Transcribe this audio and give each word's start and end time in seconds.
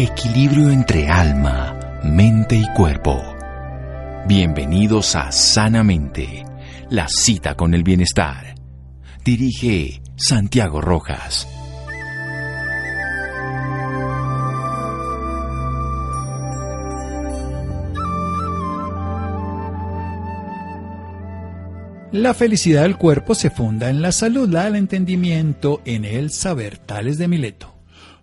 Equilibrio 0.00 0.70
entre 0.70 1.08
alma, 1.08 2.00
mente 2.04 2.54
y 2.54 2.64
cuerpo. 2.72 3.20
Bienvenidos 4.28 5.16
a 5.16 5.32
Sanamente, 5.32 6.44
la 6.88 7.08
cita 7.08 7.56
con 7.56 7.74
el 7.74 7.82
bienestar. 7.82 8.54
Dirige 9.24 10.00
Santiago 10.14 10.80
Rojas. 10.80 11.48
La 22.12 22.34
felicidad 22.34 22.82
del 22.82 22.96
cuerpo 22.96 23.34
se 23.34 23.50
funda 23.50 23.90
en 23.90 24.00
la 24.00 24.12
salud, 24.12 24.48
la 24.48 24.66
del 24.66 24.76
entendimiento, 24.76 25.82
en 25.84 26.04
el 26.04 26.30
saber. 26.30 26.78
Tales 26.78 27.18
de 27.18 27.26
Mileto. 27.26 27.77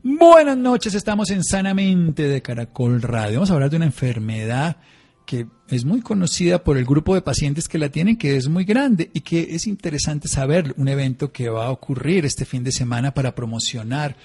Buenas 0.07 0.55
noches, 0.55 0.93
estamos 0.93 1.31
en 1.31 1.43
Sanamente 1.43 2.27
de 2.27 2.43
Caracol 2.43 3.01
Radio. 3.01 3.37
Vamos 3.37 3.49
a 3.49 3.55
hablar 3.55 3.71
de 3.71 3.77
una 3.77 3.87
enfermedad 3.87 4.77
que 5.25 5.47
es 5.67 5.83
muy 5.83 6.01
conocida 6.01 6.63
por 6.63 6.77
el 6.77 6.85
grupo 6.85 7.15
de 7.15 7.23
pacientes 7.23 7.67
que 7.67 7.79
la 7.79 7.89
tienen, 7.89 8.15
que 8.15 8.35
es 8.35 8.47
muy 8.47 8.65
grande 8.65 9.09
y 9.15 9.21
que 9.21 9.55
es 9.55 9.65
interesante 9.65 10.27
saber 10.27 10.75
un 10.77 10.89
evento 10.89 11.31
que 11.31 11.49
va 11.49 11.65
a 11.65 11.71
ocurrir 11.71 12.23
este 12.23 12.45
fin 12.45 12.63
de 12.63 12.71
semana 12.71 13.15
para 13.15 13.33
promocionar 13.33 14.15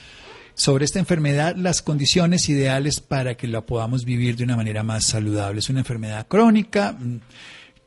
sobre 0.53 0.85
esta 0.85 0.99
enfermedad 0.99 1.57
las 1.57 1.81
condiciones 1.81 2.51
ideales 2.51 3.01
para 3.01 3.39
que 3.39 3.49
la 3.49 3.63
podamos 3.63 4.05
vivir 4.05 4.37
de 4.37 4.45
una 4.45 4.57
manera 4.57 4.83
más 4.83 5.07
saludable. 5.07 5.61
Es 5.61 5.71
una 5.71 5.79
enfermedad 5.79 6.29
crónica 6.29 6.95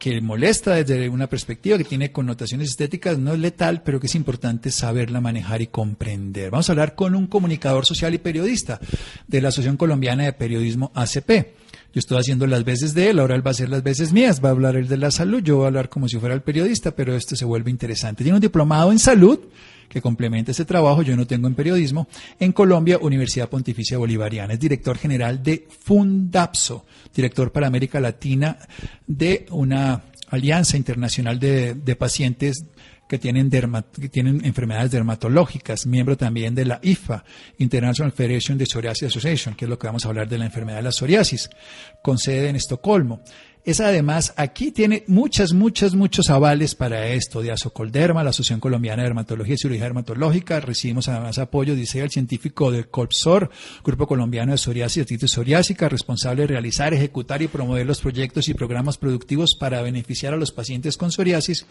que 0.03 0.19
molesta 0.19 0.75
desde 0.75 1.07
una 1.07 1.27
perspectiva 1.27 1.77
que 1.77 1.85
tiene 1.85 2.11
connotaciones 2.11 2.71
estéticas, 2.71 3.17
no 3.17 3.35
es 3.35 3.39
letal, 3.39 3.83
pero 3.83 4.01
que 4.01 4.07
es 4.07 4.15
importante 4.15 4.69
saberla 4.69 5.21
manejar 5.21 5.61
y 5.61 5.67
comprender. 5.67 6.51
Vamos 6.51 6.67
a 6.67 6.73
hablar 6.73 6.93
con 6.93 7.15
un 7.15 7.27
comunicador 7.27 7.85
social 7.85 8.13
y 8.13 8.17
periodista 8.17 8.81
de 9.27 9.41
la 9.41 9.47
Asociación 9.47 9.77
Colombiana 9.77 10.25
de 10.25 10.33
Periodismo 10.33 10.91
ACP. 10.93 11.62
Yo 11.93 11.99
estoy 11.99 12.17
haciendo 12.17 12.47
las 12.47 12.63
veces 12.63 12.95
de 12.95 13.11
él, 13.11 13.19
ahora 13.19 13.35
él 13.35 13.45
va 13.45 13.51
a 13.51 13.53
hacer 13.53 13.69
las 13.69 13.83
veces 13.83 14.13
mías, 14.13 14.43
va 14.43 14.49
a 14.49 14.51
hablar 14.51 14.75
él 14.75 14.87
de 14.87 14.97
la 14.97 15.11
salud, 15.11 15.43
yo 15.43 15.57
voy 15.57 15.65
a 15.65 15.67
hablar 15.67 15.89
como 15.89 16.07
si 16.07 16.17
fuera 16.17 16.33
el 16.33 16.41
periodista, 16.41 16.95
pero 16.95 17.15
esto 17.15 17.35
se 17.35 17.45
vuelve 17.45 17.69
interesante. 17.69 18.23
Tiene 18.23 18.37
un 18.37 18.41
diplomado 18.41 18.91
en 18.91 18.97
salud 18.97 19.39
que 19.89 20.01
complementa 20.01 20.49
ese 20.49 20.65
trabajo, 20.65 21.03
yo 21.03 21.15
no 21.15 21.27
tengo 21.27 21.47
en 21.47 21.53
periodismo, 21.53 22.07
en 22.39 22.51
Colombia, 22.51 22.97
Universidad 22.99 23.47
Pontificia 23.47 23.99
Bolivariana. 23.99 24.53
Es 24.53 24.59
director 24.59 24.97
general 24.97 25.43
de 25.43 25.67
Fundapso, 25.69 26.85
director 27.13 27.51
para 27.51 27.67
América 27.67 27.99
Latina 27.99 28.57
de 29.05 29.45
una 29.51 30.01
alianza 30.29 30.77
internacional 30.77 31.39
de, 31.39 31.95
pacientes 31.95 32.65
que 33.13 33.19
tienen, 33.19 33.51
que 33.51 34.09
tienen 34.09 34.43
enfermedades 34.43 34.89
dermatológicas, 34.89 35.85
miembro 35.85 36.17
también 36.17 36.55
de 36.55 36.65
la 36.65 36.79
IFA, 36.81 37.23
International 37.59 38.11
Federation 38.11 38.57
de 38.57 38.65
Psoriasis 38.65 39.09
Association, 39.09 39.53
que 39.53 39.65
es 39.65 39.69
lo 39.69 39.77
que 39.77 39.85
vamos 39.85 40.03
a 40.03 40.07
hablar 40.07 40.27
de 40.27 40.39
la 40.39 40.45
enfermedad 40.45 40.77
de 40.77 40.83
la 40.83 40.91
psoriasis, 40.91 41.47
con 42.01 42.17
sede 42.17 42.49
en 42.49 42.55
Estocolmo. 42.55 43.21
Es 43.65 43.79
además, 43.79 44.33
aquí 44.35 44.71
tiene 44.71 45.05
muchas, 45.07 45.53
muchas, 45.53 45.95
muchos 45.95 46.29
avales 46.29 46.75
para 46.75 47.07
esto, 47.07 47.41
de 47.41 47.53
Asocolderma, 47.53 48.21
la 48.21 48.31
Asociación 48.31 48.59
Colombiana 48.59 49.03
de 49.03 49.07
Dermatología 49.07 49.53
y 49.53 49.57
Cirugía 49.57 49.85
Dermatológica. 49.85 50.59
Recibimos 50.59 51.07
además 51.07 51.37
apoyo, 51.37 51.73
dice 51.73 52.01
el 52.01 52.11
científico 52.11 52.71
del 52.71 52.89
COPSOR, 52.89 53.49
Grupo 53.81 54.05
Colombiano 54.05 54.51
de 54.51 54.57
Psoriasis 54.57 54.97
y 54.97 54.99
Artritis 55.01 55.31
Psoriásica, 55.31 55.87
responsable 55.87 56.41
de 56.41 56.47
realizar, 56.47 56.93
ejecutar 56.93 57.41
y 57.41 57.47
promover 57.47 57.85
los 57.85 58.01
proyectos 58.01 58.49
y 58.49 58.53
programas 58.53 58.97
productivos 58.97 59.55
para 59.57 59.81
beneficiar 59.81 60.33
a 60.33 60.37
los 60.37 60.51
pacientes 60.51 60.97
con 60.97 61.13
psoriasis, 61.13 61.65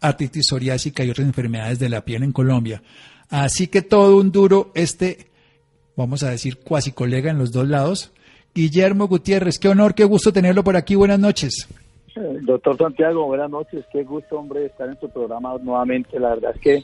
artritis 0.00 0.46
y 0.86 1.10
otras 1.10 1.26
enfermedades 1.26 1.78
de 1.78 1.88
la 1.88 2.04
piel 2.04 2.22
en 2.22 2.32
Colombia. 2.32 2.82
Así 3.30 3.68
que 3.68 3.82
todo 3.82 4.16
un 4.16 4.32
duro 4.32 4.70
este, 4.74 5.26
vamos 5.96 6.22
a 6.22 6.30
decir, 6.30 6.58
cuasi 6.58 6.92
colega 6.92 7.30
en 7.30 7.38
los 7.38 7.52
dos 7.52 7.68
lados, 7.68 8.12
Guillermo 8.54 9.06
Gutiérrez. 9.08 9.58
Qué 9.58 9.68
honor, 9.68 9.94
qué 9.94 10.04
gusto 10.04 10.32
tenerlo 10.32 10.64
por 10.64 10.76
aquí. 10.76 10.94
Buenas 10.94 11.18
noches. 11.18 11.68
Eh, 12.16 12.38
doctor 12.42 12.76
Santiago, 12.76 13.26
buenas 13.26 13.50
noches. 13.50 13.84
Qué 13.92 14.02
gusto, 14.02 14.38
hombre, 14.38 14.66
estar 14.66 14.88
en 14.88 14.96
tu 14.96 15.08
programa 15.08 15.54
nuevamente. 15.62 16.18
La 16.18 16.30
verdad 16.30 16.52
es 16.54 16.60
que 16.60 16.82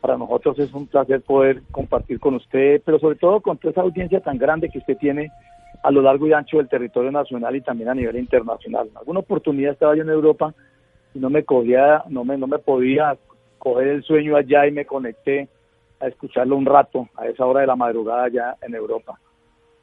para 0.00 0.16
nosotros 0.16 0.58
es 0.58 0.72
un 0.74 0.86
placer 0.86 1.20
poder 1.22 1.62
compartir 1.70 2.20
con 2.20 2.34
usted, 2.34 2.82
pero 2.84 2.98
sobre 2.98 3.16
todo 3.16 3.40
con 3.40 3.56
toda 3.58 3.70
esa 3.70 3.80
audiencia 3.82 4.20
tan 4.20 4.36
grande 4.36 4.68
que 4.68 4.78
usted 4.78 4.96
tiene 4.98 5.30
a 5.82 5.90
lo 5.90 6.02
largo 6.02 6.26
y 6.26 6.32
ancho 6.32 6.58
del 6.58 6.68
territorio 6.68 7.10
nacional 7.10 7.56
y 7.56 7.60
también 7.60 7.88
a 7.88 7.94
nivel 7.94 8.16
internacional. 8.16 8.88
Alguna 8.94 9.20
oportunidad 9.20 9.72
estaba 9.72 9.96
yo 9.96 10.02
en 10.02 10.10
Europa 10.10 10.54
no 11.14 11.30
me 11.30 11.44
cogía, 11.44 12.04
no 12.08 12.24
me, 12.24 12.36
no 12.36 12.46
me 12.46 12.58
podía 12.58 13.16
coger 13.58 13.88
el 13.88 14.02
sueño 14.02 14.36
allá 14.36 14.66
y 14.66 14.72
me 14.72 14.86
conecté 14.86 15.48
a 16.00 16.08
escucharlo 16.08 16.56
un 16.56 16.66
rato 16.66 17.08
a 17.16 17.26
esa 17.26 17.46
hora 17.46 17.60
de 17.60 17.66
la 17.66 17.76
madrugada 17.76 18.24
allá 18.24 18.56
en 18.62 18.74
Europa. 18.74 19.18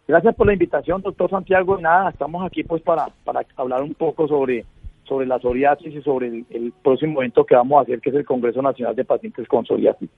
Gracias 0.08 0.36
por 0.36 0.48
la 0.48 0.54
invitación, 0.54 1.02
doctor 1.02 1.30
Santiago. 1.30 1.78
Nada, 1.78 2.10
estamos 2.10 2.44
aquí 2.46 2.64
pues 2.64 2.82
para, 2.82 3.08
para 3.24 3.46
hablar 3.56 3.84
un 3.84 3.94
poco 3.94 4.28
sobre, 4.28 4.66
sobre 5.04 5.28
la 5.28 5.40
psoriasis 5.40 5.94
y 5.94 6.02
sobre 6.02 6.46
el, 6.50 6.74
próximo 6.84 7.22
evento 7.22 7.46
que 7.46 7.56
vamos 7.56 7.78
a 7.78 7.82
hacer, 7.84 8.02
que 8.02 8.10
es 8.10 8.16
el 8.16 8.26
Congreso 8.26 8.62
Nacional 8.62 8.96
de 8.96 9.06
Pacientes 9.06 9.48
con 9.48 9.66
Psoriasis. 9.66 10.10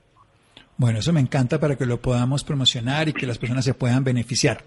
Bueno, 0.76 0.98
eso 0.98 1.12
me 1.12 1.20
encanta 1.20 1.60
para 1.60 1.76
que 1.76 1.86
lo 1.86 2.00
podamos 2.00 2.44
promocionar 2.44 3.08
y 3.08 3.12
que 3.12 3.26
las 3.26 3.38
personas 3.38 3.64
se 3.64 3.74
puedan 3.74 4.04
beneficiar. 4.04 4.58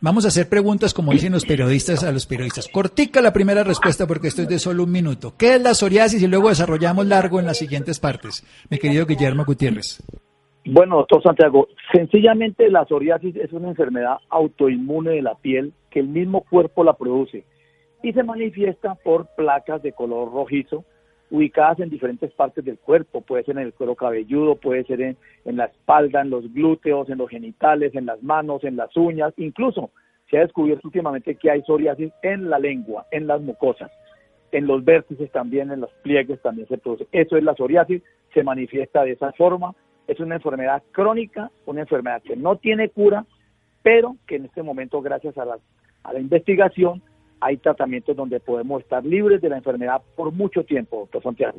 Vamos 0.00 0.24
a 0.24 0.28
hacer 0.28 0.48
preguntas 0.48 0.92
como 0.92 1.12
dicen 1.12 1.32
los 1.32 1.46
periodistas 1.46 2.04
a 2.04 2.12
los 2.12 2.26
periodistas. 2.26 2.68
Cortica 2.68 3.22
la 3.22 3.32
primera 3.32 3.64
respuesta 3.64 4.06
porque 4.06 4.28
esto 4.28 4.42
es 4.42 4.48
de 4.48 4.58
solo 4.58 4.84
un 4.84 4.92
minuto. 4.92 5.32
¿Qué 5.38 5.54
es 5.54 5.62
la 5.62 5.72
psoriasis? 5.72 6.22
Y 6.22 6.26
luego 6.26 6.50
desarrollamos 6.50 7.06
largo 7.06 7.40
en 7.40 7.46
las 7.46 7.56
siguientes 7.56 8.00
partes. 8.00 8.44
Mi 8.68 8.78
querido 8.78 9.06
Guillermo 9.06 9.44
Gutiérrez. 9.46 10.02
Bueno, 10.66 10.96
doctor 10.96 11.22
Santiago, 11.22 11.68
sencillamente 11.92 12.70
la 12.70 12.84
psoriasis 12.84 13.36
es 13.36 13.52
una 13.52 13.68
enfermedad 13.68 14.16
autoinmune 14.30 15.12
de 15.12 15.22
la 15.22 15.34
piel 15.36 15.72
que 15.90 16.00
el 16.00 16.08
mismo 16.08 16.42
cuerpo 16.42 16.84
la 16.84 16.94
produce 16.94 17.44
y 18.02 18.12
se 18.12 18.22
manifiesta 18.22 18.96
por 18.96 19.28
placas 19.36 19.82
de 19.82 19.92
color 19.92 20.32
rojizo 20.32 20.84
ubicadas 21.34 21.80
en 21.80 21.90
diferentes 21.90 22.32
partes 22.32 22.64
del 22.64 22.78
cuerpo, 22.78 23.20
puede 23.20 23.42
ser 23.42 23.56
en 23.58 23.64
el 23.64 23.74
cuero 23.74 23.96
cabelludo, 23.96 24.54
puede 24.54 24.84
ser 24.84 25.00
en, 25.02 25.16
la 25.44 25.64
espalda, 25.64 26.20
en 26.20 26.30
los 26.30 26.52
glúteos, 26.54 27.10
en 27.10 27.18
los 27.18 27.28
genitales, 27.28 27.92
en 27.96 28.06
las 28.06 28.22
manos, 28.22 28.62
en 28.62 28.76
las 28.76 28.96
uñas, 28.96 29.34
incluso 29.36 29.90
se 30.30 30.38
ha 30.38 30.42
descubierto 30.42 30.86
últimamente 30.86 31.34
que 31.34 31.50
hay 31.50 31.62
psoriasis 31.62 32.12
en 32.22 32.48
la 32.48 32.60
lengua, 32.60 33.06
en 33.10 33.26
las 33.26 33.40
mucosas, 33.40 33.90
en 34.52 34.68
los 34.68 34.84
vértices 34.84 35.30
también, 35.32 35.72
en 35.72 35.80
los 35.80 35.90
pliegues 36.04 36.40
también 36.40 36.68
se 36.68 36.78
produce. 36.78 37.08
Eso 37.10 37.36
es 37.36 37.42
la 37.42 37.54
psoriasis, 37.54 38.00
se 38.32 38.44
manifiesta 38.44 39.02
de 39.02 39.12
esa 39.12 39.32
forma 39.32 39.74
es 40.06 40.20
una 40.20 40.36
enfermedad 40.36 40.82
crónica, 40.92 41.50
una 41.66 41.80
enfermedad 41.80 42.22
que 42.22 42.36
no 42.36 42.56
tiene 42.56 42.90
cura, 42.90 43.24
pero 43.82 44.16
que 44.26 44.36
en 44.36 44.44
este 44.44 44.62
momento, 44.62 45.02
gracias 45.02 45.36
a 45.38 45.44
la, 45.44 45.58
a 46.02 46.12
la 46.12 46.20
investigación, 46.20 47.02
hay 47.40 47.56
tratamientos 47.58 48.16
donde 48.16 48.40
podemos 48.40 48.82
estar 48.82 49.04
libres 49.04 49.40
de 49.40 49.48
la 49.48 49.58
enfermedad 49.58 50.00
por 50.16 50.32
mucho 50.32 50.64
tiempo, 50.64 51.00
doctor 51.00 51.22
Santiago. 51.22 51.58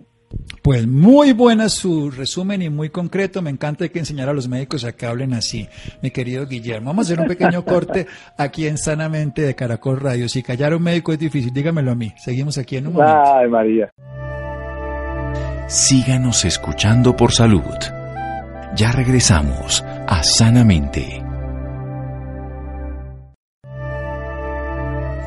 Pues 0.61 0.87
muy 0.87 1.33
buena 1.33 1.69
su 1.69 2.09
resumen 2.09 2.61
y 2.61 2.69
muy 2.69 2.89
concreto. 2.89 3.41
Me 3.41 3.51
encanta 3.51 3.87
que 3.89 3.99
enseñar 3.99 4.29
a 4.29 4.33
los 4.33 4.47
médicos 4.47 4.83
a 4.83 4.93
que 4.93 5.05
hablen 5.05 5.33
así, 5.33 5.67
mi 6.01 6.11
querido 6.11 6.47
Guillermo. 6.47 6.87
Vamos 6.87 7.05
a 7.05 7.13
hacer 7.13 7.21
un 7.21 7.27
pequeño 7.27 7.63
corte 7.65 8.07
aquí 8.37 8.67
en 8.67 8.77
Sanamente 8.77 9.43
de 9.43 9.55
Caracol 9.55 9.99
Radio. 9.99 10.27
Si 10.27 10.41
callar 10.41 10.73
a 10.73 10.77
un 10.77 10.83
médico 10.83 11.13
es 11.13 11.19
difícil, 11.19 11.53
dígamelo 11.53 11.91
a 11.91 11.95
mí. 11.95 12.11
Seguimos 12.17 12.57
aquí 12.57 12.77
en 12.77 12.87
un 12.87 12.93
momento. 12.93 13.35
Ay, 13.35 13.47
María. 13.47 13.91
Síganos 15.67 16.45
escuchando 16.45 17.15
por 17.15 17.31
salud. 17.31 17.63
Ya 18.75 18.91
regresamos 18.91 19.83
a 20.07 20.21
Sanamente. 20.23 21.24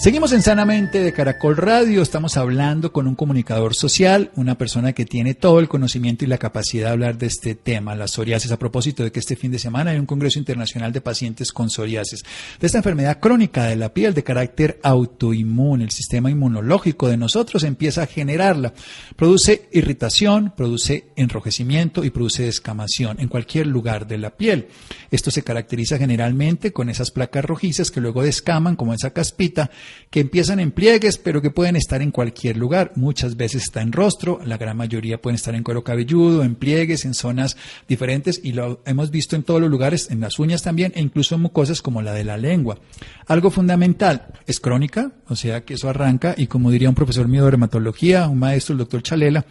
Seguimos 0.00 0.32
en 0.32 0.40
Sanamente 0.40 1.02
de 1.02 1.12
Caracol 1.12 1.58
Radio, 1.58 2.00
estamos 2.00 2.38
hablando 2.38 2.90
con 2.90 3.06
un 3.06 3.14
comunicador 3.14 3.74
social, 3.74 4.30
una 4.34 4.56
persona 4.56 4.94
que 4.94 5.04
tiene 5.04 5.34
todo 5.34 5.60
el 5.60 5.68
conocimiento 5.68 6.24
y 6.24 6.28
la 6.28 6.38
capacidad 6.38 6.86
de 6.86 6.92
hablar 6.92 7.18
de 7.18 7.26
este 7.26 7.54
tema, 7.54 7.94
la 7.94 8.08
psoriasis, 8.08 8.50
a 8.50 8.58
propósito 8.58 9.04
de 9.04 9.12
que 9.12 9.20
este 9.20 9.36
fin 9.36 9.52
de 9.52 9.58
semana 9.58 9.90
hay 9.90 9.98
un 9.98 10.06
Congreso 10.06 10.38
Internacional 10.38 10.90
de 10.94 11.02
Pacientes 11.02 11.52
con 11.52 11.68
Psoriasis, 11.68 12.22
de 12.58 12.66
esta 12.66 12.78
enfermedad 12.78 13.20
crónica 13.20 13.64
de 13.64 13.76
la 13.76 13.92
piel 13.92 14.14
de 14.14 14.24
carácter 14.24 14.80
autoinmune, 14.82 15.84
el 15.84 15.90
sistema 15.90 16.30
inmunológico 16.30 17.06
de 17.06 17.18
nosotros 17.18 17.62
empieza 17.64 18.04
a 18.04 18.06
generarla, 18.06 18.72
produce 19.16 19.68
irritación, 19.70 20.54
produce 20.56 21.08
enrojecimiento 21.14 22.04
y 22.04 22.10
produce 22.10 22.44
descamación 22.44 23.20
en 23.20 23.28
cualquier 23.28 23.66
lugar 23.66 24.06
de 24.06 24.16
la 24.16 24.30
piel. 24.30 24.68
Esto 25.10 25.30
se 25.30 25.42
caracteriza 25.42 25.98
generalmente 25.98 26.72
con 26.72 26.88
esas 26.88 27.10
placas 27.10 27.44
rojizas 27.44 27.90
que 27.90 28.00
luego 28.00 28.22
descaman 28.22 28.76
como 28.76 28.94
esa 28.94 29.10
caspita, 29.10 29.70
que 30.10 30.20
empiezan 30.20 30.60
en 30.60 30.72
pliegues, 30.72 31.18
pero 31.18 31.40
que 31.40 31.50
pueden 31.50 31.76
estar 31.76 32.02
en 32.02 32.10
cualquier 32.10 32.56
lugar. 32.56 32.92
Muchas 32.96 33.36
veces 33.36 33.62
está 33.62 33.80
en 33.82 33.92
rostro, 33.92 34.40
la 34.44 34.58
gran 34.58 34.76
mayoría 34.76 35.20
pueden 35.20 35.36
estar 35.36 35.54
en 35.54 35.62
cuero 35.62 35.84
cabelludo, 35.84 36.42
en 36.42 36.54
pliegues, 36.54 37.04
en 37.04 37.14
zonas 37.14 37.56
diferentes 37.88 38.40
y 38.42 38.52
lo 38.52 38.82
hemos 38.86 39.10
visto 39.10 39.36
en 39.36 39.42
todos 39.42 39.60
los 39.60 39.70
lugares, 39.70 40.10
en 40.10 40.20
las 40.20 40.38
uñas 40.38 40.62
también 40.62 40.92
e 40.94 41.00
incluso 41.00 41.34
en 41.34 41.42
mucosas 41.42 41.82
como 41.82 42.02
la 42.02 42.12
de 42.12 42.24
la 42.24 42.36
lengua. 42.36 42.78
Algo 43.26 43.50
fundamental, 43.50 44.26
es 44.46 44.60
crónica, 44.60 45.12
o 45.28 45.36
sea 45.36 45.64
que 45.64 45.74
eso 45.74 45.88
arranca 45.88 46.34
y 46.36 46.46
como 46.46 46.70
diría 46.70 46.88
un 46.88 46.94
profesor 46.94 47.28
mío 47.28 47.44
de 47.44 47.50
dermatología, 47.50 48.28
un 48.28 48.38
maestro, 48.38 48.72
el 48.72 48.78
doctor 48.78 49.02
Chalela, 49.02 49.44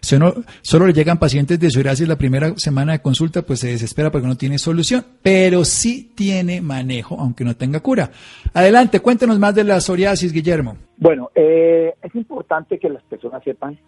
solo, 0.00 0.42
solo 0.62 0.86
le 0.86 0.92
llegan 0.92 1.18
pacientes 1.18 1.58
de 1.60 1.70
psoriasis 1.70 2.08
la 2.08 2.16
primera 2.16 2.54
semana 2.56 2.92
de 2.92 3.02
consulta, 3.02 3.42
pues 3.42 3.60
se 3.60 3.68
desespera 3.68 4.10
porque 4.10 4.26
no 4.26 4.36
tiene 4.36 4.58
solución, 4.58 5.04
pero 5.22 5.64
sí 5.64 6.12
tiene 6.14 6.60
manejo, 6.60 7.20
aunque 7.20 7.44
no 7.44 7.56
tenga 7.56 7.80
cura. 7.80 8.10
Adelante, 8.54 9.00
cuéntenos 9.00 9.38
más 9.38 9.54
de 9.54 9.64
la 9.64 9.80
psoriasis, 9.86 10.32
Guillermo. 10.32 10.76
Bueno, 10.96 11.30
eh, 11.34 11.94
es 12.02 12.14
importante 12.14 12.78
que 12.78 12.88
las 12.88 13.02
personas 13.04 13.42
sepan 13.44 13.78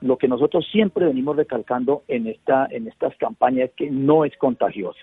lo 0.00 0.16
que 0.16 0.28
nosotros 0.28 0.66
siempre 0.70 1.06
venimos 1.06 1.36
recalcando 1.36 2.02
en, 2.08 2.26
esta, 2.26 2.66
en 2.70 2.88
estas 2.88 3.16
campañas, 3.16 3.70
que 3.76 3.90
no 3.90 4.24
es 4.24 4.36
contagiosa. 4.36 5.00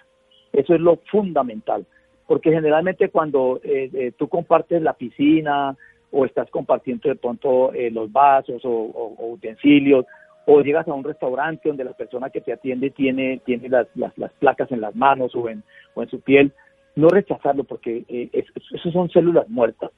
Eso 0.52 0.74
es 0.74 0.82
lo 0.82 0.98
fundamental, 1.12 1.86
porque 2.28 2.52
generalmente 2.52 3.10
cuando 3.10 3.60
eh, 3.64 3.90
eh, 3.94 4.12
tú 4.18 4.28
compartes 4.28 4.82
la 4.82 4.94
piscina 4.94 5.76
o 6.12 6.26
estás 6.26 6.50
compartiendo 6.50 7.08
de 7.08 7.16
pronto 7.16 7.72
los 7.92 8.12
vasos 8.12 8.62
o 8.66 9.16
utensilios, 9.32 10.06
o 10.46 10.62
llegas 10.62 10.88
a 10.88 10.94
un 10.94 11.04
restaurante 11.04 11.70
donde 11.70 11.84
la 11.84 11.94
persona 11.94 12.30
que 12.30 12.42
te 12.42 12.54
atiende 12.54 12.90
tiene, 12.90 13.42
tiene 13.46 13.70
las, 13.70 13.88
las, 13.96 14.34
placas 14.40 14.72
en 14.72 14.82
las 14.82 14.96
manos 14.96 15.36
o 15.36 15.48
en, 15.50 15.64
o 15.94 16.04
en 16.04 16.10
su 16.10 16.20
piel, 16.20 16.52
no 16.96 17.10
rechazarlo 17.10 17.64
porque 17.64 18.04
eh, 18.10 18.30
eso 18.34 18.92
son 18.92 19.10
células 19.10 19.48
muertas 19.50 19.92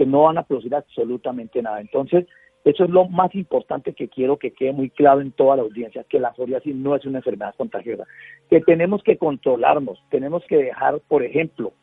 que 0.00 0.06
no 0.06 0.22
van 0.22 0.38
a 0.38 0.44
producir 0.44 0.74
absolutamente 0.74 1.60
nada. 1.60 1.78
Entonces, 1.78 2.26
eso 2.64 2.84
es 2.84 2.88
lo 2.88 3.06
más 3.10 3.34
importante 3.34 3.92
que 3.92 4.08
quiero 4.08 4.38
que 4.38 4.50
quede 4.50 4.72
muy 4.72 4.88
claro 4.88 5.20
en 5.20 5.30
toda 5.30 5.56
la 5.56 5.62
audiencia, 5.62 6.06
que 6.08 6.18
la 6.18 6.32
psoriasis 6.32 6.74
no 6.74 6.96
es 6.96 7.04
una 7.04 7.18
enfermedad 7.18 7.54
contagiosa, 7.54 8.04
que 8.48 8.62
tenemos 8.62 9.02
que 9.02 9.18
controlarnos, 9.18 10.02
tenemos 10.08 10.42
que 10.46 10.56
dejar, 10.56 11.02
por 11.06 11.22
ejemplo, 11.22 11.74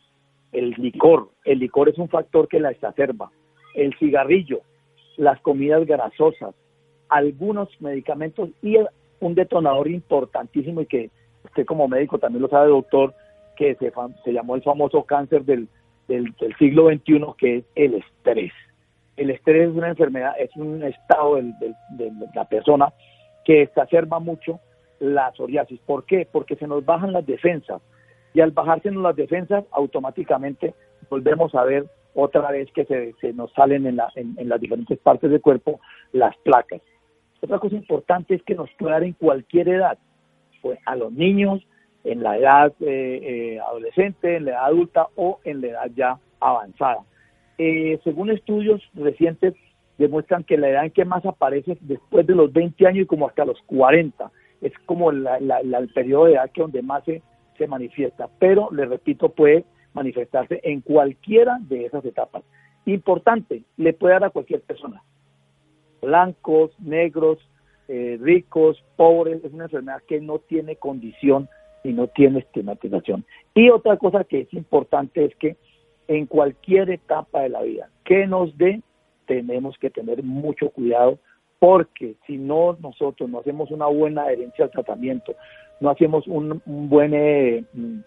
el 0.52 0.72
licor, 0.80 1.30
el 1.46 1.60
licor 1.60 1.90
es 1.90 2.00
un 2.00 2.10
factor 2.10 2.48
que 2.48 2.60
la 2.60 2.72
exacerba, 2.72 3.30
el 3.76 3.96
cigarrillo, 4.00 4.62
las 5.18 5.40
comidas 5.42 5.86
grasosas, 5.86 6.56
algunos 7.10 7.70
medicamentos 7.80 8.50
y 8.64 8.78
un 9.20 9.36
detonador 9.36 9.90
importantísimo 9.90 10.82
y 10.82 10.88
que 10.88 11.12
usted 11.46 11.68
como 11.68 11.88
médico 11.88 12.18
también 12.18 12.42
lo 12.42 12.50
sabe, 12.50 12.70
doctor, 12.70 13.14
que 13.56 13.76
se, 13.76 13.94
se 14.24 14.34
llamó 14.34 14.56
el 14.56 14.64
famoso 14.64 15.04
cáncer 15.04 15.46
del, 15.46 15.68
del, 16.08 16.34
siglo 16.58 16.90
XXI, 16.90 17.26
que 17.38 17.58
es 17.58 17.66
el 17.76 17.96
estrés. 17.96 18.52
El 19.16 19.32
estrés 19.32 19.70
es 19.70 19.76
una 19.76 19.90
enfermedad, 19.90 20.34
es 20.40 20.56
un 20.56 20.84
estado 20.84 21.36
de 21.36 22.12
la 22.36 22.46
persona 22.46 22.94
que 23.46 23.64
exacerba 23.64 24.20
mucho 24.20 24.60
la 25.00 25.32
psoriasis. 25.34 25.80
¿Por 25.86 26.06
qué? 26.06 26.28
Porque 26.32 26.56
se 26.56 26.68
nos 26.68 26.86
bajan 26.86 27.14
las 27.14 27.26
defensas 27.26 27.82
y 28.34 28.42
al 28.42 28.52
bajarse 28.52 28.92
las 28.92 29.16
defensas 29.16 29.64
automáticamente 29.72 30.74
volvemos 31.10 31.56
a 31.56 31.64
ver 31.64 31.86
otra 32.14 32.52
vez 32.52 32.70
que 32.72 32.86
se, 32.86 33.14
se 33.22 33.34
nos 33.34 33.52
salen 33.54 33.86
en, 33.86 33.96
la, 33.96 34.10
en, 34.16 34.36
en, 34.38 34.50
las 34.50 34.60
diferentes 34.60 34.98
partes 35.00 35.30
del 35.30 35.42
cuerpo 35.42 35.80
las 36.12 36.36
placas. 36.38 36.82
Otra 37.42 37.60
cosa 37.60 37.76
importante 37.76 38.36
es 38.36 38.44
que 38.44 38.56
nos 38.56 38.70
puede 38.78 38.92
dar 38.94 39.04
en 39.04 39.14
cualquier 39.14 39.70
edad, 39.70 39.98
pues 40.62 40.80
a 40.86 40.96
los 40.96 41.12
niños, 41.12 41.66
en 42.04 42.24
la 42.24 42.38
edad 42.38 42.74
eh, 42.80 43.20
eh, 43.56 43.60
adolescente, 43.60 44.38
en 44.38 44.46
la 44.46 44.52
edad 44.52 44.66
adulta 44.66 45.08
o 45.16 45.40
en 45.44 45.62
la 45.62 45.68
edad 45.68 45.92
ya 45.96 46.20
avanzada. 46.40 47.00
Eh, 47.58 48.00
según 48.04 48.30
estudios 48.30 48.82
recientes, 48.94 49.54
demuestran 49.98 50.44
que 50.44 50.58
la 50.58 50.70
edad 50.70 50.86
en 50.86 50.92
que 50.92 51.06
más 51.06 51.26
aparece 51.26 51.74
es 51.74 51.78
después 51.82 52.26
de 52.28 52.36
los 52.36 52.54
20 52.54 52.88
años 52.88 53.04
y 53.04 53.08
como 53.08 53.28
hasta 53.28 53.46
los 53.46 53.62
40. 53.64 54.32
Es 54.62 54.74
como 54.86 55.12
el 55.12 55.26
periodo 55.94 56.26
de 56.26 56.34
edad 56.34 56.52
que 56.52 56.62
donde 56.62 56.82
más 56.82 57.04
se, 57.04 57.22
se 57.58 57.68
manifiesta. 57.68 58.30
Pero, 58.40 58.70
le 58.72 58.86
repito, 58.86 59.30
puede 59.30 59.66
manifestarse 59.94 60.60
en 60.64 60.82
cualquiera 60.82 61.58
de 61.62 61.86
esas 61.86 62.06
etapas. 62.06 62.44
Importante, 62.86 63.64
le 63.78 63.94
puede 63.94 64.14
dar 64.14 64.26
a 64.26 64.30
cualquier 64.30 64.62
persona 64.62 65.02
blancos, 66.02 66.72
negros, 66.80 67.40
eh, 67.88 68.18
ricos, 68.22 68.84
pobres, 68.96 69.44
es 69.44 69.54
una 69.54 69.66
enfermedad 69.66 70.02
que 70.08 70.20
no 70.22 70.40
tiene 70.40 70.76
condición 70.76 71.50
y 71.84 71.94
no 71.94 72.08
tiene 72.08 72.40
estigmatización. 72.40 73.26
Y 73.54 73.70
otra 73.70 73.98
cosa 73.98 74.24
que 74.24 74.42
es 74.42 74.54
importante 74.54 75.26
es 75.26 75.36
que 75.36 75.56
en 76.08 76.26
cualquier 76.26 76.90
etapa 76.90 77.42
de 77.42 77.50
la 77.50 77.62
vida 77.62 77.90
que 78.04 78.28
nos 78.28 78.58
dé, 78.58 78.82
tenemos 79.26 79.78
que 79.78 79.90
tener 79.90 80.24
mucho 80.24 80.70
cuidado 80.70 81.20
porque 81.60 82.16
si 82.26 82.38
no 82.38 82.78
nosotros 82.82 83.30
no 83.30 83.40
hacemos 83.40 83.72
una 83.72 83.88
buena 83.88 84.24
adherencia 84.24 84.66
al 84.66 84.72
tratamiento, 84.72 85.36
no 85.82 85.90
hacemos 85.90 86.28
un, 86.28 86.62
buen 86.66 87.14
eh, 87.14 87.64
mm, 87.74 88.00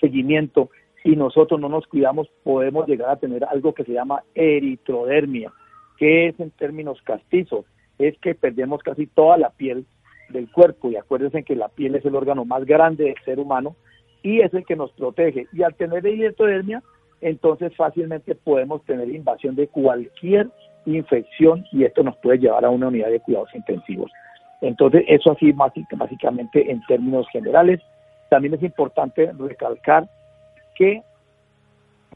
seguimiento 0.00 0.70
y 1.04 1.16
nosotros 1.16 1.58
no 1.58 1.68
nos 1.68 1.86
cuidamos, 1.86 2.28
podemos 2.42 2.86
llegar 2.86 3.10
a 3.10 3.16
tener 3.16 3.44
algo 3.44 3.72
que 3.72 3.84
se 3.84 3.92
llama 3.92 4.22
eritrodermia, 4.34 5.52
¿Qué 5.98 6.28
es 6.28 6.38
en 6.40 6.52
términos 6.52 7.02
castizos? 7.02 7.66
Es 7.98 8.16
que 8.20 8.34
perdemos 8.36 8.82
casi 8.82 9.06
toda 9.08 9.36
la 9.36 9.50
piel 9.50 9.84
del 10.28 10.50
cuerpo 10.50 10.90
y 10.90 10.96
acuérdense 10.96 11.42
que 11.42 11.56
la 11.56 11.68
piel 11.68 11.94
es 11.94 12.04
el 12.04 12.14
órgano 12.14 12.44
más 12.44 12.64
grande 12.64 13.04
del 13.04 13.24
ser 13.24 13.38
humano 13.38 13.76
y 14.22 14.40
es 14.40 14.52
el 14.54 14.64
que 14.64 14.76
nos 14.76 14.92
protege. 14.92 15.46
Y 15.52 15.62
al 15.62 15.74
tener 15.74 16.06
hipodermia, 16.06 16.82
entonces 17.20 17.74
fácilmente 17.76 18.34
podemos 18.34 18.84
tener 18.84 19.08
invasión 19.08 19.56
de 19.56 19.68
cualquier 19.68 20.48
infección 20.86 21.64
y 21.72 21.84
esto 21.84 22.02
nos 22.02 22.16
puede 22.18 22.38
llevar 22.38 22.64
a 22.64 22.70
una 22.70 22.88
unidad 22.88 23.10
de 23.10 23.20
cuidados 23.20 23.54
intensivos. 23.54 24.10
Entonces, 24.60 25.04
eso 25.06 25.32
así 25.32 25.52
básicamente 25.52 26.70
en 26.70 26.82
términos 26.86 27.26
generales. 27.30 27.80
También 28.30 28.54
es 28.54 28.62
importante 28.62 29.32
recalcar 29.38 30.08
que 30.74 31.02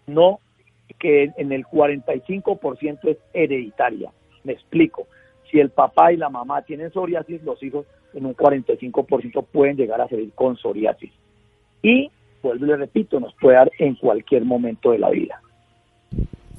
no 0.06 0.38
que 0.98 1.32
en 1.36 1.52
el 1.52 1.64
45% 1.64 2.98
es 3.04 3.18
hereditaria. 3.32 4.10
Me 4.44 4.52
explico. 4.52 5.06
Si 5.50 5.58
el 5.58 5.70
papá 5.70 6.12
y 6.12 6.16
la 6.16 6.28
mamá 6.28 6.62
tienen 6.62 6.90
psoriasis, 6.90 7.42
los 7.42 7.62
hijos 7.62 7.86
en 8.14 8.26
un 8.26 8.34
45% 8.34 9.46
pueden 9.50 9.76
llegar 9.76 10.00
a 10.00 10.08
salir 10.08 10.32
con 10.34 10.56
psoriasis. 10.56 11.12
Y, 11.82 12.10
vuelvo 12.42 12.64
y 12.64 12.68
le 12.68 12.76
repito, 12.76 13.18
nos 13.20 13.34
puede 13.34 13.56
dar 13.56 13.70
en 13.78 13.94
cualquier 13.96 14.44
momento 14.44 14.92
de 14.92 14.98
la 14.98 15.10
vida. 15.10 15.40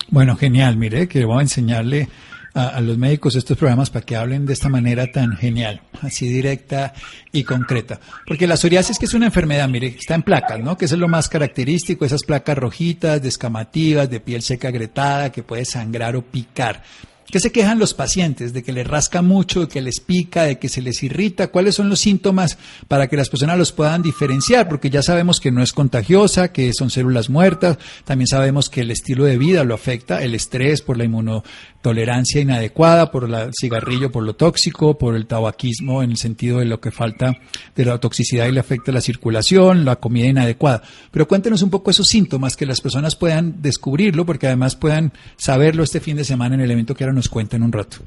Bueno, 0.10 0.36
genial. 0.36 0.78
Mire 0.78 1.08
que 1.08 1.26
voy 1.26 1.40
a 1.40 1.42
enseñarle 1.42 2.08
a, 2.54 2.80
los 2.82 2.98
médicos 2.98 3.36
estos 3.36 3.58
programas 3.58 3.90
para 3.90 4.06
que 4.06 4.16
hablen 4.16 4.46
de 4.46 4.54
esta 4.54 4.70
manera 4.70 5.12
tan 5.12 5.36
genial, 5.36 5.82
así 6.02 6.28
directa 6.28 6.94
y 7.32 7.44
concreta. 7.44 8.00
Porque 8.26 8.48
la 8.48 8.58
psoriasis 8.58 9.00
que 9.00 9.06
es 9.06 9.14
una 9.14 9.26
enfermedad, 9.26 9.68
mire, 9.70 9.88
está 9.88 10.16
en 10.16 10.22
placas, 10.22 10.60
¿no? 10.60 10.78
Que 10.78 10.86
es 10.86 10.92
lo 10.92 11.08
más 11.08 11.30
característico, 11.30 12.06
esas 12.06 12.24
placas 12.24 12.58
rojitas, 12.58 13.22
descamativas, 13.22 14.10
de 14.10 14.20
piel 14.20 14.42
seca 14.42 14.68
agrietada, 14.68 15.32
que 15.32 15.44
puede 15.44 15.66
sangrar 15.66 16.16
o 16.16 16.22
picar. 16.22 16.83
¿Qué 17.31 17.39
se 17.39 17.51
quejan 17.51 17.80
los 17.80 17.94
pacientes? 17.94 18.53
¿De 18.53 18.63
que 18.63 18.71
les 18.71 18.85
rasca 18.85 19.21
mucho, 19.21 19.61
de 19.61 19.68
que 19.68 19.81
les 19.81 19.99
pica, 19.99 20.44
de 20.44 20.59
que 20.59 20.69
se 20.69 20.81
les 20.81 21.01
irrita? 21.03 21.47
¿Cuáles 21.47 21.75
son 21.75 21.89
los 21.89 21.99
síntomas 21.99 22.57
para 22.87 23.07
que 23.07 23.18
las 23.18 23.30
personas 23.30 23.57
los 23.57 23.71
puedan 23.71 24.01
diferenciar? 24.01 24.68
Porque 24.68 24.89
ya 24.89 25.01
sabemos 25.01 25.39
que 25.39 25.51
no 25.51 25.63
es 25.63 25.73
contagiosa, 25.73 26.51
que 26.51 26.71
son 26.73 26.89
células 26.89 27.30
muertas, 27.30 27.77
también 28.06 28.27
sabemos 28.27 28.69
que 28.69 28.81
el 28.81 28.92
estilo 28.92 29.25
de 29.25 29.37
vida 29.37 29.63
lo 29.63 29.73
afecta, 29.73 30.21
el 30.21 30.35
estrés 30.35 30.81
por 30.81 30.97
la 30.97 31.06
inmunotolerancia 31.06 32.42
inadecuada, 32.42 33.09
por 33.09 33.23
el 33.23 33.51
cigarrillo, 33.59 34.11
por 34.11 34.23
lo 34.23 34.35
tóxico, 34.35 34.97
por 34.97 35.15
el 35.15 35.25
tabaquismo 35.25 36.03
en 36.03 36.11
el 36.11 36.18
sentido 36.18 36.59
de 36.59 36.65
lo 36.65 36.80
que 36.80 36.92
falta 36.92 37.33
de 37.75 37.85
la 37.85 37.97
toxicidad 37.99 38.47
y 38.47 38.51
le 38.51 38.59
afecta 38.59 38.92
la 38.92 39.01
circulación, 39.01 39.85
la 39.85 39.95
comida 39.95 40.27
inadecuada. 40.27 40.83
Pero 41.11 41.27
cuéntenos 41.27 41.61
un 41.61 41.69
poco 41.69 41.89
esos 41.92 42.07
síntomas, 42.07 42.56
que 42.56 42.65
las 42.65 42.81
personas 42.81 43.15
puedan 43.15 43.61
descubrirlo, 43.61 44.25
porque 44.25 44.47
además 44.47 44.75
puedan 44.75 45.13
saberlo 45.37 45.83
este 45.83 45.99
fin 45.99 46.18
de 46.18 46.25
semana 46.25 46.56
en 46.56 46.61
el 46.61 46.71
evento 46.71 46.95
que 46.95 47.03
nos 47.14 47.30
cuenten 47.30 47.64
un 47.64 47.72
rato. 47.72 47.98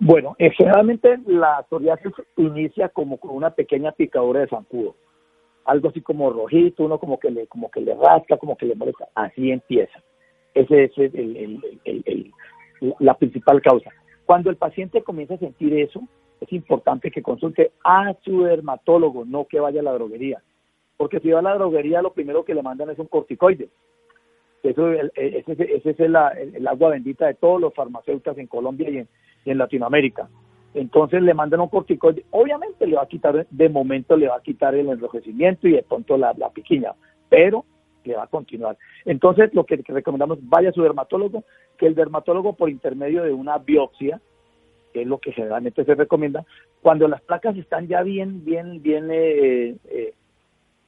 Bueno, 0.00 0.36
eh, 0.38 0.50
generalmente 0.56 1.18
la 1.26 1.66
psoriasis 1.68 2.12
inicia 2.36 2.88
como 2.88 3.18
con 3.18 3.34
una 3.34 3.50
pequeña 3.50 3.92
picadura 3.92 4.40
de 4.40 4.48
zancudo, 4.48 4.94
algo 5.64 5.88
así 5.88 6.00
como 6.00 6.30
rojito, 6.30 6.84
uno 6.84 6.98
como 6.98 7.18
que 7.18 7.30
le, 7.30 7.46
como 7.48 7.70
que 7.70 7.80
le 7.80 7.94
rasca, 7.94 8.36
como 8.36 8.56
que 8.56 8.66
le 8.66 8.76
molesta, 8.76 9.08
así 9.14 9.50
empieza. 9.50 10.00
Ese 10.54 10.84
es 10.84 10.92
el, 10.96 12.32
la 13.00 13.14
principal 13.14 13.60
causa. 13.60 13.90
Cuando 14.24 14.50
el 14.50 14.56
paciente 14.56 15.02
comienza 15.02 15.34
a 15.34 15.38
sentir 15.38 15.74
eso, 15.74 16.00
es 16.40 16.52
importante 16.52 17.10
que 17.10 17.22
consulte 17.22 17.72
a 17.84 18.14
su 18.24 18.42
dermatólogo, 18.42 19.24
no 19.24 19.46
que 19.46 19.58
vaya 19.58 19.80
a 19.80 19.84
la 19.84 19.92
droguería. 19.92 20.42
Porque 20.96 21.20
si 21.20 21.30
va 21.30 21.40
a 21.40 21.42
la 21.42 21.54
droguería, 21.54 22.02
lo 22.02 22.12
primero 22.12 22.44
que 22.44 22.54
le 22.54 22.62
mandan 22.62 22.90
es 22.90 22.98
un 22.98 23.06
corticoide. 23.06 23.68
Eso, 24.62 24.92
ese, 24.92 25.74
ese 25.74 25.90
es 25.90 26.00
el, 26.00 26.16
agua 26.16 26.90
bendita 26.90 27.26
de 27.26 27.34
todos 27.34 27.60
los 27.60 27.74
farmacéuticos 27.74 28.38
en 28.38 28.46
Colombia 28.46 28.90
y 28.90 28.98
en, 29.50 29.58
Latinoamérica. 29.58 30.28
Entonces 30.74 31.22
le 31.22 31.32
mandan 31.32 31.60
un 31.60 31.68
corticoide, 31.68 32.24
obviamente 32.30 32.86
le 32.86 32.96
va 32.96 33.02
a 33.02 33.08
quitar, 33.08 33.46
de 33.48 33.68
momento 33.68 34.16
le 34.16 34.28
va 34.28 34.36
a 34.36 34.42
quitar 34.42 34.74
el 34.74 34.88
enrojecimiento 34.88 35.66
y 35.66 35.72
de 35.72 35.82
pronto 35.82 36.18
la, 36.18 36.34
la 36.36 36.50
piquiña, 36.50 36.92
pero 37.30 37.64
le 38.04 38.16
va 38.16 38.24
a 38.24 38.28
continuar. 38.28 38.76
Entonces, 39.04 39.54
lo 39.54 39.64
que 39.64 39.76
recomendamos, 39.86 40.38
vaya 40.42 40.70
a 40.70 40.72
su 40.72 40.82
dermatólogo, 40.82 41.44
que 41.76 41.86
el 41.86 41.94
dermatólogo 41.94 42.54
por 42.54 42.70
intermedio 42.70 43.22
de 43.22 43.32
una 43.32 43.58
biopsia, 43.58 44.20
que 44.92 45.02
es 45.02 45.06
lo 45.06 45.18
que 45.18 45.32
generalmente 45.32 45.84
se 45.84 45.94
recomienda, 45.94 46.44
cuando 46.82 47.06
las 47.08 47.22
placas 47.22 47.56
están 47.56 47.86
ya 47.88 48.02
bien, 48.02 48.44
bien, 48.44 48.82
bien, 48.82 49.08
eh, 49.10 49.76
eh, 49.90 50.14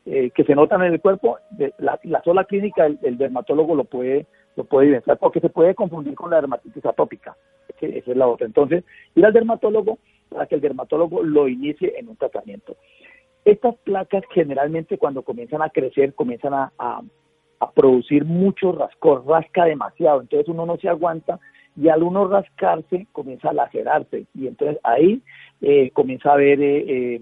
eh, 0.07 0.31
que 0.31 0.45
se 0.45 0.55
notan 0.55 0.83
en 0.83 0.95
el 0.95 1.01
cuerpo, 1.01 1.39
la, 1.79 1.99
sola 2.25 2.45
clínica, 2.45 2.87
el, 2.87 3.19
dermatólogo 3.19 3.75
lo 3.75 3.85
puede 3.85 4.27
lo 4.57 4.65
puede 4.65 4.87
evidenciar, 4.87 5.19
porque 5.19 5.41
se 5.41 5.49
puede 5.49 5.75
confundir 5.75 6.15
con 6.15 6.31
la 6.31 6.37
dermatitis 6.37 6.85
atópica, 6.85 7.37
que 7.79 7.99
esa 7.99 8.11
es 8.11 8.17
la 8.17 8.27
otra. 8.27 8.47
Entonces, 8.47 8.85
ir 9.15 9.25
al 9.25 9.33
dermatólogo 9.33 9.99
para 10.29 10.47
que 10.47 10.57
el 10.57 10.61
dermatólogo 10.61 11.23
lo 11.23 11.49
inicie 11.49 11.95
en 11.99 12.09
un 12.09 12.17
tratamiento. 12.17 12.77
Estas 13.45 13.77
placas 13.85 14.23
generalmente 14.33 14.99
cuando 14.99 15.23
comienzan 15.23 15.63
a 15.63 15.71
crecer, 15.71 16.15
comienzan 16.15 16.55
a, 16.55 17.03
producir 17.75 18.25
mucho 18.25 18.73
rascor, 18.73 19.27
rasca 19.27 19.67
demasiado, 19.67 20.23
entonces 20.23 20.49
uno 20.49 20.65
no 20.65 20.79
se 20.79 20.89
aguanta 20.89 21.39
y 21.77 21.89
al 21.89 22.03
uno 22.03 22.27
rascarse 22.27 23.07
comienza 23.13 23.51
a 23.51 23.53
lacerarse 23.53 24.25
y 24.35 24.47
entonces 24.47 24.79
ahí 24.83 25.23
eh, 25.61 25.91
comienza 25.91 26.33
a 26.33 26.37
ver 26.37 26.59
eh, 26.61 27.17
eh, 27.17 27.21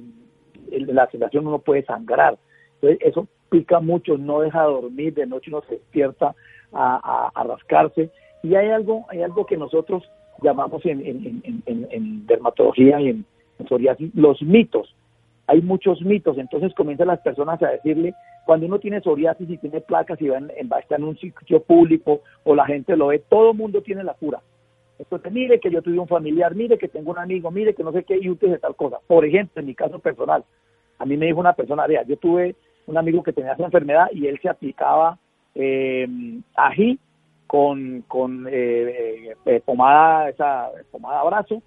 la 0.70 1.10
sensación 1.10 1.46
uno 1.46 1.58
puede 1.58 1.84
sangrar. 1.84 2.38
Entonces 2.80 2.98
eso 3.06 3.26
pica 3.50 3.80
mucho, 3.80 4.18
no 4.18 4.40
deja 4.40 4.62
dormir, 4.62 5.14
de 5.14 5.26
noche 5.26 5.50
uno 5.50 5.62
se 5.68 5.74
despierta 5.74 6.34
a, 6.72 7.44
rascarse 7.46 8.10
y 8.42 8.54
hay 8.54 8.68
algo, 8.68 9.06
hay 9.08 9.22
algo 9.22 9.46
que 9.46 9.56
nosotros 9.56 10.04
llamamos 10.42 10.84
en, 10.84 11.42
en 11.64 12.26
dermatología 12.26 13.00
y 13.00 13.08
en 13.08 13.26
psoriasis 13.66 14.14
los 14.14 14.40
mitos 14.42 14.94
hay 15.48 15.62
muchos 15.62 16.02
mitos, 16.02 16.36
entonces 16.36 16.74
comienzan 16.74 17.06
las 17.06 17.20
personas 17.20 17.60
a 17.62 17.68
decirle, 17.68 18.14
cuando 18.44 18.66
uno 18.66 18.78
tiene 18.78 19.00
psoriasis 19.00 19.48
y 19.48 19.56
tiene 19.56 19.80
placas 19.80 20.20
y 20.20 20.28
va, 20.28 20.36
en, 20.36 20.50
va 20.70 20.76
a 20.76 20.80
estar 20.80 21.00
en 21.00 21.06
un 21.06 21.16
sitio 21.16 21.62
público 21.62 22.20
o 22.44 22.54
la 22.54 22.66
gente 22.66 22.94
lo 22.96 23.06
ve, 23.08 23.18
todo 23.30 23.52
el 23.52 23.56
mundo 23.56 23.80
tiene 23.80 24.04
la 24.04 24.12
cura. 24.12 24.42
Entonces, 24.98 25.32
mire 25.32 25.58
que 25.58 25.70
yo 25.70 25.80
tuve 25.80 25.98
un 25.98 26.06
familiar, 26.06 26.54
mire 26.54 26.76
que 26.76 26.88
tengo 26.88 27.12
un 27.12 27.18
amigo, 27.18 27.50
mire 27.50 27.74
que 27.74 27.82
no 27.82 27.92
sé 27.92 28.04
qué, 28.04 28.18
y 28.20 28.28
usted 28.28 28.60
tal 28.60 28.76
cosa. 28.76 28.98
Por 29.06 29.24
ejemplo, 29.24 29.60
en 29.60 29.66
mi 29.66 29.74
caso 29.74 29.98
personal, 30.00 30.44
a 30.98 31.06
mí 31.06 31.16
me 31.16 31.26
dijo 31.26 31.40
una 31.40 31.54
persona, 31.54 31.86
vea, 31.86 32.02
yo 32.02 32.18
tuve 32.18 32.54
un 32.88 32.98
amigo 32.98 33.22
que 33.22 33.32
tenía 33.32 33.52
esa 33.52 33.64
enfermedad 33.64 34.08
y 34.12 34.26
él 34.26 34.38
se 34.42 34.48
aplicaba 34.48 35.18
eh, 35.54 36.08
ají 36.56 36.98
con, 37.46 38.02
con 38.08 38.46
eh, 38.50 39.34
eh, 39.46 39.60
pomada, 39.64 40.28
esa 40.28 40.68
pomada 40.90 41.22
brazo, 41.24 41.62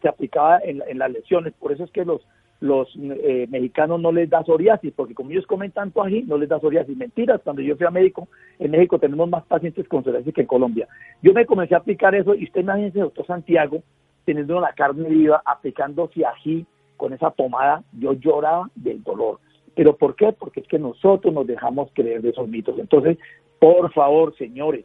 se 0.00 0.08
aplicaba 0.08 0.58
en, 0.64 0.82
en 0.86 0.98
las 0.98 1.10
lesiones. 1.10 1.52
Por 1.54 1.72
eso 1.72 1.84
es 1.84 1.90
que 1.90 2.04
los 2.04 2.20
los 2.62 2.88
eh, 2.96 3.48
mexicanos 3.50 4.00
no 4.00 4.12
les 4.12 4.30
da 4.30 4.44
psoriasis, 4.44 4.92
porque 4.94 5.14
como 5.14 5.30
ellos 5.32 5.46
comen 5.46 5.72
tanto 5.72 6.00
ají, 6.00 6.22
no 6.22 6.38
les 6.38 6.48
da 6.48 6.60
psoriasis. 6.60 6.96
Mentiras, 6.96 7.40
cuando 7.42 7.60
yo 7.60 7.76
fui 7.76 7.86
a 7.86 7.90
médico, 7.90 8.28
en 8.60 8.70
México 8.70 9.00
tenemos 9.00 9.28
más 9.28 9.44
pacientes 9.46 9.88
con 9.88 10.04
psoriasis 10.04 10.32
que 10.32 10.42
en 10.42 10.46
Colombia. 10.46 10.86
Yo 11.22 11.32
me 11.32 11.44
comencé 11.44 11.74
a 11.74 11.78
aplicar 11.78 12.14
eso 12.14 12.36
y 12.36 12.44
usted 12.44 12.60
imagínese, 12.60 13.00
doctor 13.00 13.26
Santiago, 13.26 13.82
teniendo 14.24 14.60
la 14.60 14.72
carne 14.74 15.08
viva, 15.08 15.42
aplicándose 15.44 16.24
ají 16.24 16.64
con 16.96 17.12
esa 17.12 17.30
pomada, 17.30 17.82
yo 17.98 18.12
lloraba 18.12 18.70
del 18.76 19.02
dolor. 19.02 19.40
¿Pero 19.74 19.96
por 19.96 20.16
qué? 20.16 20.32
Porque 20.32 20.60
es 20.60 20.68
que 20.68 20.78
nosotros 20.78 21.32
nos 21.32 21.46
dejamos 21.46 21.90
creer 21.94 22.22
de 22.22 22.30
esos 22.30 22.48
mitos. 22.48 22.78
Entonces, 22.78 23.18
por 23.58 23.92
favor, 23.92 24.36
señores 24.36 24.84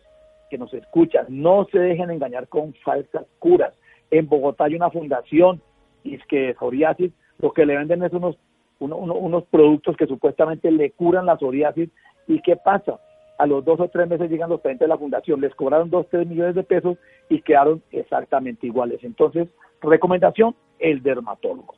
que 0.49 0.57
nos 0.57 0.73
escuchan, 0.73 1.25
no 1.29 1.67
se 1.71 1.79
dejen 1.79 2.09
engañar 2.09 2.47
con 2.47 2.73
falsas 2.75 3.25
curas. 3.39 3.73
En 4.11 4.29
Bogotá 4.29 4.65
hay 4.65 4.75
una 4.75 4.89
fundación, 4.89 5.61
y 6.03 6.15
es 6.15 6.25
que 6.27 6.55
psoriasis, 6.57 7.11
lo 7.39 7.51
que 7.51 7.65
le 7.65 7.75
venden 7.75 8.03
es 8.03 8.13
unos, 8.13 8.37
unos 8.79 9.43
productos 9.45 9.97
que 9.97 10.07
supuestamente 10.07 10.71
le 10.71 10.91
curan 10.91 11.25
la 11.25 11.37
psoriasis. 11.37 11.89
¿Y 12.27 12.41
qué 12.41 12.55
pasa? 12.55 12.99
A 13.37 13.45
los 13.45 13.65
dos 13.65 13.79
o 13.79 13.89
tres 13.89 14.07
meses 14.07 14.31
llegan 14.31 14.49
los 14.49 14.61
clientes 14.61 14.85
de 14.85 14.89
la 14.89 14.97
fundación, 14.97 15.41
les 15.41 15.53
cobraron 15.53 15.89
dos, 15.89 16.07
tres 16.09 16.27
millones 16.27 16.55
de 16.55 16.63
pesos 16.63 16.97
y 17.29 17.41
quedaron 17.41 17.83
exactamente 17.91 18.65
iguales. 18.65 19.03
Entonces, 19.03 19.47
recomendación, 19.81 20.55
el 20.79 21.03
dermatólogo. 21.03 21.75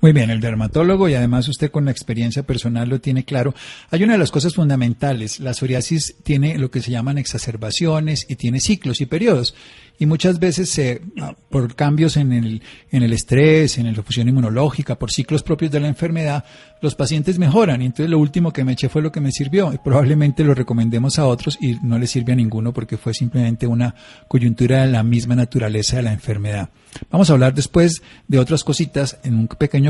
Muy 0.00 0.12
bien, 0.12 0.30
el 0.30 0.40
dermatólogo 0.40 1.10
y 1.10 1.14
además 1.14 1.46
usted 1.48 1.70
con 1.70 1.84
la 1.84 1.90
experiencia 1.90 2.42
personal 2.42 2.88
lo 2.88 3.00
tiene 3.00 3.24
claro. 3.24 3.54
Hay 3.90 4.02
una 4.02 4.14
de 4.14 4.18
las 4.18 4.30
cosas 4.30 4.54
fundamentales, 4.54 5.40
la 5.40 5.52
psoriasis 5.52 6.16
tiene 6.22 6.56
lo 6.56 6.70
que 6.70 6.80
se 6.80 6.90
llaman 6.90 7.18
exacerbaciones 7.18 8.24
y 8.26 8.36
tiene 8.36 8.60
ciclos 8.60 9.02
y 9.02 9.06
periodos 9.06 9.54
y 10.00 10.06
muchas 10.06 10.38
veces 10.38 10.70
se, 10.70 11.02
ah, 11.20 11.34
por 11.50 11.74
cambios 11.74 12.16
en 12.16 12.32
el, 12.32 12.62
en 12.90 13.02
el 13.02 13.12
estrés, 13.12 13.76
en 13.76 13.94
la 13.94 14.02
fusión 14.02 14.30
inmunológica, 14.30 14.98
por 14.98 15.12
ciclos 15.12 15.42
propios 15.42 15.70
de 15.70 15.78
la 15.78 15.88
enfermedad, 15.88 16.42
los 16.80 16.94
pacientes 16.94 17.38
mejoran. 17.38 17.82
Y 17.82 17.84
entonces 17.84 18.08
lo 18.08 18.18
último 18.18 18.50
que 18.50 18.64
me 18.64 18.72
eché 18.72 18.88
fue 18.88 19.02
lo 19.02 19.12
que 19.12 19.20
me 19.20 19.30
sirvió. 19.30 19.74
Y 19.74 19.76
probablemente 19.76 20.42
lo 20.42 20.54
recomendemos 20.54 21.18
a 21.18 21.26
otros 21.26 21.58
y 21.60 21.76
no 21.82 21.98
le 21.98 22.06
sirve 22.06 22.32
a 22.32 22.36
ninguno 22.36 22.72
porque 22.72 22.96
fue 22.96 23.12
simplemente 23.12 23.66
una 23.66 23.94
coyuntura 24.26 24.86
de 24.86 24.90
la 24.90 25.02
misma 25.02 25.36
naturaleza 25.36 25.96
de 25.96 26.02
la 26.04 26.14
enfermedad. 26.14 26.70
Vamos 27.10 27.28
a 27.28 27.34
hablar 27.34 27.52
después 27.52 28.02
de 28.26 28.38
otras 28.38 28.64
cositas 28.64 29.18
en 29.22 29.34
un 29.34 29.48
pequeño 29.48 29.89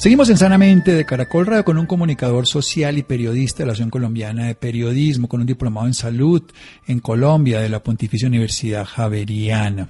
Seguimos 0.00 0.30
en 0.30 0.38
Sanamente 0.38 0.94
de 0.94 1.04
Caracol 1.04 1.44
Radio 1.44 1.62
con 1.62 1.76
un 1.76 1.84
comunicador 1.84 2.46
social 2.46 2.96
y 2.96 3.02
periodista 3.02 3.58
de 3.58 3.66
la 3.66 3.72
Asociación 3.72 3.90
Colombiana 3.90 4.46
de 4.46 4.54
Periodismo, 4.54 5.28
con 5.28 5.42
un 5.42 5.46
diplomado 5.46 5.86
en 5.88 5.92
salud 5.92 6.42
en 6.86 7.00
Colombia 7.00 7.60
de 7.60 7.68
la 7.68 7.82
Pontificia 7.82 8.26
Universidad 8.26 8.86
Javeriana 8.86 9.88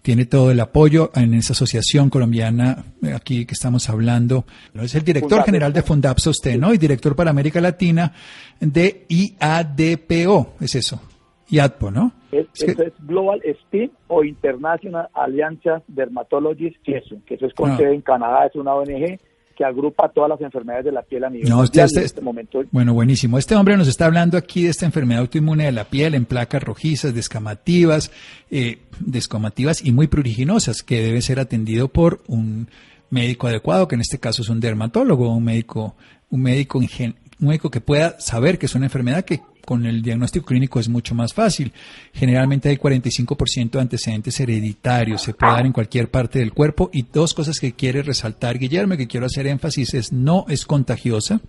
tiene 0.00 0.24
todo 0.24 0.52
el 0.52 0.60
apoyo 0.60 1.10
en 1.16 1.34
esa 1.34 1.52
asociación 1.52 2.08
colombiana 2.10 2.84
eh, 3.02 3.12
aquí 3.12 3.44
que 3.44 3.54
estamos 3.54 3.90
hablando. 3.90 4.46
Es 4.72 4.94
el 4.94 5.02
director 5.02 5.42
general 5.42 5.72
de 5.72 5.82
Fundapso 5.82 6.30
usted, 6.30 6.56
¿no? 6.56 6.72
Y 6.72 6.78
director 6.78 7.16
para 7.16 7.30
América 7.30 7.60
Latina 7.60 8.12
de 8.60 9.04
IADPO, 9.08 10.54
es 10.60 10.76
eso. 10.76 11.02
IADPO, 11.50 11.90
¿no? 11.90 12.12
Es, 12.30 12.46
eso 12.54 12.82
es 12.84 12.92
Global 13.00 13.42
STEAM 13.42 13.90
o 14.06 14.22
International 14.22 15.08
Alliance 15.12 15.82
Dermatologists, 15.88 16.80
que 16.84 16.98
eso, 16.98 17.16
que 17.26 17.34
eso 17.34 17.46
es 17.46 17.54
con 17.54 17.76
sede 17.76 17.92
en 17.92 18.00
Canadá, 18.00 18.46
es 18.46 18.54
una 18.54 18.74
ONG 18.74 19.18
que 19.56 19.64
agrupa 19.64 20.08
todas 20.10 20.28
las 20.30 20.40
enfermedades 20.40 20.84
de 20.84 20.92
la 20.92 21.02
piel 21.02 21.24
a 21.24 21.30
nivel 21.30 21.52
mundial 21.52 21.86
este, 21.86 22.00
en 22.00 22.04
este 22.04 22.20
momento. 22.20 22.62
Bueno, 22.70 22.94
buenísimo. 22.94 23.38
Este 23.38 23.56
hombre 23.56 23.76
nos 23.76 23.88
está 23.88 24.06
hablando 24.06 24.36
aquí 24.36 24.64
de 24.64 24.70
esta 24.70 24.86
enfermedad 24.86 25.22
autoinmune 25.22 25.64
de 25.64 25.72
la 25.72 25.84
piel 25.84 26.14
en 26.14 26.26
placas 26.26 26.62
rojizas, 26.62 27.14
descamativas, 27.14 28.12
eh, 28.50 28.78
descamativas 29.00 29.84
y 29.84 29.92
muy 29.92 30.06
pruriginosas, 30.06 30.82
que 30.82 31.02
debe 31.02 31.22
ser 31.22 31.40
atendido 31.40 31.88
por 31.88 32.22
un 32.28 32.68
médico 33.10 33.46
adecuado, 33.46 33.88
que 33.88 33.94
en 33.94 34.02
este 34.02 34.18
caso 34.18 34.42
es 34.42 34.48
un 34.48 34.60
dermatólogo, 34.60 35.34
un 35.34 35.44
médico, 35.44 35.96
un 36.30 36.42
médico, 36.42 36.78
un 36.78 37.14
médico 37.38 37.70
que 37.70 37.80
pueda 37.80 38.20
saber 38.20 38.58
que 38.58 38.66
es 38.66 38.74
una 38.74 38.86
enfermedad 38.86 39.24
que 39.24 39.40
con 39.66 39.84
el 39.84 40.00
diagnóstico 40.00 40.46
clínico 40.46 40.80
es 40.80 40.88
mucho 40.88 41.14
más 41.14 41.34
fácil. 41.34 41.72
Generalmente 42.14 42.70
hay 42.70 42.78
45% 42.78 43.72
de 43.72 43.80
antecedentes 43.80 44.40
hereditarios, 44.40 45.20
se 45.20 45.34
puede 45.34 45.52
dar 45.52 45.66
en 45.66 45.72
cualquier 45.72 46.10
parte 46.10 46.38
del 46.38 46.54
cuerpo 46.54 46.88
y 46.92 47.02
dos 47.02 47.34
cosas 47.34 47.58
que 47.58 47.74
quiere 47.74 48.02
resaltar 48.02 48.58
Guillermo, 48.58 48.96
que 48.96 49.06
quiero 49.06 49.26
hacer 49.26 49.46
énfasis, 49.46 49.92
es 49.92 50.12
no 50.12 50.46
es 50.48 50.64
contagiosa, 50.64 51.42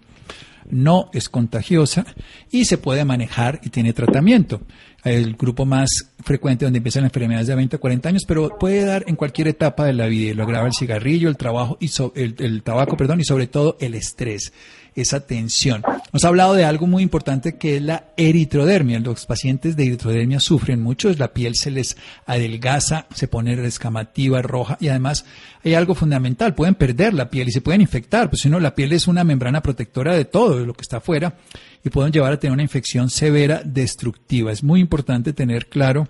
no 0.69 1.09
es 1.13 1.29
contagiosa 1.29 2.05
y 2.51 2.65
se 2.65 2.77
puede 2.77 3.05
manejar 3.05 3.61
y 3.63 3.69
tiene 3.69 3.93
tratamiento. 3.93 4.61
El 5.03 5.35
grupo 5.35 5.65
más 5.65 5.89
frecuente 6.23 6.65
donde 6.65 6.77
empiezan 6.77 7.03
las 7.03 7.11
enfermedades 7.11 7.47
de 7.47 7.55
20 7.55 7.75
a 7.77 7.79
40 7.79 8.09
años, 8.09 8.23
pero 8.27 8.57
puede 8.57 8.83
dar 8.83 9.05
en 9.07 9.15
cualquier 9.15 9.47
etapa 9.47 9.85
de 9.85 9.93
la 9.93 10.07
vida 10.07 10.33
lo 10.33 10.43
agrava 10.43 10.67
el 10.67 10.73
cigarrillo, 10.73 11.29
el 11.29 11.37
trabajo 11.37 11.77
y 11.79 11.89
el, 12.15 12.35
el 12.39 12.63
tabaco, 12.63 12.97
perdón, 12.97 13.21
y 13.21 13.23
sobre 13.23 13.47
todo 13.47 13.77
el 13.79 13.93
estrés 13.93 14.51
esa 14.97 15.21
tensión. 15.21 15.83
Nos 16.11 16.25
ha 16.25 16.27
hablado 16.27 16.55
de 16.55 16.65
algo 16.65 16.87
muy 16.87 17.03
importante 17.03 17.57
que 17.57 17.77
es 17.77 17.81
la 17.81 18.05
eritrodermia. 18.17 18.99
Los 18.99 19.25
pacientes 19.25 19.75
de 19.75 19.85
eritrodermia 19.85 20.39
sufren 20.39 20.81
mucho, 20.81 21.13
la 21.13 21.33
piel 21.33 21.55
se 21.55 21.71
les 21.71 21.97
adelgaza, 22.25 23.05
se 23.13 23.27
pone 23.27 23.55
descamativa, 23.55 24.41
roja 24.41 24.77
y 24.81 24.87
además 24.87 25.25
hay 25.63 25.75
algo 25.75 25.95
fundamental, 25.95 26.55
pueden 26.55 26.75
perder 26.75 27.13
la 27.13 27.29
piel 27.29 27.47
y 27.47 27.51
se 27.51 27.61
pueden 27.61 27.81
infectar, 27.81 28.29
pues 28.29 28.41
si 28.41 28.49
no, 28.49 28.59
la 28.59 28.73
piel 28.73 28.91
es 28.93 29.07
una 29.07 29.23
membrana 29.23 29.61
protectora 29.61 30.15
de 30.15 30.25
todo, 30.25 30.65
lo 30.65 30.73
que 30.73 30.81
está 30.81 30.97
afuera 30.97 31.35
y 31.83 31.89
pueden 31.89 32.11
llevar 32.11 32.33
a 32.33 32.39
tener 32.39 32.53
una 32.53 32.63
infección 32.63 33.09
severa 33.09 33.61
destructiva. 33.63 34.51
Es 34.51 34.63
muy 34.63 34.79
importante 34.79 35.33
tener 35.33 35.67
claro 35.67 36.07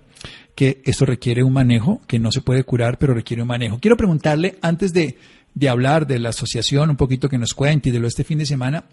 que 0.54 0.82
esto 0.84 1.04
requiere 1.04 1.44
un 1.44 1.52
manejo, 1.52 2.00
que 2.08 2.18
no 2.18 2.32
se 2.32 2.40
puede 2.40 2.64
curar, 2.64 2.98
pero 2.98 3.14
requiere 3.14 3.42
un 3.42 3.48
manejo. 3.48 3.78
Quiero 3.78 3.96
preguntarle, 3.96 4.58
antes 4.60 4.92
de 4.92 5.16
de 5.58 5.68
hablar 5.68 6.06
de 6.06 6.20
la 6.20 6.28
asociación, 6.28 6.90
un 6.90 6.96
poquito 6.96 7.28
que 7.28 7.36
nos 7.36 7.52
cuente 7.52 7.88
y 7.88 7.92
de 7.92 7.98
lo 7.98 8.06
este 8.06 8.22
fin 8.22 8.38
de 8.38 8.46
semana, 8.46 8.84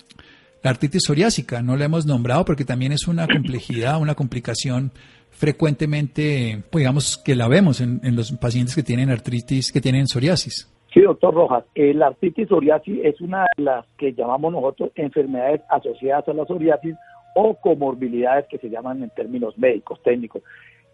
la 0.64 0.72
artritis 0.72 1.04
psoriásica, 1.06 1.62
no 1.62 1.78
la 1.78 1.86
hemos 1.86 2.08
nombrado 2.08 2.44
porque 2.44 2.66
también 2.66 2.92
es 2.92 3.08
una 3.08 3.28
complejidad, 3.28 4.02
una 4.02 4.16
complicación 4.16 4.92
frecuentemente, 5.30 6.64
pues 6.72 6.82
digamos 6.82 7.22
que 7.24 7.36
la 7.36 7.48
vemos 7.48 7.82
en, 7.82 8.00
los 8.16 8.32
pacientes 8.32 8.74
que 8.74 8.82
tienen 8.82 9.12
artritis, 9.12 9.72
que 9.72 9.80
tienen 9.80 10.08
psoriasis. 10.08 10.72
Sí, 10.92 11.02
doctor 11.02 11.36
Rojas, 11.36 11.66
la 11.76 12.08
artritis 12.08 12.48
psoriasis 12.48 13.00
es 13.04 13.22
una 13.22 13.46
de 13.58 13.64
las 13.64 13.86
que 13.98 14.14
llamamos 14.14 14.52
nosotros 14.54 14.90
enfermedades 14.96 15.62
asociadas 15.70 16.28
a 16.28 16.34
la 16.34 16.46
psoriasis 16.46 16.96
o 17.36 17.54
comorbilidades 17.62 18.48
que 18.50 18.58
se 18.58 18.70
llaman 18.70 19.04
en 19.04 19.12
términos 19.12 19.56
médicos, 19.60 20.02
técnicos. 20.02 20.42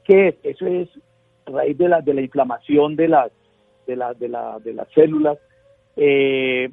¿Qué 0.04 0.30
es? 0.30 0.36
Eso 0.44 0.68
es 0.68 0.90
raíz 1.46 1.78
de 1.78 1.88
la, 1.88 2.02
de 2.02 2.14
la 2.14 2.22
inflamación 2.22 2.98
de 2.98 3.08
las, 3.08 3.32
de, 3.88 3.96
la, 3.96 4.14
de, 4.16 4.28
la, 4.28 4.60
de 4.60 4.74
las 4.74 4.90
células 4.94 5.38
eh, 5.96 6.72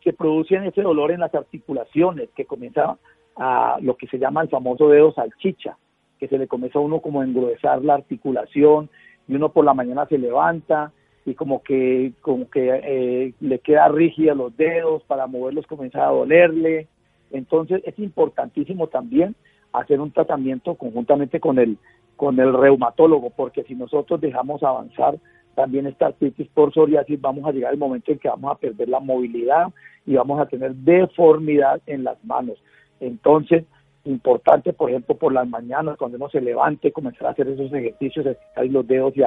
que 0.00 0.12
producen 0.12 0.64
ese 0.64 0.82
dolor 0.82 1.10
en 1.10 1.20
las 1.20 1.34
articulaciones, 1.34 2.28
que 2.36 2.44
comienza 2.44 2.98
a 3.36 3.78
lo 3.80 3.96
que 3.96 4.06
se 4.06 4.18
llama 4.18 4.42
el 4.42 4.48
famoso 4.48 4.88
dedo 4.88 5.12
salchicha, 5.12 5.76
que 6.18 6.28
se 6.28 6.38
le 6.38 6.46
comienza 6.46 6.78
a 6.78 6.82
uno 6.82 7.00
como 7.00 7.20
a 7.20 7.24
engruesar 7.24 7.82
la 7.82 7.94
articulación 7.94 8.90
y 9.26 9.34
uno 9.34 9.50
por 9.50 9.64
la 9.64 9.74
mañana 9.74 10.06
se 10.06 10.18
levanta 10.18 10.92
y 11.24 11.34
como 11.34 11.62
que 11.62 12.12
como 12.20 12.50
que 12.50 12.68
eh, 12.84 13.34
le 13.40 13.58
queda 13.60 13.88
rígida 13.88 14.34
los 14.34 14.56
dedos 14.56 15.02
para 15.04 15.26
moverlos 15.26 15.66
comienza 15.66 16.06
a 16.06 16.10
dolerle. 16.10 16.86
Entonces 17.30 17.82
es 17.84 17.98
importantísimo 17.98 18.88
también 18.88 19.34
hacer 19.72 20.00
un 20.00 20.12
tratamiento 20.12 20.74
conjuntamente 20.74 21.40
con 21.40 21.58
el 21.58 21.78
con 22.16 22.38
el 22.38 22.52
reumatólogo 22.52 23.30
porque 23.30 23.64
si 23.64 23.74
nosotros 23.74 24.20
dejamos 24.20 24.62
avanzar 24.62 25.16
también 25.54 25.86
esta 25.86 26.06
artritis 26.06 26.48
por 26.48 26.72
psoriasis 26.72 27.20
vamos 27.20 27.46
a 27.46 27.52
llegar 27.52 27.72
al 27.72 27.78
momento 27.78 28.12
en 28.12 28.18
que 28.18 28.28
vamos 28.28 28.52
a 28.52 28.58
perder 28.58 28.88
la 28.88 29.00
movilidad 29.00 29.68
y 30.06 30.14
vamos 30.14 30.40
a 30.40 30.46
tener 30.46 30.74
deformidad 30.74 31.80
en 31.86 32.04
las 32.04 32.22
manos 32.24 32.58
entonces 33.00 33.64
importante, 34.04 34.72
por 34.72 34.90
ejemplo, 34.90 35.16
por 35.16 35.32
las 35.32 35.48
mañanas, 35.48 35.96
cuando 35.96 36.16
uno 36.16 36.28
se 36.28 36.40
levante, 36.40 36.92
comenzar 36.92 37.28
a 37.28 37.30
hacer 37.30 37.48
esos 37.48 37.72
ejercicios, 37.72 38.26
estirar 38.26 38.66
los 38.66 38.86
dedos 38.86 39.14
y 39.16 39.22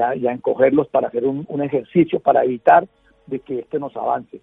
a, 0.00 0.14
encogerlos 0.14 0.88
para 0.88 1.08
hacer 1.08 1.24
un, 1.24 1.62
ejercicio 1.62 2.20
para 2.20 2.44
evitar 2.44 2.86
de 3.26 3.40
que 3.40 3.60
este 3.60 3.78
nos 3.78 3.96
avance. 3.96 4.40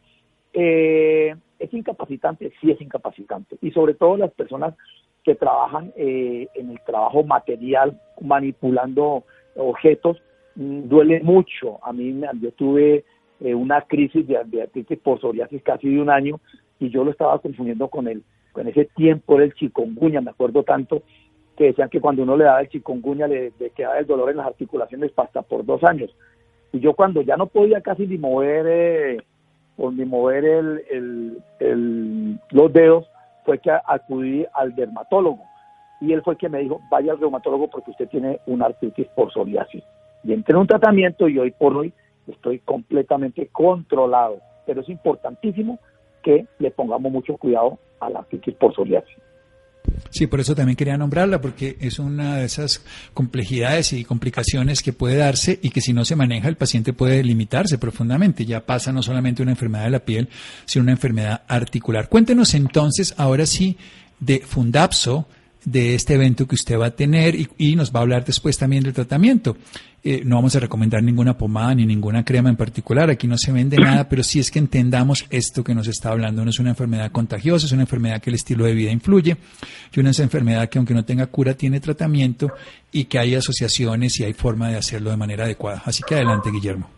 Eh, 0.54 1.36
¿Es 1.60 1.74
incapacitante? 1.74 2.52
Sí 2.60 2.72
es 2.72 2.82
incapacitante. 2.82 3.58
Y 3.62 3.72
sobre 3.72 3.94
todo 3.94 4.18
las 4.18 4.32
personas 4.32 4.76
que 5.24 5.36
trabajan 5.36 5.94
eh, 5.96 6.48
en 6.56 6.72
el 6.72 6.80
trabajo 6.82 7.24
material, 7.24 8.00
manipulando 8.20 9.24
objetos, 9.56 10.22
duele 10.56 11.22
mucho. 11.22 11.80
A 11.84 11.94
mí, 11.94 12.20
yo 12.40 12.52
tuve 12.52 13.04
eh, 13.40 13.56
una 13.56 13.82
crisis 13.82 14.28
de, 14.28 14.40
de 14.46 14.98
por 14.98 15.20
psoriasis 15.20 15.62
casi 15.64 15.90
de 15.90 16.02
un 16.02 16.10
año 16.10 16.40
y 16.80 16.90
yo 16.90 17.04
lo 17.04 17.12
estaba 17.12 17.40
confundiendo 17.40 17.88
con 17.88 18.08
el 18.08 18.24
en 18.60 18.68
ese 18.68 18.86
tiempo 18.96 19.36
era 19.36 19.46
el 19.46 19.54
chikungunya, 19.54 20.22
me 20.22 20.32
acuerdo 20.32 20.64
tanto, 20.64 21.04
que 21.56 21.66
decían 21.66 21.90
que 21.90 22.02
cuando 22.02 22.24
uno 22.24 22.36
le 22.36 22.46
daba 22.46 22.62
el 22.62 22.70
chikungunya 22.70 23.28
le, 23.28 23.54
quedaba 23.76 24.00
el 24.00 24.08
dolor 24.08 24.30
en 24.30 24.38
las 24.38 24.48
articulaciones 24.48 25.12
hasta 25.16 25.42
por 25.42 25.66
dos 25.66 25.84
años. 25.84 26.14
Y 26.74 26.80
yo 26.80 26.94
cuando 26.94 27.22
ya 27.22 27.38
no 27.38 27.48
podía 27.48 27.82
casi 27.82 28.08
ni 28.08 28.18
mover, 28.18 28.66
eh, 28.68 29.18
ni 29.78 30.06
mover 30.06 30.46
el, 30.46 31.42
los 32.52 32.74
dedos, 32.74 33.08
fue 33.46 33.60
que 33.60 33.72
acudí 33.72 34.46
al 34.54 34.76
dermatólogo. 34.76 35.44
Y 36.00 36.14
él 36.14 36.22
fue 36.24 36.36
que 36.36 36.50
me 36.50 36.60
dijo, 36.60 36.80
vaya 36.90 37.12
al 37.12 37.20
reumatólogo 37.20 37.70
porque 37.70 37.92
usted 37.92 38.08
tiene 38.10 38.40
una 38.48 38.66
artritis 38.68 39.08
por 39.10 39.32
psoriasis. 39.32 39.84
Y 40.24 40.34
entré 40.34 40.54
en 40.54 40.62
un 40.62 40.68
tratamiento 40.68 41.28
y 41.28 41.40
hoy 41.40 41.52
por 41.52 41.76
hoy 41.76 41.94
estoy 42.28 42.60
completamente 42.60 43.48
controlado. 43.52 44.40
Pero 44.66 44.82
es 44.82 44.90
importantísimo 44.90 45.80
que 46.24 46.46
le 46.60 46.72
pongamos 46.72 47.12
mucho 47.12 47.38
cuidado 47.38 47.80
a 48.00 48.10
la 48.10 48.20
artritis 48.20 48.56
por 48.56 48.74
psoriasis. 48.74 49.18
Sí, 50.10 50.28
por 50.28 50.40
eso 50.40 50.56
también 50.56 50.76
quería 50.76 50.98
nombrarla, 50.98 51.42
porque 51.42 51.78
es 51.80 52.00
una 52.00 52.38
de 52.38 52.46
esas 52.46 52.86
complejidades 53.14 53.94
y 53.94 54.04
complicaciones 54.04 54.82
que 54.82 54.94
puede 54.94 55.18
darse 55.18 55.60
y 55.62 55.70
que 55.70 55.82
si 55.82 55.94
no 55.94 56.06
se 56.06 56.16
maneja 56.16 56.48
el 56.48 56.56
paciente 56.56 56.94
puede 56.94 57.24
limitarse 57.24 57.78
profundamente. 57.78 58.46
Ya 58.46 58.66
pasa 58.66 58.92
no 58.92 59.02
solamente 59.02 59.42
una 59.42 59.52
enfermedad 59.52 59.86
de 59.86 59.92
la 59.92 60.00
piel, 60.00 60.30
sino 60.66 60.84
una 60.84 60.92
enfermedad 60.92 61.44
articular. 61.48 62.10
Cuéntenos 62.10 62.54
entonces, 62.54 63.16
ahora 63.18 63.46
sí, 63.46 63.78
de 64.20 64.40
Fundapso, 64.40 65.28
de 65.66 65.96
este 65.96 66.16
evento 66.16 66.48
que 66.48 66.56
usted 66.56 66.80
va 66.80 66.88
a 66.88 66.92
tener 66.92 67.36
y, 67.36 67.76
nos 67.76 67.94
va 67.94 68.00
a 68.00 68.04
hablar 68.04 68.26
después 68.26 68.58
también 68.58 68.84
del 68.84 68.94
tratamiento. 68.94 69.56
Eh, 70.04 70.24
no 70.26 70.38
vamos 70.38 70.56
a 70.56 70.60
recomendar 70.60 71.04
ninguna 71.04 71.38
pomada 71.38 71.76
ni 71.76 71.86
ninguna 71.86 72.26
crema 72.26 72.50
en 72.50 72.56
particular, 72.56 73.12
aquí 73.12 73.28
no 73.28 73.38
se 73.38 73.52
vende 73.52 73.78
nada, 73.80 74.10
pero 74.10 74.24
sí 74.24 74.40
es 74.40 74.50
que 74.50 74.60
entendamos 74.60 75.28
esto 75.30 75.64
que 75.64 75.76
nos 75.76 75.88
está 75.88 76.12
hablando. 76.12 76.44
No 76.44 76.50
es 76.50 76.60
una 76.60 76.72
enfermedad 76.72 77.12
contagiosa, 77.12 77.68
es 77.68 77.72
una 77.72 77.84
enfermedad 77.84 78.22
que 78.22 78.32
el 78.32 78.36
estilo 78.36 78.66
de 78.66 78.74
vida 78.74 78.92
influye 78.92 79.38
y 79.94 80.00
una 80.00 80.10
enfermedad 80.10 80.68
que 80.70 80.80
aunque 80.80 80.94
no 80.94 81.06
tenga 81.06 81.28
cura 81.28 81.54
tiene 81.54 81.80
tratamiento 81.80 82.52
y 82.92 83.06
que 83.06 83.20
hay 83.20 83.36
asociaciones 83.36 84.20
y 84.20 84.24
hay 84.24 84.34
forma 84.34 84.70
de 84.70 84.78
hacerlo 84.78 85.12
de 85.12 85.18
manera 85.18 85.46
adecuada. 85.46 85.84
Así 85.86 86.04
que 86.04 86.16
adelante, 86.16 86.50
Guillermo. 86.52 86.90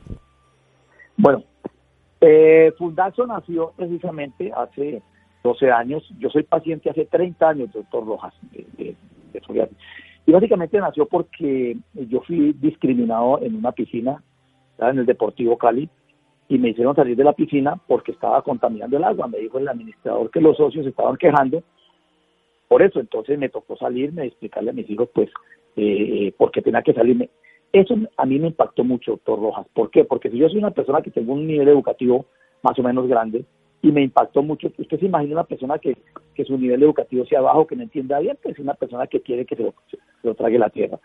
Bueno, 1.17 1.43
eh, 2.21 2.73
nació 3.27 3.73
precisamente 3.75 4.51
hace 4.55 5.01
12 5.43 5.71
años. 5.71 6.03
Yo 6.19 6.29
soy 6.29 6.43
paciente 6.43 6.89
hace 6.89 7.05
30 7.05 7.47
años, 7.47 7.71
doctor 7.71 8.05
Rojas, 8.05 8.33
de, 8.51 8.95
psoriasis. 9.45 9.77
Y 10.25 10.31
básicamente 10.31 10.79
nació 10.79 11.05
porque 11.05 11.77
yo 11.93 12.21
fui 12.21 12.53
discriminado 12.53 13.39
en 13.41 13.55
una 13.55 13.73
piscina, 13.73 14.23
en 14.79 14.99
el 14.99 15.05
Deportivo 15.05 15.57
Cali, 15.57 15.89
y 16.47 16.57
me 16.57 16.69
hicieron 16.69 16.95
salir 16.95 17.15
de 17.17 17.23
la 17.23 17.33
piscina 17.33 17.77
porque 17.87 18.11
estaba 18.11 18.41
contaminando 18.41 18.97
el 18.97 19.03
agua. 19.03 19.27
Me 19.27 19.39
dijo 19.39 19.59
el 19.59 19.67
administrador 19.67 20.31
que 20.31 20.41
los 20.41 20.55
socios 20.57 20.85
estaban 20.85 21.17
quejando. 21.17 21.61
Por 22.67 22.81
eso, 22.81 22.99
entonces 22.99 23.37
me 23.37 23.49
tocó 23.49 23.75
salirme 23.75 24.23
y 24.23 24.27
explicarle 24.29 24.69
a 24.69 24.73
mis 24.73 24.89
hijos, 24.89 25.09
pues, 25.13 25.29
eh, 25.75 26.33
por 26.37 26.51
qué 26.51 26.61
tenía 26.61 26.81
que 26.81 26.93
salirme. 26.93 27.29
Eso 27.71 27.95
a 28.17 28.25
mí 28.25 28.39
me 28.39 28.47
impactó 28.47 28.83
mucho, 28.83 29.11
doctor 29.11 29.39
Rojas. 29.39 29.67
¿Por 29.73 29.89
qué? 29.89 30.05
Porque 30.05 30.29
si 30.29 30.37
yo 30.37 30.47
soy 30.47 30.59
una 30.59 30.71
persona 30.71 31.01
que 31.01 31.11
tengo 31.11 31.33
un 31.33 31.47
nivel 31.47 31.67
educativo 31.67 32.25
más 32.61 32.77
o 32.77 32.83
menos 32.83 33.07
grande, 33.07 33.45
y 33.83 33.91
me 33.91 34.01
impactó 34.01 34.41
mucho. 34.41 34.71
Usted 34.77 34.99
se 34.99 35.05
imagina 35.05 35.33
una 35.33 35.43
persona 35.43 35.77
que, 35.77 35.97
que 36.33 36.45
su 36.45 36.57
nivel 36.57 36.81
educativo 36.81 37.25
sea 37.25 37.41
bajo, 37.41 37.67
que 37.67 37.75
no 37.75 37.83
entienda 37.83 38.17
bien, 38.19 38.37
que 38.41 38.51
es 38.51 38.57
una 38.57 38.73
persona 38.73 39.07
que 39.07 39.21
quiere 39.21 39.45
que 39.45 39.57
se 39.57 39.73
lo, 40.23 40.35
trague 40.35 40.57
la 40.57 40.69
tierra. 40.69 40.99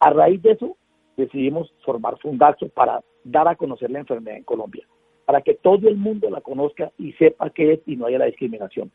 A 0.00 0.10
raíz 0.10 0.42
de 0.42 0.50
eso, 0.50 0.76
decidimos 1.16 1.72
formar 1.84 2.18
Fundaxo 2.18 2.68
para 2.70 3.00
dar 3.22 3.46
a 3.46 3.54
conocer 3.54 3.90
la 3.92 4.00
enfermedad 4.00 4.36
en 4.36 4.42
Colombia, 4.42 4.84
para 5.26 5.42
que 5.42 5.54
todo 5.54 5.88
el 5.88 5.96
mundo 5.96 6.28
la 6.28 6.40
conozca 6.40 6.90
y 6.98 7.12
sepa 7.12 7.50
qué 7.50 7.74
es 7.74 7.80
y 7.86 7.94
no 7.94 8.06
haya 8.06 8.18
la 8.18 8.26
discriminación 8.26 8.90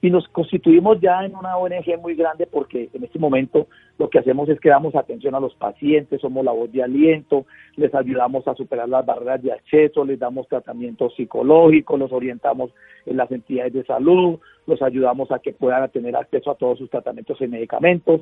y 0.00 0.10
nos 0.10 0.28
constituimos 0.28 1.00
ya 1.00 1.24
en 1.24 1.34
una 1.34 1.56
ONG 1.56 1.98
muy 2.00 2.14
grande 2.14 2.46
porque 2.46 2.88
en 2.92 3.02
este 3.02 3.18
momento 3.18 3.66
lo 3.98 4.08
que 4.08 4.20
hacemos 4.20 4.48
es 4.48 4.60
que 4.60 4.68
damos 4.68 4.94
atención 4.94 5.34
a 5.34 5.40
los 5.40 5.54
pacientes, 5.56 6.20
somos 6.20 6.44
la 6.44 6.52
voz 6.52 6.70
de 6.70 6.84
aliento, 6.84 7.46
les 7.76 7.92
ayudamos 7.94 8.46
a 8.46 8.54
superar 8.54 8.88
las 8.88 9.04
barreras 9.04 9.42
de 9.42 9.52
acceso, 9.52 10.04
les 10.04 10.18
damos 10.18 10.46
tratamiento 10.46 11.10
psicológico, 11.10 11.96
los 11.96 12.12
orientamos 12.12 12.70
en 13.06 13.16
las 13.16 13.30
entidades 13.32 13.72
de 13.72 13.84
salud, 13.84 14.38
los 14.66 14.80
ayudamos 14.82 15.32
a 15.32 15.40
que 15.40 15.52
puedan 15.52 15.88
tener 15.90 16.14
acceso 16.14 16.52
a 16.52 16.54
todos 16.54 16.78
sus 16.78 16.90
tratamientos 16.90 17.40
y 17.40 17.48
medicamentos. 17.48 18.20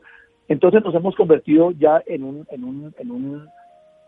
Entonces 0.48 0.82
nos 0.82 0.94
hemos 0.94 1.14
convertido 1.14 1.72
ya 1.72 2.02
en, 2.06 2.24
un, 2.24 2.46
en, 2.50 2.64
un, 2.64 2.94
en 2.98 3.10
un, 3.10 3.48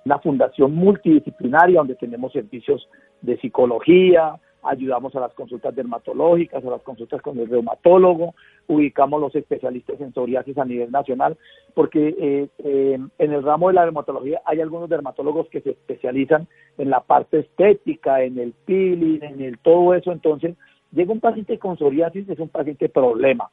una 0.07 0.19
fundación 0.21 0.75
multidisciplinaria 0.75 1.81
donde 1.81 1.97
tenemos 1.97 2.33
servicios 2.33 2.89
de 3.21 3.37
psicología, 3.39 4.37
ayudamos 4.69 5.15
a 5.17 5.21
las 5.21 5.33
consultas 5.33 5.75
dermatológicas, 5.75 6.65
a 6.65 6.71
las 6.71 6.83
consultas 6.83 7.23
con 7.23 7.39
el 7.39 7.49
reumatólogo, 7.49 8.35
ubicamos 8.67 9.21
los 9.21 9.35
especialistas 9.35 10.01
en 10.01 10.13
psoriasis 10.13 10.59
a 10.59 10.65
nivel 10.65 10.91
nacional, 10.91 11.37
porque 11.75 12.15
eh, 12.19 12.49
eh, 12.59 12.99
en 13.19 13.33
el 13.33 13.43
ramo 13.43 13.69
de 13.69 13.75
la 13.75 13.85
dermatología 13.85 14.43
hay 14.45 14.61
algunos 14.61 14.89
dermatólogos 14.89 15.49
que 15.49 15.63
se 15.63 15.71
especializan 15.71 16.47
en 16.77 16.91
la 16.91 17.01
parte 17.01 17.41
estética, 17.41 18.23
en 18.23 18.39
el 18.39 18.53
peeling, 18.53 19.23
en 19.23 19.41
el 19.41 19.59
todo 19.59 19.95
eso, 19.95 20.13
entonces 20.13 20.55
llega 20.93 21.13
un 21.13 21.21
paciente 21.21 21.59
con 21.59 21.79
psoriasis, 21.79 22.29
es 22.29 22.39
un 22.39 22.49
paciente 22.51 22.91
problema, 22.91 23.51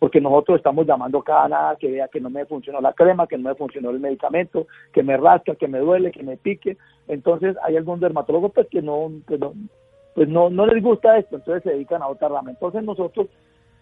porque 0.00 0.20
nosotros 0.20 0.58
estamos 0.58 0.84
llamando 0.86 1.22
cada 1.22 1.48
nada 1.48 1.76
que 1.76 1.90
vea 1.90 2.08
que 2.08 2.20
no 2.20 2.28
me 2.28 2.44
funcionó 2.44 2.80
la 2.80 2.92
crema, 2.92 3.28
que 3.28 3.38
no 3.38 3.48
me 3.48 3.54
funcionó 3.54 3.90
el 3.90 4.00
medicamento, 4.00 4.66
que 4.92 5.04
me 5.04 5.16
rasca, 5.16 5.54
que 5.54 5.68
me 5.68 5.78
duele, 5.78 6.10
que 6.10 6.24
me 6.24 6.36
pique, 6.36 6.76
entonces 7.06 7.56
hay 7.62 7.76
algunos 7.76 8.00
dermatólogos 8.00 8.52
pues 8.52 8.66
que 8.68 8.82
no, 8.82 9.10
que 9.28 9.38
no 9.38 9.54
pues 10.16 10.30
no, 10.30 10.48
no 10.48 10.66
les 10.66 10.82
gusta 10.82 11.18
esto, 11.18 11.36
entonces 11.36 11.62
se 11.62 11.70
dedican 11.72 12.00
a 12.00 12.08
otra 12.08 12.28
rama. 12.28 12.50
Entonces 12.50 12.82
nosotros, 12.82 13.26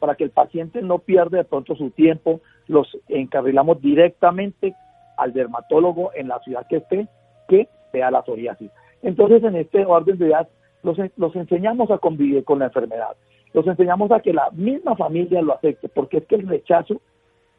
para 0.01 0.16
que 0.16 0.25
el 0.25 0.31
paciente 0.31 0.83
no 0.83 0.99
pierda 0.99 1.38
de 1.38 1.44
pronto 1.44 1.77
su 1.77 1.90
tiempo, 1.90 2.40
los 2.66 2.88
encarrilamos 3.07 3.81
directamente 3.81 4.75
al 5.16 5.33
dermatólogo 5.33 6.11
en 6.12 6.27
la 6.27 6.40
ciudad 6.40 6.66
que 6.68 6.79
esté, 6.79 7.07
que 7.47 7.68
vea 7.92 8.11
la 8.11 8.25
psoriasis. 8.25 8.68
Entonces, 9.03 9.44
en 9.44 9.55
este 9.55 9.87
orden 9.87 10.18
de 10.18 10.27
ideas, 10.27 10.49
los, 10.83 10.99
los 11.16 11.37
enseñamos 11.37 11.88
a 11.92 11.99
convivir 11.99 12.42
con 12.42 12.59
la 12.59 12.64
enfermedad, 12.64 13.16
los 13.53 13.64
enseñamos 13.68 14.11
a 14.11 14.18
que 14.18 14.33
la 14.33 14.51
misma 14.51 14.97
familia 14.97 15.40
lo 15.40 15.55
acepte, 15.55 15.88
porque 15.88 16.16
es 16.16 16.27
que 16.27 16.35
el 16.35 16.49
rechazo, 16.49 17.01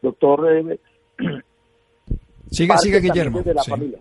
doctor... 0.01 0.51
Eh, 0.51 0.79
siga, 2.51 2.77
siga, 2.77 2.99
Guillermo. 2.99 3.37
Desde 3.37 3.53
la 3.53 3.63
familia, 3.63 3.99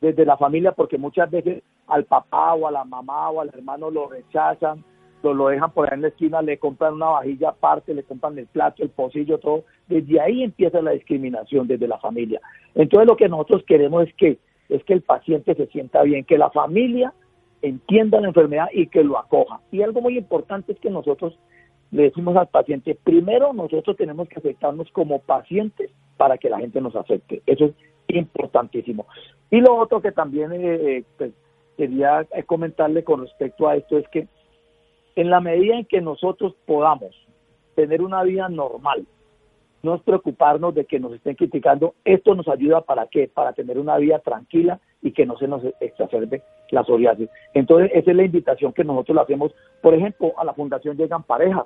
desde 0.00 0.24
la 0.24 0.36
familia, 0.36 0.72
porque 0.72 0.98
muchas 0.98 1.30
veces 1.30 1.62
al 1.86 2.04
papá 2.04 2.54
o 2.54 2.66
a 2.66 2.70
la 2.70 2.84
mamá 2.84 3.30
o 3.30 3.40
al 3.40 3.48
hermano 3.48 3.90
lo 3.90 4.08
rechazan 4.08 4.84
lo, 5.22 5.48
dejan 5.48 5.70
por 5.72 5.88
ahí 5.88 5.94
en 5.94 6.02
la 6.02 6.08
esquina, 6.08 6.42
le 6.42 6.58
compran 6.58 6.94
una 6.94 7.06
vajilla 7.06 7.50
aparte, 7.50 7.94
le 7.94 8.02
compran 8.02 8.38
el 8.38 8.46
plato, 8.46 8.82
el 8.82 8.90
pocillo, 8.90 9.38
todo. 9.38 9.64
Desde 9.88 10.20
ahí 10.20 10.42
empieza 10.42 10.80
la 10.80 10.92
discriminación, 10.92 11.66
desde 11.66 11.88
la 11.88 11.98
familia. 11.98 12.40
Entonces 12.74 13.08
lo 13.08 13.16
que 13.16 13.28
nosotros 13.28 13.62
queremos 13.66 14.08
es 14.08 14.14
que, 14.14 14.38
es 14.68 14.82
que 14.84 14.94
el 14.94 15.02
paciente 15.02 15.54
se 15.54 15.66
sienta 15.66 16.02
bien, 16.02 16.24
que 16.24 16.38
la 16.38 16.50
familia 16.50 17.12
entienda 17.62 18.20
la 18.20 18.28
enfermedad 18.28 18.68
y 18.72 18.86
que 18.86 19.04
lo 19.04 19.18
acoja. 19.18 19.60
Y 19.70 19.82
algo 19.82 20.00
muy 20.00 20.16
importante 20.16 20.72
es 20.72 20.80
que 20.80 20.90
nosotros 20.90 21.38
le 21.90 22.04
decimos 22.04 22.36
al 22.36 22.46
paciente, 22.46 22.96
primero 23.02 23.52
nosotros 23.52 23.96
tenemos 23.96 24.28
que 24.28 24.38
aceptarnos 24.38 24.90
como 24.92 25.18
pacientes 25.18 25.90
para 26.16 26.38
que 26.38 26.48
la 26.48 26.58
gente 26.58 26.80
nos 26.80 26.94
acepte. 26.94 27.42
Eso 27.46 27.66
es 27.66 27.72
importantísimo. 28.16 29.06
Y 29.50 29.60
lo 29.60 29.76
otro 29.76 30.00
que 30.00 30.12
también 30.12 30.52
eh, 30.52 30.58
eh, 30.98 31.04
pues, 31.16 31.32
quería 31.76 32.26
comentarle 32.46 33.04
con 33.04 33.22
respecto 33.22 33.68
a 33.68 33.76
esto 33.76 33.98
es 33.98 34.08
que 34.08 34.28
en 35.16 35.30
la 35.30 35.40
medida 35.40 35.76
en 35.76 35.84
que 35.84 36.00
nosotros 36.00 36.54
podamos 36.66 37.14
tener 37.74 38.02
una 38.02 38.22
vida 38.22 38.48
normal, 38.48 39.06
no 39.82 39.94
es 39.94 40.02
preocuparnos 40.02 40.74
de 40.74 40.84
que 40.84 41.00
nos 41.00 41.12
estén 41.14 41.34
criticando, 41.34 41.94
esto 42.04 42.34
nos 42.34 42.48
ayuda 42.48 42.82
para 42.82 43.06
qué? 43.06 43.28
Para 43.32 43.52
tener 43.52 43.78
una 43.78 43.96
vida 43.96 44.18
tranquila 44.18 44.78
y 45.02 45.12
que 45.12 45.24
no 45.24 45.38
se 45.38 45.48
nos 45.48 45.62
exacerbe 45.80 46.42
la 46.70 46.84
psoriasis. 46.84 47.28
Entonces, 47.54 47.90
esa 47.94 48.10
es 48.10 48.16
la 48.16 48.24
invitación 48.24 48.72
que 48.72 48.84
nosotros 48.84 49.16
le 49.16 49.22
hacemos. 49.22 49.52
Por 49.80 49.94
ejemplo, 49.94 50.32
a 50.36 50.44
la 50.44 50.52
fundación 50.52 50.96
llegan 50.96 51.22
parejas, 51.22 51.64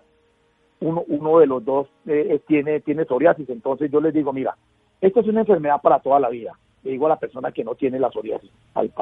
uno, 0.80 1.04
uno 1.08 1.38
de 1.38 1.46
los 1.46 1.64
dos 1.64 1.88
eh, 2.06 2.40
tiene, 2.46 2.80
tiene 2.80 3.04
psoriasis, 3.04 3.48
entonces 3.48 3.90
yo 3.90 4.00
les 4.00 4.14
digo, 4.14 4.32
mira, 4.32 4.56
esto 5.00 5.20
es 5.20 5.26
una 5.26 5.40
enfermedad 5.40 5.80
para 5.82 6.00
toda 6.00 6.20
la 6.20 6.28
vida. 6.28 6.52
Le 6.82 6.92
digo 6.92 7.06
a 7.06 7.10
la 7.10 7.18
persona 7.18 7.50
que 7.52 7.64
no 7.64 7.74
tiene 7.74 7.98
la 7.98 8.10
psoriasis. 8.10 8.50
Al, 8.74 8.92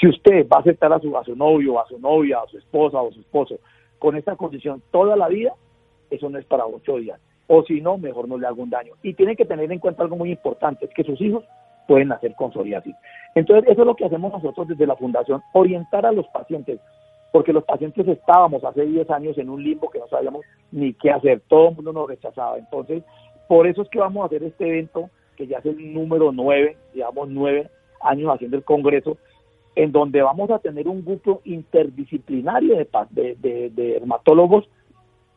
si 0.00 0.08
usted 0.08 0.46
va 0.48 0.58
a 0.58 0.60
aceptar 0.60 0.92
a 0.92 0.98
su, 0.98 1.16
a 1.16 1.24
su 1.24 1.36
novio, 1.36 1.80
a 1.80 1.86
su 1.86 1.98
novia, 1.98 2.38
a 2.40 2.48
su 2.48 2.58
esposa 2.58 3.00
o 3.00 3.08
a 3.08 3.12
su 3.12 3.20
esposo 3.20 3.58
con 3.98 4.16
esta 4.16 4.36
condición 4.36 4.82
toda 4.90 5.16
la 5.16 5.28
vida, 5.28 5.54
eso 6.10 6.28
no 6.28 6.38
es 6.38 6.44
para 6.44 6.66
ocho 6.66 6.96
días. 6.96 7.20
O 7.46 7.62
si 7.62 7.80
no, 7.80 7.96
mejor 7.96 8.28
no 8.28 8.38
le 8.38 8.46
haga 8.46 8.60
un 8.60 8.70
daño. 8.70 8.94
Y 9.02 9.14
tiene 9.14 9.36
que 9.36 9.44
tener 9.44 9.70
en 9.70 9.78
cuenta 9.78 10.02
algo 10.02 10.16
muy 10.16 10.30
importante, 10.32 10.86
es 10.86 10.94
que 10.94 11.04
sus 11.04 11.20
hijos 11.20 11.44
pueden 11.86 12.08
nacer 12.08 12.34
con 12.34 12.52
psoriasis. 12.52 12.94
Entonces, 13.34 13.70
eso 13.70 13.82
es 13.82 13.86
lo 13.86 13.94
que 13.94 14.04
hacemos 14.04 14.32
nosotros 14.32 14.68
desde 14.68 14.86
la 14.86 14.96
Fundación, 14.96 15.42
orientar 15.52 16.04
a 16.04 16.12
los 16.12 16.26
pacientes, 16.28 16.80
porque 17.32 17.52
los 17.52 17.64
pacientes 17.64 18.06
estábamos 18.08 18.64
hace 18.64 18.84
10 18.84 19.10
años 19.10 19.38
en 19.38 19.50
un 19.50 19.62
limbo 19.62 19.90
que 19.90 20.00
no 20.00 20.08
sabíamos 20.08 20.44
ni 20.72 20.94
qué 20.94 21.10
hacer, 21.10 21.42
todo 21.48 21.68
el 21.68 21.76
mundo 21.76 21.92
nos 21.92 22.08
rechazaba. 22.08 22.58
Entonces, 22.58 23.04
por 23.48 23.66
eso 23.66 23.82
es 23.82 23.88
que 23.88 23.98
vamos 23.98 24.22
a 24.22 24.26
hacer 24.26 24.42
este 24.42 24.66
evento, 24.66 25.10
que 25.36 25.46
ya 25.46 25.58
es 25.58 25.66
el 25.66 25.92
número 25.92 26.32
nueve, 26.32 26.76
digamos 26.94 27.28
nueve 27.28 27.70
años 28.00 28.32
haciendo 28.34 28.56
el 28.56 28.64
Congreso, 28.64 29.18
en 29.74 29.92
donde 29.92 30.22
vamos 30.22 30.50
a 30.50 30.58
tener 30.58 30.88
un 30.88 31.04
grupo 31.04 31.42
interdisciplinario 31.44 32.76
de, 32.76 32.88
de, 33.10 33.36
de, 33.36 33.70
dermatólogos 33.70 34.68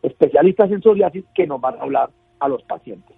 especialistas 0.01 0.71
en 0.71 0.81
psoriasis 0.81 1.25
que 1.35 1.45
nos 1.45 1.59
van 1.59 1.75
a 1.75 1.81
hablar 1.81 2.09
a 2.39 2.47
los 2.47 2.63
pacientes. 2.63 3.15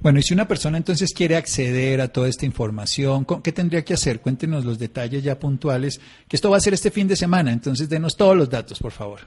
Bueno, 0.00 0.18
y 0.18 0.22
si 0.22 0.34
una 0.34 0.46
persona 0.46 0.76
entonces 0.76 1.12
quiere 1.12 1.36
acceder 1.36 2.00
a 2.00 2.08
toda 2.08 2.28
esta 2.28 2.46
información, 2.46 3.26
¿qué 3.42 3.52
tendría 3.52 3.84
que 3.84 3.94
hacer? 3.94 4.20
Cuéntenos 4.20 4.64
los 4.64 4.78
detalles 4.78 5.22
ya 5.22 5.38
puntuales, 5.38 6.00
que 6.28 6.36
esto 6.36 6.50
va 6.50 6.58
a 6.58 6.60
ser 6.60 6.74
este 6.74 6.90
fin 6.90 7.08
de 7.08 7.16
semana, 7.16 7.52
entonces 7.52 7.88
denos 7.88 8.16
todos 8.16 8.36
los 8.36 8.48
datos, 8.48 8.78
por 8.78 8.92
favor. 8.92 9.20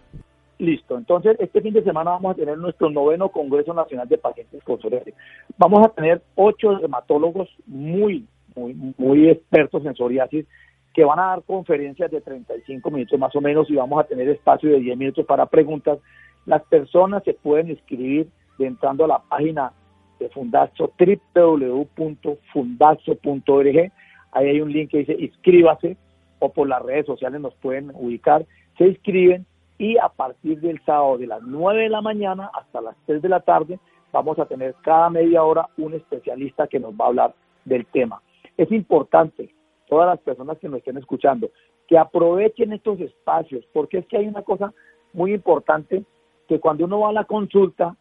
Listo, 0.61 0.95
entonces 0.95 1.35
este 1.39 1.59
fin 1.59 1.73
de 1.73 1.83
semana 1.83 2.11
vamos 2.11 2.33
a 2.33 2.35
tener 2.35 2.55
nuestro 2.55 2.91
noveno 2.91 3.29
Congreso 3.29 3.73
Nacional 3.73 4.07
de 4.07 4.19
Pacientes 4.19 4.63
con 4.63 4.79
Psoriasis. 4.79 5.15
Vamos 5.57 5.83
a 5.83 5.89
tener 5.89 6.21
ocho 6.35 6.75
dermatólogos 6.75 7.49
muy, 7.65 8.27
muy, 8.55 8.75
muy 8.99 9.27
expertos 9.27 9.83
en 9.87 9.95
psoriasis 9.95 10.45
que 10.93 11.03
van 11.03 11.17
a 11.17 11.29
dar 11.29 11.41
conferencias 11.41 12.11
de 12.11 12.21
35 12.21 12.91
minutos 12.91 13.17
más 13.17 13.35
o 13.35 13.41
menos 13.41 13.71
y 13.71 13.75
vamos 13.75 13.99
a 13.99 14.03
tener 14.03 14.29
espacio 14.29 14.69
de 14.69 14.81
10 14.81 14.99
minutos 14.99 15.25
para 15.25 15.47
preguntas. 15.47 15.97
Las 16.45 16.61
personas 16.65 17.23
se 17.23 17.33
pueden 17.33 17.71
inscribir 17.71 18.27
entrando 18.59 19.05
a 19.05 19.07
la 19.07 19.17
página 19.17 19.71
de 20.19 20.29
Fundazo, 20.29 20.93
www.fundazo.org. 21.33 23.91
Ahí 24.31 24.47
hay 24.47 24.61
un 24.61 24.71
link 24.71 24.91
que 24.91 24.99
dice 24.99 25.15
inscríbase 25.17 25.97
o 26.37 26.53
por 26.53 26.67
las 26.67 26.83
redes 26.83 27.07
sociales 27.07 27.41
nos 27.41 27.55
pueden 27.55 27.89
ubicar. 27.95 28.45
Se 28.77 28.85
inscriben 28.85 29.47
y 29.81 29.97
a 29.97 30.09
partir 30.09 30.61
del 30.61 30.79
sábado 30.85 31.17
de 31.17 31.25
las 31.25 31.41
9 31.41 31.81
de 31.81 31.89
la 31.89 32.01
mañana 32.01 32.51
hasta 32.53 32.81
las 32.81 32.95
3 33.07 33.19
de 33.19 33.29
la 33.29 33.39
tarde 33.39 33.79
vamos 34.11 34.37
a 34.37 34.45
tener 34.45 34.75
cada 34.83 35.09
media 35.09 35.43
hora 35.43 35.69
un 35.75 35.95
especialista 35.95 36.67
que 36.67 36.79
nos 36.79 36.93
va 36.93 37.05
a 37.05 37.07
hablar 37.07 37.33
del 37.65 37.87
tema. 37.87 38.21
Es 38.57 38.71
importante, 38.71 39.51
todas 39.87 40.05
las 40.05 40.19
personas 40.19 40.59
que 40.59 40.69
nos 40.69 40.77
estén 40.77 40.99
escuchando, 40.99 41.49
que 41.87 41.97
aprovechen 41.97 42.73
estos 42.73 42.99
espacios, 42.99 43.65
porque 43.73 43.97
es 43.97 44.05
que 44.05 44.17
hay 44.17 44.27
una 44.27 44.43
cosa 44.43 44.71
muy 45.13 45.33
importante, 45.33 46.03
que 46.47 46.59
cuando 46.59 46.85
uno 46.85 46.99
va 46.99 47.09
a 47.09 47.13
la 47.13 47.25
consulta, 47.25 47.95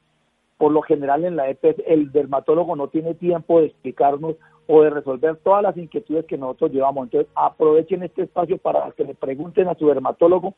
por 0.59 0.73
lo 0.73 0.83
general 0.83 1.25
en 1.25 1.37
la 1.37 1.49
EPS, 1.49 1.83
el 1.87 2.13
dermatólogo 2.13 2.77
no 2.77 2.89
tiene 2.89 3.15
tiempo 3.15 3.59
de 3.59 3.69
explicarnos 3.69 4.37
o 4.67 4.83
de 4.83 4.91
resolver 4.91 5.37
todas 5.37 5.63
las 5.63 5.79
inquietudes 5.79 6.27
que 6.27 6.37
nosotros 6.37 6.73
llevamos. 6.73 7.05
Entonces, 7.05 7.33
aprovechen 7.35 8.03
este 8.03 8.25
espacio 8.25 8.59
para 8.59 8.91
que 8.91 9.05
le 9.05 9.15
pregunten 9.15 9.69
a 9.69 9.75
su 9.77 9.87
dermatólogo 9.87 10.55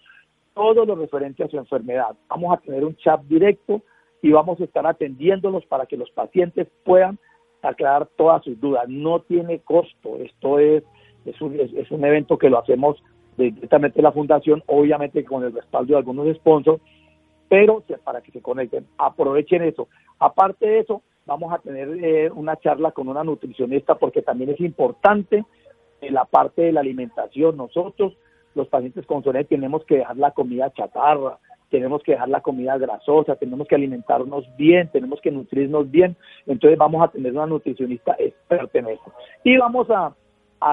todo 0.54 0.84
lo 0.84 0.94
referente 0.94 1.44
a 1.44 1.48
su 1.48 1.56
enfermedad. 1.56 2.16
Vamos 2.28 2.56
a 2.56 2.60
tener 2.60 2.84
un 2.84 2.96
chat 2.96 3.22
directo 3.22 3.82
y 4.20 4.30
vamos 4.30 4.60
a 4.60 4.64
estar 4.64 4.86
atendiéndolos 4.86 5.66
para 5.66 5.86
que 5.86 5.96
los 5.96 6.10
pacientes 6.10 6.68
puedan 6.84 7.18
aclarar 7.62 8.08
todas 8.16 8.42
sus 8.44 8.60
dudas. 8.60 8.88
No 8.88 9.20
tiene 9.20 9.60
costo, 9.60 10.16
esto 10.18 10.58
es, 10.58 10.84
es, 11.24 11.40
un, 11.40 11.58
es, 11.58 11.90
un 11.90 12.04
evento 12.04 12.38
que 12.38 12.50
lo 12.50 12.58
hacemos 12.58 13.02
directamente 13.36 14.02
la 14.02 14.12
fundación, 14.12 14.62
obviamente 14.66 15.24
con 15.24 15.42
el 15.44 15.52
respaldo 15.52 15.94
de 15.94 15.98
algunos 15.98 16.36
sponsors, 16.36 16.82
pero 17.48 17.82
para 18.04 18.20
que 18.20 18.32
se 18.32 18.42
conecten, 18.42 18.86
aprovechen 18.98 19.62
eso. 19.62 19.88
Aparte 20.18 20.66
de 20.66 20.78
eso, 20.80 21.02
vamos 21.26 21.52
a 21.52 21.58
tener 21.58 21.88
eh, 22.02 22.30
una 22.30 22.56
charla 22.56 22.92
con 22.92 23.08
una 23.08 23.24
nutricionista 23.24 23.94
porque 23.94 24.22
también 24.22 24.50
es 24.50 24.60
importante 24.60 25.44
en 26.00 26.14
la 26.14 26.24
parte 26.24 26.62
de 26.62 26.72
la 26.72 26.80
alimentación. 26.80 27.56
Nosotros 27.56 28.14
los 28.54 28.68
pacientes 28.68 29.06
con 29.06 29.22
psoriasis 29.22 29.48
tenemos 29.48 29.84
que 29.84 29.98
dejar 29.98 30.16
la 30.16 30.32
comida 30.32 30.72
chatarra, 30.72 31.38
tenemos 31.72 32.02
que 32.02 32.12
dejar 32.12 32.28
la 32.28 32.42
comida 32.42 32.76
grasosa, 32.76 33.36
tenemos 33.36 33.66
que 33.66 33.74
alimentarnos 33.74 34.44
bien, 34.56 34.88
tenemos 34.92 35.20
que 35.22 35.30
nutrirnos 35.30 35.90
bien. 35.90 36.16
Entonces 36.46 36.78
vamos 36.78 37.02
a 37.02 37.08
tener 37.08 37.32
una 37.32 37.46
nutricionista 37.46 38.14
experta 38.18 38.78
en 38.78 38.88
eso. 38.88 39.12
Y 39.42 39.56
vamos 39.56 39.88
a, 39.90 40.14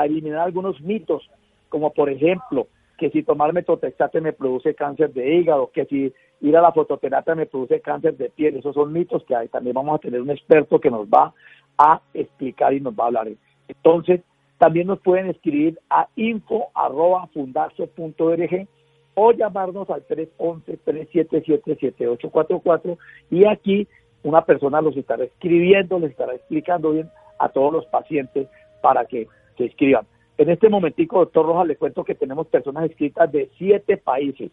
eliminar 0.04 0.42
algunos 0.42 0.80
mitos, 0.82 1.28
como 1.70 1.92
por 1.92 2.10
ejemplo, 2.10 2.68
que 2.98 3.10
si 3.10 3.24
tomar 3.24 3.54
metotrexate 3.54 4.22
me 4.22 4.34
produce 4.34 4.76
cáncer 4.76 5.14
de 5.14 5.36
hígado, 5.36 5.72
que 5.74 5.86
si 5.86 6.14
ir 6.42 6.58
a 6.58 6.62
la 6.62 6.74
fototerapia 6.74 7.34
me 7.34 7.46
produce 7.46 7.80
cáncer 7.80 8.18
de 8.18 8.30
piel. 8.30 8.58
Esos 8.58 8.76
son 8.76 8.92
mitos 8.92 9.24
que 9.24 9.36
hay. 9.36 9.48
También 9.48 9.74
vamos 9.74 9.96
a 9.96 10.00
tener 10.00 10.22
un 10.22 10.30
experto 10.30 10.80
que 10.80 10.92
nos 10.92 11.08
va 11.08 11.34
a 11.78 12.02
explicar 12.14 12.74
y 12.74 12.82
nos 12.82 12.94
va 12.94 13.06
a 13.06 13.08
hablar. 13.08 13.30
Entonces, 13.70 14.22
también 14.60 14.86
nos 14.88 15.00
pueden 15.00 15.28
escribir 15.28 15.80
a 15.90 16.08
info.fundazo.org 16.16 18.68
o 19.16 19.32
llamarnos 19.32 19.90
al 19.90 20.06
311-377-7844 20.08 22.98
y 23.32 23.46
aquí 23.46 23.88
una 24.22 24.46
persona 24.46 24.82
los 24.82 24.96
estará 24.98 25.24
escribiendo, 25.24 25.98
les 25.98 26.12
estará 26.12 26.36
explicando 26.36 26.92
bien 26.92 27.10
a 27.40 27.50
todos 27.50 27.74
los 27.74 27.88
pacientes 27.88 28.48
para 28.82 29.06
que 29.06 29.28
se 29.58 29.66
escriban. 29.66 30.06
En 30.38 30.50
este 30.50 30.70
momentico, 30.70 31.18
doctor 31.20 31.46
Rojas, 31.46 31.68
le 31.68 31.78
cuento 31.78 32.04
que 32.04 32.16
tenemos 32.16 32.48
personas 32.48 32.90
escritas 32.90 33.32
de 33.32 33.50
siete 33.58 33.96
países. 33.98 34.52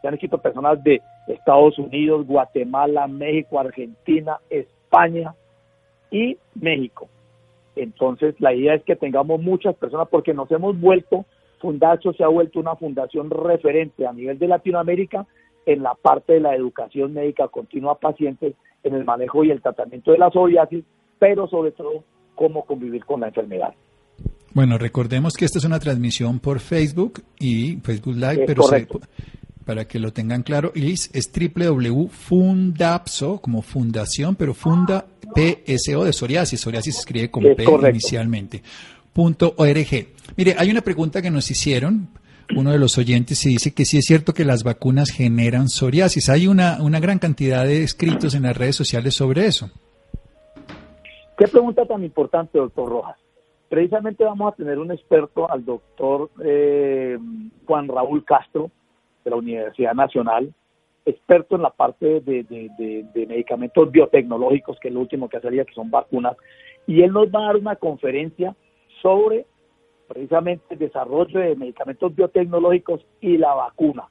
Se 0.00 0.08
han 0.08 0.14
escrito 0.14 0.38
personas 0.38 0.82
de 0.84 1.02
Estados 1.26 1.76
Unidos, 1.78 2.24
Guatemala, 2.26 3.08
México, 3.08 3.58
Argentina, 3.58 4.38
España 4.50 5.34
y 6.12 6.38
México. 6.54 7.08
Entonces, 7.82 8.34
la 8.40 8.54
idea 8.54 8.74
es 8.74 8.82
que 8.84 8.96
tengamos 8.96 9.40
muchas 9.40 9.74
personas 9.76 10.08
porque 10.10 10.34
nos 10.34 10.50
hemos 10.50 10.78
vuelto, 10.78 11.24
Fundacho 11.60 12.12
se 12.12 12.24
ha 12.24 12.28
vuelto 12.28 12.60
una 12.60 12.76
fundación 12.76 13.30
referente 13.30 14.06
a 14.06 14.12
nivel 14.12 14.38
de 14.38 14.48
Latinoamérica 14.48 15.26
en 15.66 15.82
la 15.82 15.94
parte 15.94 16.34
de 16.34 16.40
la 16.40 16.54
educación 16.54 17.12
médica 17.12 17.48
continua 17.48 17.92
a 17.92 17.98
pacientes 17.98 18.54
en 18.82 18.94
el 18.94 19.04
manejo 19.04 19.44
y 19.44 19.50
el 19.50 19.60
tratamiento 19.60 20.12
de 20.12 20.18
la 20.18 20.30
psoriasis, 20.30 20.84
pero 21.18 21.46
sobre 21.48 21.72
todo 21.72 22.04
cómo 22.34 22.64
convivir 22.64 23.04
con 23.04 23.20
la 23.20 23.28
enfermedad. 23.28 23.74
Bueno, 24.54 24.78
recordemos 24.78 25.34
que 25.34 25.44
esta 25.44 25.58
es 25.58 25.64
una 25.64 25.78
transmisión 25.78 26.40
por 26.40 26.60
Facebook 26.60 27.22
y 27.38 27.76
Facebook 27.82 28.16
Live, 28.16 28.44
pero 28.46 28.62
para 29.68 29.84
que 29.84 29.98
lo 29.98 30.14
tengan 30.14 30.42
claro, 30.42 30.72
ILIS 30.74 31.10
es 31.12 31.30
www.fundapso, 31.30 33.38
como 33.42 33.60
fundación, 33.60 34.34
pero 34.34 34.54
funda 34.54 35.04
PSO 35.34 36.04
de 36.04 36.14
psoriasis. 36.14 36.58
Psoriasis 36.58 36.94
se 36.94 37.00
escribe 37.00 37.30
con 37.30 37.44
P 37.54 37.66
inicialmente. 37.90 38.62
Punto 39.12 39.52
.org. 39.58 40.06
Mire, 40.38 40.54
hay 40.56 40.70
una 40.70 40.80
pregunta 40.80 41.20
que 41.20 41.30
nos 41.30 41.50
hicieron, 41.50 42.08
uno 42.56 42.72
de 42.72 42.78
los 42.78 42.96
oyentes, 42.96 43.44
y 43.44 43.50
dice 43.50 43.74
que 43.74 43.84
sí 43.84 43.98
es 43.98 44.06
cierto 44.06 44.32
que 44.32 44.46
las 44.46 44.64
vacunas 44.64 45.10
generan 45.10 45.68
psoriasis. 45.68 46.30
Hay 46.30 46.46
una, 46.46 46.78
una 46.80 46.98
gran 46.98 47.18
cantidad 47.18 47.66
de 47.66 47.82
escritos 47.82 48.34
en 48.34 48.44
las 48.44 48.56
redes 48.56 48.76
sociales 48.76 49.16
sobre 49.16 49.44
eso. 49.44 49.70
Qué 51.36 51.46
pregunta 51.46 51.84
tan 51.84 52.02
importante, 52.04 52.56
doctor 52.56 52.88
Rojas. 52.88 53.18
Precisamente 53.68 54.24
vamos 54.24 54.50
a 54.50 54.56
tener 54.56 54.78
un 54.78 54.92
experto, 54.92 55.52
al 55.52 55.66
doctor 55.66 56.30
eh, 56.42 57.18
Juan 57.66 57.86
Raúl 57.86 58.24
Castro, 58.24 58.70
de 59.28 59.30
la 59.30 59.36
Universidad 59.36 59.94
Nacional, 59.94 60.52
experto 61.04 61.56
en 61.56 61.62
la 61.62 61.70
parte 61.70 62.20
de, 62.20 63.06
medicamentos 63.28 63.90
biotecnológicos, 63.90 64.78
que 64.80 64.88
es 64.88 64.94
lo 64.94 65.00
último 65.00 65.28
que 65.28 65.36
hacería, 65.36 65.64
que 65.64 65.74
son 65.74 65.90
vacunas, 65.90 66.36
y 66.86 67.02
él 67.02 67.12
nos 67.12 67.28
va 67.28 67.40
a 67.40 67.46
dar 67.46 67.56
una 67.56 67.76
conferencia 67.76 68.54
sobre 69.02 69.46
precisamente 70.08 70.64
el 70.70 70.78
desarrollo 70.78 71.40
de 71.40 71.54
medicamentos 71.54 72.14
biotecnológicos 72.14 73.04
y 73.20 73.36
la 73.36 73.54
vacuna. 73.54 74.04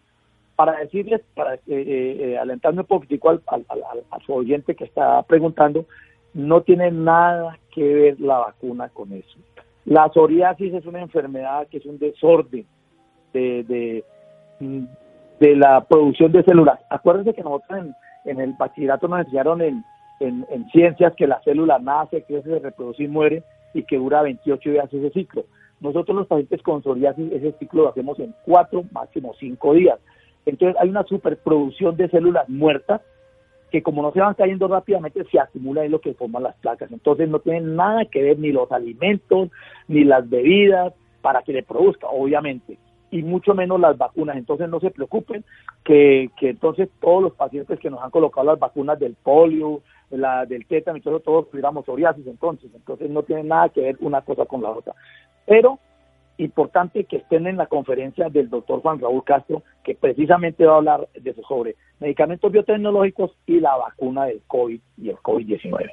Para 0.56 0.80
decirles, 0.80 1.22
para 1.36 1.56
eh, 1.56 1.60
eh, 1.68 2.18
eh 2.20 2.38
alentarme 2.38 2.82
un 2.82 2.88
poquitico 2.88 3.30
al, 3.30 3.42
a 3.48 4.20
su 4.26 4.34
oyente 4.34 4.76
que 4.76 4.86
está 4.86 5.22
preguntando, 5.24 5.86
no 6.34 6.62
tiene 6.62 6.92
nada 6.92 7.58
que 7.72 7.94
ver 7.94 8.20
la 8.20 8.40
vacuna 8.40 8.90
con 8.90 9.12
eso. 9.14 9.38
La 9.86 10.10
psoriasis 10.10 10.74
es 10.74 10.86
una 10.86 11.02
enfermedad 11.02 11.68
que 11.68 11.78
es 11.78 11.86
un 11.86 11.98
desorden 11.98 12.66
de, 13.34 13.64
de, 13.64 14.04
la 15.40 15.82
producción 15.82 16.32
de 16.32 16.44
células. 16.44 16.80
Acuérdense 16.90 17.34
que 17.34 17.44
nosotros 17.44 17.94
en, 18.26 18.40
el 18.40 18.54
bachillerato 18.54 19.08
nos 19.08 19.20
enseñaron 19.20 19.62
en, 19.62 19.84
en, 20.20 20.46
ciencias 20.72 21.14
que 21.16 21.28
la 21.28 21.42
célula 21.44 21.80
nace, 21.80 22.24
crece, 22.24 22.50
se 22.50 22.60
reproduce 22.60 23.04
y 23.04 23.08
muere 23.08 23.44
y 23.74 23.84
que 23.84 23.98
dura 23.98 24.22
28 24.22 24.70
días 24.70 24.94
ese 24.94 25.12
ciclo. 25.12 25.46
Nosotros 25.80 26.18
los 26.18 26.28
pacientes 26.28 26.62
con 26.64 26.82
psoriasis 26.82 27.32
ese 27.32 27.52
ciclo 27.54 27.84
lo 27.84 27.90
hacemos 27.90 28.20
en 28.20 28.34
4, 28.46 28.86
máximo 28.92 29.36
5 29.40 29.74
días. 29.74 30.00
Entonces 30.46 30.76
hay 30.82 30.90
una 30.90 31.04
superproducción 31.04 31.96
de 31.98 32.10
células 32.10 32.50
muertas 32.50 33.02
que 33.72 33.84
como 33.84 34.02
no 34.02 34.12
se 34.12 34.22
van 34.22 34.34
cayendo 34.34 34.68
rápidamente 34.68 35.26
se 35.30 35.40
acumula 35.40 35.84
en 35.84 35.92
lo 35.92 36.00
que 36.00 36.14
forman 36.14 36.44
las 36.44 36.56
placas. 36.56 36.92
Entonces 36.92 37.30
no 37.30 37.40
tienen 37.40 37.76
nada 37.76 38.06
que 38.06 38.24
ver 38.24 38.40
ni 38.40 38.52
los 38.52 38.72
alimentos, 38.72 39.50
ni 39.88 40.04
las 40.04 40.28
bebidas 40.30 40.94
para 41.22 41.42
que 41.42 41.54
le 41.54 41.64
produzca, 41.64 42.08
obviamente, 42.08 42.78
y 43.12 43.24
mucho 43.24 43.54
menos 43.54 43.80
las 43.80 43.98
vacunas. 43.98 44.38
Entonces 44.38 44.70
no 44.70 44.80
se 44.80 44.92
preocupen 44.92 45.44
que, 45.84 46.30
que 46.38 46.50
entonces 46.50 46.90
todos 47.00 47.24
los 47.24 47.34
pacientes 47.34 47.80
que 47.80 47.90
nos 47.90 48.02
han 48.02 48.12
colocado 48.12 48.48
las 48.48 48.60
vacunas 48.60 49.00
del 49.00 49.16
polio, 49.16 49.82
la 50.10 50.46
del 50.46 50.66
tétano 50.66 51.00
todo, 51.02 51.20
todos 51.20 51.50
tuviéramos 51.50 51.86
psoriasis 51.86 52.28
entonces. 52.28 52.70
Entonces 52.74 53.10
no 53.10 53.24
tiene 53.24 53.44
nada 53.44 53.70
que 53.70 53.82
ver 53.82 53.98
una 54.02 54.22
cosa 54.22 54.46
con 54.46 54.62
la 54.62 54.70
otra. 54.70 54.94
Pero 55.46 55.80
importante 56.38 57.06
que 57.06 57.18
estén 57.18 57.48
en 57.48 57.58
la 57.58 57.66
conferencia 57.66 58.30
del 58.30 58.50
doctor 58.50 58.82
Juan 58.82 59.00
Raúl 59.00 59.24
Castro, 59.24 59.64
que 59.84 59.96
precisamente 59.96 60.66
va 60.66 60.74
a 60.74 60.78
hablar 60.78 61.08
de 61.14 61.32
eso 61.32 61.42
sobre 61.48 61.76
medicamentos 62.00 62.52
biotecnológicos 62.52 63.32
y 63.46 63.60
la 63.60 63.76
vacuna 63.76 64.26
del 64.26 64.42
COVID 64.48 64.80
y 64.98 65.10
el 65.10 65.18
COVID-19. 65.18 65.90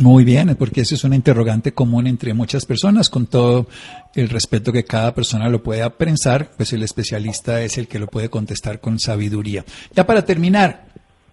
Muy 0.00 0.24
bien, 0.24 0.56
porque 0.58 0.80
eso 0.80 0.94
es 0.94 1.04
una 1.04 1.14
interrogante 1.14 1.72
común 1.72 2.06
entre 2.06 2.32
muchas 2.32 2.64
personas, 2.64 3.10
con 3.10 3.26
todo 3.26 3.66
el 4.14 4.30
respeto 4.30 4.72
que 4.72 4.84
cada 4.84 5.14
persona 5.14 5.50
lo 5.50 5.62
pueda 5.62 5.90
pensar, 5.90 6.48
pues 6.56 6.72
el 6.72 6.82
especialista 6.82 7.60
es 7.60 7.76
el 7.76 7.86
que 7.86 7.98
lo 7.98 8.06
puede 8.06 8.30
contestar 8.30 8.80
con 8.80 8.98
sabiduría. 8.98 9.62
Ya 9.94 10.06
para 10.06 10.24
terminar, 10.24 10.90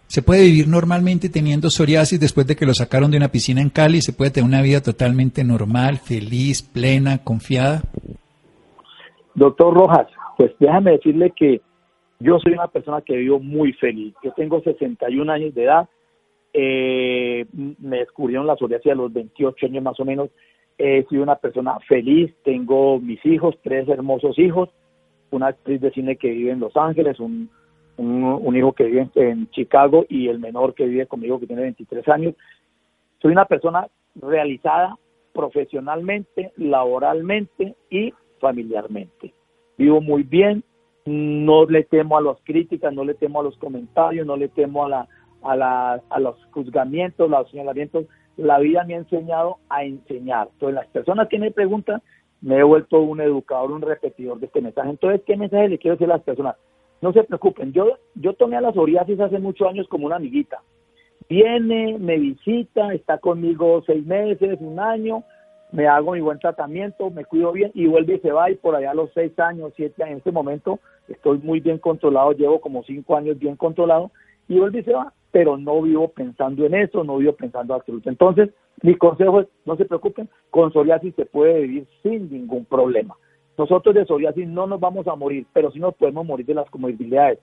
¿Se 0.09 0.21
puede 0.21 0.43
vivir 0.43 0.69
normalmente 0.69 1.27
teniendo 1.27 1.69
psoriasis 1.69 2.17
después 2.17 2.47
de 2.47 2.55
que 2.55 2.65
lo 2.65 2.73
sacaron 2.73 3.11
de 3.11 3.17
una 3.17 3.27
piscina 3.27 3.61
en 3.61 3.69
Cali? 3.69 4.01
¿Se 4.01 4.13
puede 4.13 4.31
tener 4.31 4.47
una 4.47 4.61
vida 4.61 4.81
totalmente 4.81 5.43
normal, 5.43 5.97
feliz, 5.97 6.61
plena, 6.61 7.25
confiada? 7.25 7.81
Doctor 9.35 9.73
Rojas, 9.73 10.07
pues 10.37 10.53
déjame 10.59 10.91
decirle 10.91 11.33
que 11.35 11.59
yo 12.21 12.39
soy 12.39 12.53
una 12.53 12.67
persona 12.67 13.01
que 13.01 13.17
vivo 13.17 13.41
muy 13.41 13.73
feliz. 13.73 14.13
Yo 14.23 14.31
tengo 14.31 14.61
61 14.61 15.29
años 15.29 15.53
de 15.53 15.65
edad. 15.65 15.89
Eh, 16.59 17.45
me 17.53 17.99
descubrieron 17.99 18.47
la 18.47 18.55
psoriasis 18.55 18.91
a 18.91 18.95
los 18.95 19.13
28 19.13 19.67
años 19.67 19.83
más 19.83 19.99
o 19.99 20.05
menos. 20.05 20.29
He 20.77 21.05
sido 21.05 21.21
una 21.21 21.35
persona 21.35 21.77
feliz. 21.87 22.33
Tengo 22.43 22.99
mis 22.99 23.23
hijos, 23.25 23.55
tres 23.61 23.87
hermosos 23.87 24.39
hijos. 24.39 24.69
Una 25.29 25.47
actriz 25.47 25.81
de 25.81 25.91
cine 25.91 26.15
que 26.15 26.31
vive 26.31 26.51
en 26.51 26.59
Los 26.59 26.75
Ángeles, 26.75 27.19
un 27.19 27.49
un, 27.97 28.55
hijo 28.55 28.73
que 28.73 28.85
vive 28.85 29.09
en, 29.15 29.49
Chicago 29.51 30.05
y 30.07 30.27
el 30.27 30.39
menor 30.39 30.73
que 30.73 30.85
vive 30.85 31.07
conmigo 31.07 31.39
que 31.39 31.47
tiene 31.47 31.63
23 31.63 32.07
años. 32.09 32.35
Soy 33.21 33.31
una 33.31 33.45
persona 33.45 33.87
realizada 34.15 34.97
profesionalmente, 35.33 36.51
laboralmente 36.57 37.75
y 37.89 38.13
familiarmente. 38.39 39.33
Vivo 39.77 40.01
muy 40.01 40.23
bien, 40.23 40.63
no 41.05 41.65
le 41.65 41.83
temo 41.83 42.17
a 42.17 42.21
las 42.21 42.37
críticas, 42.43 42.93
no 42.93 43.03
le 43.03 43.13
temo 43.15 43.39
a 43.39 43.43
los 43.43 43.57
comentarios, 43.57 44.25
no 44.25 44.35
le 44.35 44.49
temo 44.49 44.85
a, 44.85 44.89
la, 44.89 45.07
a, 45.47 45.55
la, 45.55 46.01
a 46.09 46.19
los 46.19 46.35
juzgamientos, 46.51 47.29
los 47.29 47.49
señalamientos. 47.49 48.05
La 48.37 48.59
vida 48.59 48.83
me 48.83 48.93
ha 48.93 48.97
enseñado 48.97 49.57
a 49.69 49.83
enseñar. 49.83 50.49
Entonces, 50.53 50.75
las 50.75 50.87
personas 50.87 51.27
que 51.27 51.39
me 51.39 51.51
preguntan, 51.51 52.01
me 52.41 52.57
he 52.57 52.63
vuelto 52.63 52.99
un 53.01 53.19
educador, 53.21 53.71
un 53.71 53.81
repetidor 53.81 54.39
de 54.39 54.45
este 54.45 54.61
mensaje. 54.61 54.89
Entonces, 54.89 55.21
¿qué 55.25 55.35
mensaje 55.35 55.69
le 55.69 55.77
quiero 55.77 55.95
decir 55.95 56.11
a 56.11 56.15
las 56.15 56.23
personas? 56.23 56.55
No 57.01 57.13
se 57.13 57.23
preocupen, 57.23 57.73
yo, 57.73 57.97
yo 58.15 58.33
tomé 58.33 58.57
a 58.57 58.61
la 58.61 58.73
psoriasis 58.73 59.19
hace 59.19 59.39
muchos 59.39 59.67
años 59.67 59.87
como 59.87 60.07
una 60.07 60.15
amiguita. 60.15 60.61
Viene, 61.29 61.97
me 61.99 62.17
visita, 62.17 62.93
está 62.93 63.17
conmigo 63.17 63.83
seis 63.85 64.05
meses, 64.05 64.57
un 64.61 64.79
año, 64.79 65.23
me 65.71 65.87
hago 65.87 66.13
mi 66.13 66.21
buen 66.21 66.39
tratamiento, 66.39 67.09
me 67.11 67.25
cuido 67.25 67.51
bien 67.51 67.71
y 67.73 67.85
vuelve 67.85 68.15
y 68.15 68.19
se 68.19 68.31
va 68.31 68.49
y 68.49 68.55
por 68.55 68.75
allá 68.75 68.91
a 68.91 68.95
los 68.95 69.11
seis 69.13 69.37
años, 69.37 69.73
siete 69.75 70.03
años, 70.03 70.13
en 70.13 70.17
este 70.19 70.31
momento 70.31 70.79
estoy 71.07 71.39
muy 71.39 71.59
bien 71.59 71.77
controlado, 71.77 72.31
llevo 72.31 72.61
como 72.61 72.83
cinco 72.83 73.15
años 73.15 73.37
bien 73.37 73.55
controlado 73.55 74.11
y 74.47 74.57
vuelve 74.57 74.79
y 74.79 74.83
se 74.83 74.93
va, 74.93 75.13
pero 75.31 75.57
no 75.57 75.81
vivo 75.81 76.09
pensando 76.09 76.65
en 76.65 76.75
eso, 76.75 77.03
no 77.03 77.17
vivo 77.17 77.33
pensando 77.33 77.73
absolutamente. 77.73 78.09
Entonces, 78.09 78.49
mi 78.81 78.95
consejo 78.95 79.41
es, 79.41 79.47
no 79.65 79.75
se 79.75 79.85
preocupen, 79.85 80.29
con 80.49 80.71
psoriasis 80.71 81.15
se 81.15 81.25
puede 81.25 81.61
vivir 81.61 81.87
sin 82.03 82.31
ningún 82.31 82.65
problema. 82.65 83.15
Nosotros 83.57 83.95
de 83.95 84.05
psoriasis 84.05 84.47
no 84.47 84.67
nos 84.67 84.79
vamos 84.79 85.07
a 85.07 85.15
morir, 85.15 85.45
pero 85.51 85.71
sí 85.71 85.79
nos 85.79 85.95
podemos 85.95 86.25
morir 86.25 86.45
de 86.45 86.53
las 86.53 86.69
comorbilidades, 86.69 87.39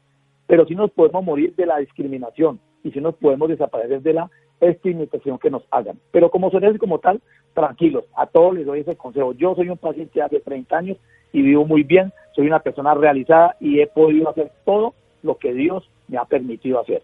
pero 0.46 0.64
sí 0.64 0.74
nos 0.74 0.90
podemos 0.92 1.24
morir 1.24 1.54
de 1.56 1.66
la 1.66 1.78
discriminación 1.78 2.60
y 2.84 2.92
sí 2.92 3.00
nos 3.00 3.16
podemos 3.16 3.48
desaparecer 3.48 4.00
de 4.02 4.12
la 4.12 4.30
estigmatización 4.60 5.38
que 5.38 5.50
nos 5.50 5.64
hagan. 5.70 5.98
Pero 6.12 6.30
como 6.30 6.50
psoriasis 6.50 6.78
como 6.78 7.00
tal, 7.00 7.20
tranquilos, 7.52 8.04
a 8.14 8.26
todos 8.26 8.54
les 8.54 8.66
doy 8.66 8.80
ese 8.80 8.96
consejo. 8.96 9.32
Yo 9.32 9.54
soy 9.54 9.68
un 9.68 9.78
paciente 9.78 10.22
hace 10.22 10.40
30 10.40 10.76
años 10.76 10.98
y 11.32 11.42
vivo 11.42 11.64
muy 11.64 11.82
bien, 11.82 12.12
soy 12.36 12.46
una 12.46 12.60
persona 12.60 12.94
realizada 12.94 13.56
y 13.58 13.80
he 13.80 13.86
podido 13.88 14.28
hacer 14.28 14.52
todo 14.64 14.94
lo 15.22 15.36
que 15.38 15.52
Dios 15.52 15.88
me 16.06 16.18
ha 16.18 16.24
permitido 16.24 16.80
hacer. 16.80 17.02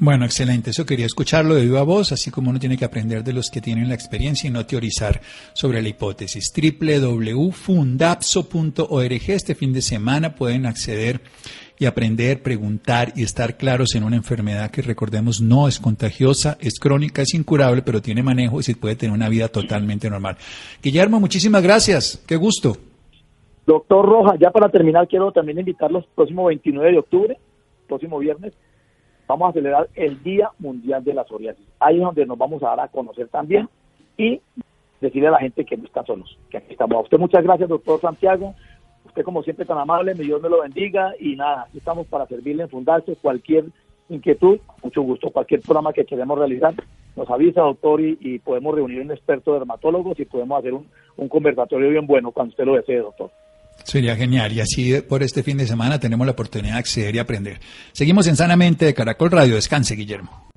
Bueno, 0.00 0.24
excelente. 0.24 0.70
Eso 0.70 0.84
quería 0.84 1.06
escucharlo 1.06 1.54
de 1.54 1.62
viva 1.62 1.84
voz, 1.84 2.10
así 2.10 2.32
como 2.32 2.50
uno 2.50 2.58
tiene 2.58 2.76
que 2.76 2.84
aprender 2.84 3.22
de 3.22 3.32
los 3.32 3.48
que 3.48 3.60
tienen 3.60 3.88
la 3.88 3.94
experiencia 3.94 4.48
y 4.48 4.50
no 4.50 4.66
teorizar 4.66 5.20
sobre 5.52 5.80
la 5.82 5.88
hipótesis. 5.88 6.52
www.fundapso.org. 6.52 9.22
Este 9.28 9.54
fin 9.54 9.72
de 9.72 9.82
semana 9.82 10.34
pueden 10.34 10.66
acceder 10.66 11.20
y 11.78 11.86
aprender, 11.86 12.42
preguntar 12.42 13.12
y 13.14 13.22
estar 13.22 13.56
claros 13.56 13.94
en 13.94 14.02
una 14.02 14.16
enfermedad 14.16 14.70
que 14.70 14.82
recordemos 14.82 15.40
no 15.40 15.68
es 15.68 15.78
contagiosa, 15.78 16.58
es 16.60 16.80
crónica, 16.80 17.22
es 17.22 17.34
incurable, 17.34 17.82
pero 17.82 18.02
tiene 18.02 18.22
manejo 18.22 18.60
y 18.60 18.64
se 18.64 18.74
puede 18.74 18.96
tener 18.96 19.14
una 19.14 19.28
vida 19.28 19.48
totalmente 19.48 20.10
normal. 20.10 20.36
Guillermo, 20.82 21.20
muchísimas 21.20 21.62
gracias. 21.62 22.22
Qué 22.26 22.36
gusto. 22.36 22.76
Doctor 23.66 24.06
Roja, 24.06 24.36
ya 24.40 24.50
para 24.50 24.68
terminar 24.68 25.08
quiero 25.08 25.32
también 25.32 25.58
invitarlos 25.58 26.04
próximo 26.14 26.44
29 26.46 26.92
de 26.92 26.98
octubre, 26.98 27.38
próximo 27.88 28.18
viernes, 28.18 28.52
vamos 29.26 29.50
a 29.50 29.52
celebrar 29.52 29.88
el 29.94 30.22
Día 30.22 30.50
Mundial 30.58 31.02
de 31.04 31.14
la 31.14 31.24
Psoriasis. 31.24 31.66
Ahí 31.80 31.96
es 31.96 32.02
donde 32.02 32.26
nos 32.26 32.38
vamos 32.38 32.62
a 32.62 32.68
dar 32.68 32.80
a 32.80 32.88
conocer 32.88 33.28
también 33.28 33.68
y 34.16 34.40
decirle 35.00 35.28
a 35.28 35.32
la 35.32 35.38
gente 35.38 35.64
que 35.64 35.76
no 35.76 35.84
están 35.84 36.06
solos, 36.06 36.38
que 36.50 36.58
aquí 36.58 36.72
estamos. 36.72 36.96
A 36.96 37.00
usted 37.00 37.18
muchas 37.18 37.42
gracias, 37.42 37.68
doctor 37.68 38.00
Santiago. 38.00 38.54
Usted 39.04 39.22
como 39.22 39.42
siempre 39.42 39.66
tan 39.66 39.78
amable, 39.78 40.14
Dios 40.14 40.40
me 40.42 40.48
lo 40.48 40.62
bendiga 40.62 41.14
y 41.18 41.36
nada, 41.36 41.64
aquí 41.68 41.78
estamos 41.78 42.06
para 42.06 42.26
servirle 42.26 42.64
en 42.64 42.70
Fundarse. 42.70 43.16
Cualquier 43.16 43.66
inquietud, 44.08 44.58
mucho 44.82 45.02
gusto, 45.02 45.30
cualquier 45.30 45.60
programa 45.60 45.92
que 45.92 46.04
queremos 46.04 46.38
realizar, 46.38 46.74
nos 47.16 47.30
avisa, 47.30 47.60
doctor, 47.60 48.00
y, 48.00 48.38
podemos 48.40 48.74
reunir 48.74 49.00
un 49.00 49.12
experto 49.12 49.52
de 49.52 49.60
dermatólogos 49.60 50.18
y 50.18 50.24
podemos 50.24 50.58
hacer 50.58 50.74
un, 50.74 50.86
un 51.16 51.28
conversatorio 51.28 51.90
bien 51.90 52.06
bueno 52.06 52.32
cuando 52.32 52.50
usted 52.50 52.64
lo 52.64 52.74
desee, 52.74 52.98
doctor. 52.98 53.30
Sería 53.82 54.16
genial. 54.16 54.52
Y 54.52 54.60
así 54.60 55.00
por 55.02 55.22
este 55.22 55.42
fin 55.42 55.58
de 55.58 55.66
semana 55.66 55.98
tenemos 55.98 56.26
la 56.26 56.32
oportunidad 56.32 56.74
de 56.74 56.78
acceder 56.80 57.14
y 57.14 57.18
aprender. 57.18 57.60
Seguimos 57.92 58.26
en 58.26 58.36
Sanamente 58.36 58.84
de 58.84 58.94
Caracol 58.94 59.30
Radio. 59.30 59.56
Descanse, 59.56 59.94
Guillermo. 59.94 60.48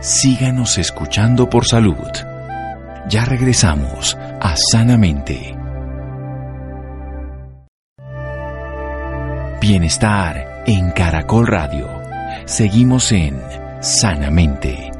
Síganos 0.00 0.78
escuchando 0.78 1.50
por 1.50 1.66
salud. 1.66 1.96
Ya 3.08 3.24
regresamos 3.24 4.16
a 4.40 4.54
Sanamente. 4.56 5.54
Bienestar 9.60 10.64
en 10.66 10.90
Caracol 10.92 11.46
Radio. 11.46 11.86
Seguimos 12.46 13.12
en 13.12 13.38
Sanamente. 13.80 14.90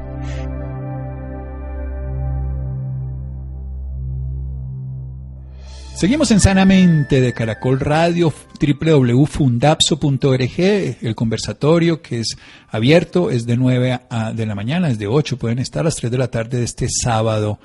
Seguimos 6.00 6.30
en 6.30 6.40
Sanamente 6.40 7.20
de 7.20 7.34
Caracol 7.34 7.78
Radio, 7.78 8.32
www.fundapso.org, 8.58 10.58
el 10.58 11.14
conversatorio 11.14 12.00
que 12.00 12.20
es 12.20 12.38
abierto, 12.70 13.30
es 13.30 13.44
de 13.44 13.58
9 13.58 14.00
a, 14.08 14.32
de 14.32 14.46
la 14.46 14.54
mañana, 14.54 14.88
es 14.88 14.98
de 14.98 15.06
8, 15.06 15.36
pueden 15.36 15.58
estar 15.58 15.80
a 15.80 15.84
las 15.84 15.96
3 15.96 16.10
de 16.10 16.16
la 16.16 16.30
tarde 16.30 16.56
de 16.56 16.64
este 16.64 16.86
sábado 16.88 17.58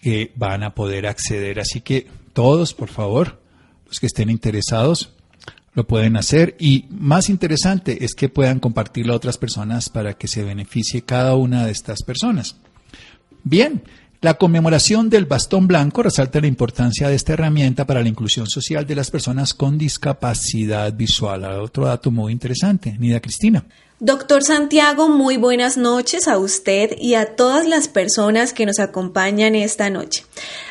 que 0.00 0.30
van 0.36 0.62
a 0.62 0.76
poder 0.76 1.08
acceder. 1.08 1.58
Así 1.58 1.80
que 1.80 2.06
todos, 2.34 2.72
por 2.72 2.88
favor, 2.88 3.40
los 3.88 3.98
que 3.98 4.06
estén 4.06 4.30
interesados, 4.30 5.12
lo 5.74 5.88
pueden 5.88 6.16
hacer 6.16 6.54
y 6.60 6.86
más 6.88 7.28
interesante 7.28 8.04
es 8.04 8.14
que 8.14 8.28
puedan 8.28 8.60
compartirlo 8.60 9.12
a 9.12 9.16
otras 9.16 9.38
personas 9.38 9.88
para 9.88 10.14
que 10.14 10.28
se 10.28 10.44
beneficie 10.44 11.02
cada 11.02 11.34
una 11.34 11.66
de 11.66 11.72
estas 11.72 12.04
personas. 12.04 12.54
Bien, 13.42 13.82
la 14.22 14.34
conmemoración 14.34 15.08
del 15.08 15.24
bastón 15.24 15.66
blanco 15.66 16.02
resalta 16.02 16.42
la 16.42 16.46
importancia 16.46 17.08
de 17.08 17.14
esta 17.14 17.32
herramienta 17.32 17.86
para 17.86 18.02
la 18.02 18.08
inclusión 18.08 18.46
social 18.46 18.86
de 18.86 18.94
las 18.94 19.10
personas 19.10 19.54
con 19.54 19.78
discapacidad 19.78 20.92
visual. 20.92 21.44
Otro 21.44 21.86
dato 21.86 22.10
muy 22.10 22.30
interesante. 22.32 22.96
Nida 22.98 23.20
Cristina. 23.20 23.64
Doctor 24.02 24.42
Santiago, 24.42 25.10
muy 25.10 25.36
buenas 25.36 25.76
noches 25.76 26.26
a 26.26 26.38
usted 26.38 26.96
y 26.98 27.16
a 27.16 27.36
todas 27.36 27.68
las 27.68 27.86
personas 27.86 28.54
que 28.54 28.64
nos 28.64 28.78
acompañan 28.78 29.54
esta 29.54 29.90
noche. 29.90 30.24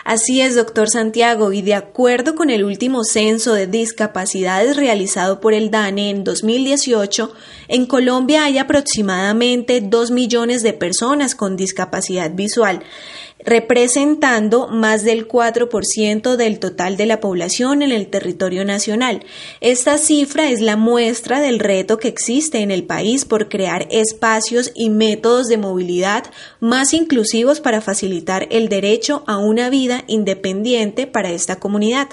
Así 0.03 0.41
es, 0.41 0.55
doctor 0.55 0.89
Santiago, 0.89 1.53
y 1.53 1.61
de 1.61 1.75
acuerdo 1.75 2.33
con 2.33 2.49
el 2.49 2.63
último 2.63 3.03
censo 3.03 3.53
de 3.53 3.67
discapacidades 3.67 4.77
realizado 4.77 5.41
por 5.41 5.53
el 5.53 5.69
DANE 5.69 6.09
en 6.09 6.23
2018, 6.23 7.31
en 7.67 7.85
Colombia 7.85 8.45
hay 8.45 8.57
aproximadamente 8.57 9.79
2 9.79 10.09
millones 10.09 10.63
de 10.63 10.73
personas 10.73 11.35
con 11.35 11.55
discapacidad 11.55 12.31
visual 12.31 12.81
representando 13.39 14.67
más 14.67 15.03
del 15.03 15.27
4% 15.27 16.35
del 16.35 16.59
total 16.59 16.97
de 16.97 17.05
la 17.05 17.19
población 17.19 17.81
en 17.81 17.91
el 17.91 18.07
territorio 18.07 18.65
nacional. 18.65 19.23
Esta 19.61 19.97
cifra 19.97 20.49
es 20.49 20.59
la 20.59 20.75
muestra 20.75 21.39
del 21.39 21.59
reto 21.59 21.97
que 21.97 22.09
existe 22.09 22.59
en 22.59 22.71
el 22.71 22.83
país 22.83 23.18
por 23.25 23.49
crear 23.49 23.87
espacios 23.91 24.71
y 24.75 24.89
métodos 24.89 25.47
de 25.47 25.57
movilidad 25.57 26.23
más 26.59 26.93
inclusivos 26.93 27.59
para 27.59 27.81
facilitar 27.81 28.47
el 28.51 28.69
derecho 28.69 29.23
a 29.27 29.37
una 29.37 29.69
vida 29.69 30.03
independiente 30.07 31.07
para 31.07 31.31
esta 31.31 31.57
comunidad. 31.57 32.09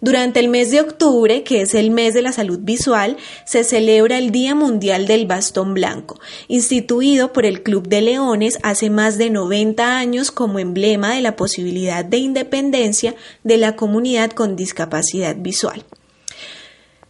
Durante 0.00 0.40
el 0.40 0.48
mes 0.48 0.70
de 0.70 0.82
octubre, 0.82 1.44
que 1.44 1.62
es 1.62 1.74
el 1.74 1.90
mes 1.90 2.12
de 2.12 2.20
la 2.20 2.32
salud 2.32 2.58
visual, 2.60 3.16
se 3.46 3.64
celebra 3.64 4.18
el 4.18 4.30
Día 4.30 4.54
Mundial 4.54 5.06
del 5.06 5.26
Bastón 5.26 5.72
Blanco, 5.72 6.20
instituido 6.48 7.32
por 7.32 7.46
el 7.46 7.62
Club 7.62 7.88
de 7.88 8.02
Leones 8.02 8.58
hace 8.62 8.90
más 8.90 9.16
de 9.16 9.30
90 9.30 9.96
años 9.96 10.30
como 10.30 10.58
emblema 10.58 11.14
de 11.14 11.22
la 11.22 11.36
posibilidad 11.36 12.04
de 12.04 12.18
independencia 12.18 13.14
de 13.44 13.56
la 13.56 13.76
comunidad 13.76 14.32
con 14.32 14.56
discapacidad 14.56 15.36
visual. 15.36 15.84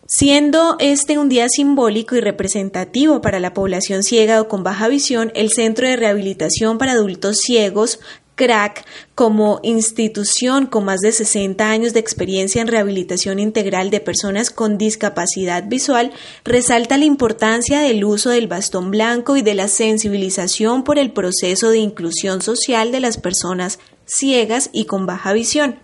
Siendo 0.06 0.76
este 0.80 1.16
un 1.16 1.30
día 1.30 1.48
simbólico 1.48 2.14
y 2.14 2.20
representativo 2.20 3.22
para 3.22 3.40
la 3.40 3.54
población 3.54 4.02
ciega 4.02 4.40
o 4.42 4.48
con 4.48 4.62
baja 4.62 4.86
visión, 4.88 5.32
el 5.34 5.50
Centro 5.50 5.88
de 5.88 5.96
Rehabilitación 5.96 6.76
para 6.76 6.92
Adultos 6.92 7.38
Ciegos 7.38 8.00
CRAC, 8.34 8.84
como 9.14 9.60
institución 9.62 10.66
con 10.66 10.84
más 10.84 11.00
de 11.00 11.12
60 11.12 11.70
años 11.70 11.94
de 11.94 12.00
experiencia 12.00 12.60
en 12.60 12.68
rehabilitación 12.68 13.38
integral 13.38 13.90
de 13.90 14.00
personas 14.00 14.50
con 14.50 14.76
discapacidad 14.76 15.68
visual, 15.68 16.12
resalta 16.44 16.98
la 16.98 17.06
importancia 17.06 17.80
del 17.80 18.04
uso 18.04 18.30
del 18.30 18.48
bastón 18.48 18.90
blanco 18.90 19.36
y 19.36 19.42
de 19.42 19.54
la 19.54 19.68
sensibilización 19.68 20.84
por 20.84 20.98
el 20.98 21.12
proceso 21.12 21.70
de 21.70 21.78
inclusión 21.78 22.42
social 22.42 22.92
de 22.92 23.00
las 23.00 23.16
personas 23.16 23.78
ciegas 24.04 24.68
y 24.72 24.84
con 24.84 25.06
baja 25.06 25.32
visión. 25.32 25.78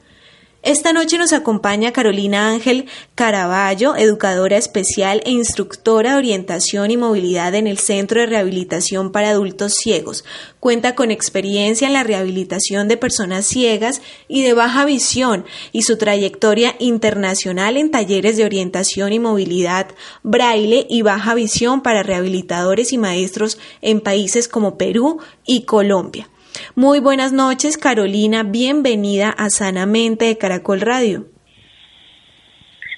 Esta 0.62 0.92
noche 0.92 1.16
nos 1.16 1.32
acompaña 1.32 1.90
Carolina 1.90 2.50
Ángel 2.50 2.84
Caraballo, 3.14 3.96
educadora 3.96 4.58
especial 4.58 5.22
e 5.24 5.30
instructora 5.30 6.12
de 6.12 6.18
orientación 6.18 6.90
y 6.90 6.98
movilidad 6.98 7.54
en 7.54 7.66
el 7.66 7.78
Centro 7.78 8.20
de 8.20 8.26
Rehabilitación 8.26 9.10
para 9.10 9.30
Adultos 9.30 9.76
Ciegos. 9.82 10.22
Cuenta 10.60 10.94
con 10.94 11.10
experiencia 11.10 11.86
en 11.86 11.94
la 11.94 12.02
rehabilitación 12.02 12.88
de 12.88 12.98
personas 12.98 13.46
ciegas 13.46 14.02
y 14.28 14.42
de 14.42 14.52
baja 14.52 14.84
visión 14.84 15.46
y 15.72 15.80
su 15.80 15.96
trayectoria 15.96 16.76
internacional 16.78 17.78
en 17.78 17.90
talleres 17.90 18.36
de 18.36 18.44
orientación 18.44 19.14
y 19.14 19.18
movilidad, 19.18 19.86
braille 20.22 20.86
y 20.90 21.00
baja 21.00 21.32
visión 21.32 21.80
para 21.80 22.02
rehabilitadores 22.02 22.92
y 22.92 22.98
maestros 22.98 23.56
en 23.80 24.02
países 24.02 24.46
como 24.46 24.76
Perú 24.76 25.20
y 25.46 25.62
Colombia. 25.62 26.28
Muy 26.74 27.00
buenas 27.00 27.32
noches, 27.32 27.76
Carolina. 27.76 28.42
Bienvenida 28.42 29.30
a 29.30 29.50
Sanamente 29.50 30.26
de 30.26 30.38
Caracol 30.38 30.80
Radio. 30.80 31.26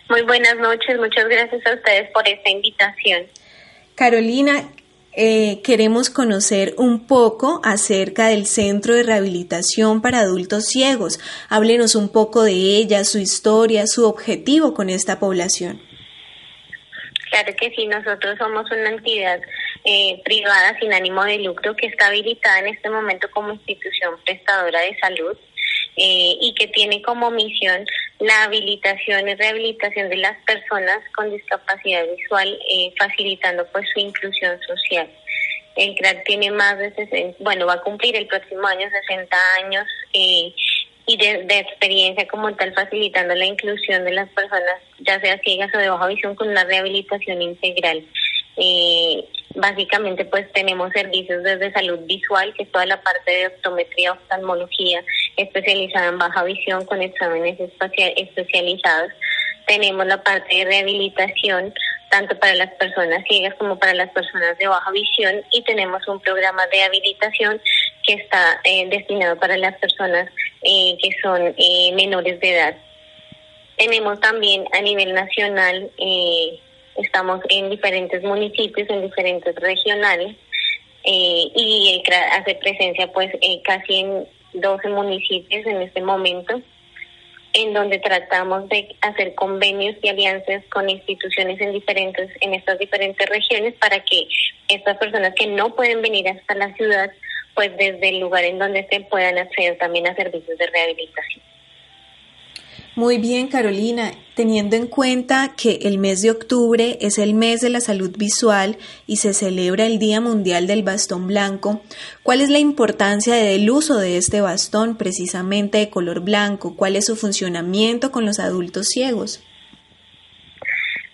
Muy 0.09 0.23
buenas 0.23 0.57
noches. 0.57 0.99
Muchas 0.99 1.27
gracias 1.27 1.65
a 1.67 1.75
ustedes 1.75 2.11
por 2.13 2.29
esta 2.29 2.51
invitación. 2.51 3.23
Carolina, 3.95 4.69
eh, 5.15 5.61
queremos 5.63 6.09
conocer 6.09 6.75
un 6.79 7.07
poco 7.07 7.61
acerca 7.65 8.29
del 8.29 8.47
Centro 8.47 8.95
de 8.95 9.03
Rehabilitación 9.03 10.01
para 10.01 10.21
Adultos 10.21 10.67
Ciegos. 10.69 11.21
Háblenos 11.51 11.95
un 11.95 12.09
poco 12.09 12.43
de 12.43 12.53
ella, 12.53 13.05
su 13.05 13.19
historia, 13.19 13.87
su 13.87 14.07
objetivo 14.07 14.73
con 14.73 14.89
esta 14.89 15.19
población. 15.19 15.81
Claro 17.33 17.57
que 17.57 17.71
sí, 17.71 17.87
nosotros 17.87 18.37
somos 18.37 18.71
una 18.71 18.91
entidad 18.91 19.41
eh, 19.85 20.21
privada 20.23 20.79
sin 20.79 20.93
ánimo 20.93 21.25
de 21.25 21.39
lucro 21.39 21.75
que 21.75 21.87
está 21.87 22.09
habilitada 22.09 22.59
en 22.59 22.67
este 22.67 22.91
momento 22.91 23.31
como 23.31 23.55
institución 23.55 24.17
prestadora 24.27 24.83
de 24.83 24.99
salud 24.99 25.35
eh, 25.97 26.37
y 26.43 26.55
que 26.55 26.69
tiene 26.69 27.01
como 27.01 27.31
misión 27.31 27.87
la 28.19 28.45
habilitación 28.45 29.31
y 29.31 29.35
rehabilitación 29.35 30.11
de 30.11 30.17
las 30.17 30.37
personas 30.45 30.99
con 31.17 31.31
discapacidad 31.31 32.05
visual, 32.19 32.59
eh, 32.71 32.93
facilitando 32.99 33.67
pues 33.73 33.89
su 33.95 34.01
inclusión 34.01 34.61
social. 34.69 35.09
El 35.77 35.95
CRAC 35.97 36.25
tiene 36.25 36.51
más 36.51 36.77
de 36.77 36.95
60, 36.95 37.39
bueno, 37.41 37.65
va 37.65 37.75
a 37.75 37.81
cumplir 37.81 38.15
el 38.15 38.27
próximo 38.27 38.67
año 38.67 38.91
60 38.91 39.37
años 39.65 39.87
y 41.13 41.17
de, 41.19 41.59
experiencia 41.59 42.27
como 42.27 42.55
tal 42.55 42.73
facilitando 42.73 43.35
la 43.35 43.45
inclusión 43.45 44.05
de 44.05 44.13
las 44.13 44.31
personas, 44.31 44.81
ya 45.01 45.21
sea 45.21 45.39
ciegas 45.41 45.71
o 45.75 45.79
de 45.79 45.91
baja 45.91 46.07
visión, 46.07 46.35
con 46.35 46.49
una 46.49 46.65
rehabilitación 46.65 47.43
integral. 47.43 48.03
Eh, 48.57 49.25
básicamente 49.55 50.25
pues 50.25 50.51
tenemos 50.53 50.91
servicios 50.93 51.43
desde 51.43 51.73
salud 51.73 51.99
visual, 52.07 52.55
que 52.55 52.63
es 52.63 52.73
toda 52.73 52.87
la 52.87 53.03
parte 53.03 53.31
de 53.31 53.47
optometría, 53.49 54.13
oftalmología, 54.13 55.05
especializada 55.37 56.09
en 56.09 56.19
baja 56.19 56.45
visión 56.45 56.87
con 56.87 57.03
exámenes 57.03 57.59
especializados. 57.61 59.13
Tenemos 59.67 60.07
la 60.07 60.23
parte 60.23 60.57
de 60.57 60.65
rehabilitación, 60.65 61.75
tanto 62.11 62.39
para 62.39 62.55
las 62.55 62.73
personas 62.75 63.23
ciegas 63.29 63.55
como 63.59 63.79
para 63.79 63.93
las 63.93 64.11
personas 64.13 64.57
de 64.57 64.67
baja 64.67 64.91
visión, 64.93 65.43
y 65.51 65.63
tenemos 65.65 66.09
un 66.09 66.21
programa 66.21 66.67
de 66.69 66.83
habilitación 66.85 67.61
que 68.03 68.15
está 68.15 68.61
eh, 68.65 68.89
destinado 68.89 69.37
para 69.37 69.59
las 69.59 69.77
personas 69.79 70.31
eh, 70.63 70.97
que 71.03 71.11
son 71.23 71.55
eh, 71.57 71.93
menores 71.95 72.41
de 72.41 72.55
edad. 72.55 72.77
Tenemos 73.77 74.21
también 74.21 74.65
a 74.73 74.81
nivel 74.81 75.13
nacional, 75.13 75.91
estamos 76.97 77.41
en 77.49 77.71
diferentes 77.71 78.23
municipios, 78.23 78.89
en 78.91 79.03
diferentes 79.03 79.55
regionales, 79.57 80.37
y 81.05 82.01
hace 82.33 82.55
presencia 82.57 83.11
pues 83.13 83.33
casi 83.65 84.01
en 84.01 84.29
12 84.53 84.89
municipios 84.89 85.67
en 85.67 85.83
este 85.83 86.01
momento 86.01 86.61
en 87.55 87.75
donde 87.75 87.99
tratamos 87.99 88.69
de 88.69 88.97
hacer 89.01 89.35
convenios 89.35 89.97
y 90.03 90.09
alianzas 90.09 90.65
con 90.71 90.89
instituciones 90.89 91.61
en 91.61 91.73
diferentes 91.73 92.31
en 92.41 92.55
estas 92.55 92.79
diferentes 92.79 93.29
regiones 93.29 93.75
para 93.75 94.01
que 94.05 94.27
estas 94.69 94.97
personas 94.97 95.35
que 95.35 95.47
no 95.47 95.75
pueden 95.75 96.01
venir 96.01 96.29
hasta 96.29 96.55
la 96.55 96.75
ciudad 96.75 97.11
pues 97.55 97.77
desde 97.77 98.09
el 98.09 98.21
lugar 98.21 98.45
en 98.45 98.59
donde 98.59 98.87
se 98.91 99.01
puedan 99.01 99.39
acceder 99.39 99.79
también 99.79 100.07
a 100.07 100.15
servicios 100.15 100.59
de 100.59 100.67
rehabilitación. 100.67 101.43
Muy 102.95 103.17
bien, 103.17 103.49
Carolina. 103.49 104.13
Teniendo 104.35 104.77
en 104.77 104.87
cuenta 104.87 105.55
que 105.57 105.79
el 105.83 105.97
mes 105.97 106.21
de 106.21 106.31
octubre 106.31 106.99
es 107.01 107.17
el 107.17 107.33
mes 107.33 107.63
de 107.63 107.71
la 107.71 107.81
salud 107.81 108.15
visual 108.19 108.77
y 109.07 109.17
se 109.17 109.33
celebra 109.33 109.87
el 109.87 109.99
Día 109.99 110.21
Mundial 110.21 110.67
del 110.67 110.83
Bastón 110.83 111.27
Blanco, 111.27 111.81
¿cuál 112.23 112.43
es 112.43 112.51
la 112.51 112.59
importancia 112.59 113.35
del 113.35 113.71
uso 113.71 113.97
de 113.97 114.19
este 114.19 114.43
bastón 114.43 114.99
precisamente 114.99 115.79
de 115.79 115.89
color 115.89 116.21
blanco? 116.21 116.77
¿Cuál 116.77 116.97
es 116.97 117.07
su 117.07 117.17
funcionamiento 117.17 118.11
con 118.11 118.27
los 118.27 118.39
adultos 118.39 118.89
ciegos? 118.89 119.43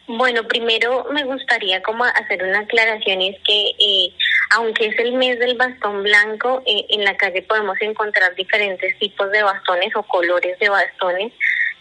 Bueno, 0.08 0.42
primero 0.48 1.06
me 1.12 1.22
gustaría 1.24 1.80
como 1.82 2.02
hacer 2.02 2.42
una 2.42 2.60
aclaración 2.60 3.20
y 3.20 3.28
es 3.28 3.36
que 3.44 3.68
eh, 3.78 4.12
aunque 4.50 4.86
es 4.86 4.98
el 4.98 5.12
mes 5.12 5.38
del 5.38 5.56
bastón 5.56 6.02
blanco, 6.02 6.62
eh, 6.66 6.86
en 6.90 7.04
la 7.04 7.16
calle 7.16 7.42
podemos 7.42 7.76
encontrar 7.80 8.34
diferentes 8.34 8.98
tipos 8.98 9.30
de 9.30 9.42
bastones 9.42 9.94
o 9.94 10.02
colores 10.02 10.58
de 10.58 10.68
bastones. 10.68 11.32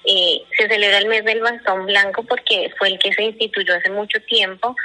Eh, 0.04 0.42
se 0.58 0.68
celebra 0.68 1.00
el 1.00 1.08
mes 1.08 1.24
del 1.26 1.42
bastón 1.42 1.86
blanco 1.86 2.24
porque 2.24 2.72
fue 2.78 2.90
el 2.90 3.00
que 3.00 3.14
se 3.14 3.24
instituyó 3.24 3.76
hace 3.76 3.90
mucho 3.90 4.22
tiempo 4.24 4.76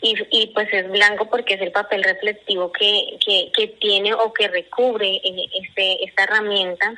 y, 0.00 0.46
pues 0.54 0.72
es 0.72 0.88
blanco 0.88 1.28
porque 1.28 1.54
es 1.54 1.60
el 1.60 1.72
papel 1.72 2.04
reflectivo 2.04 2.70
que, 2.70 3.18
que, 3.24 3.50
que 3.52 3.66
tiene 3.80 4.14
o 4.14 4.32
que 4.32 4.46
recubre 4.46 5.20
este, 5.60 6.04
esta 6.04 6.24
herramienta. 6.24 6.94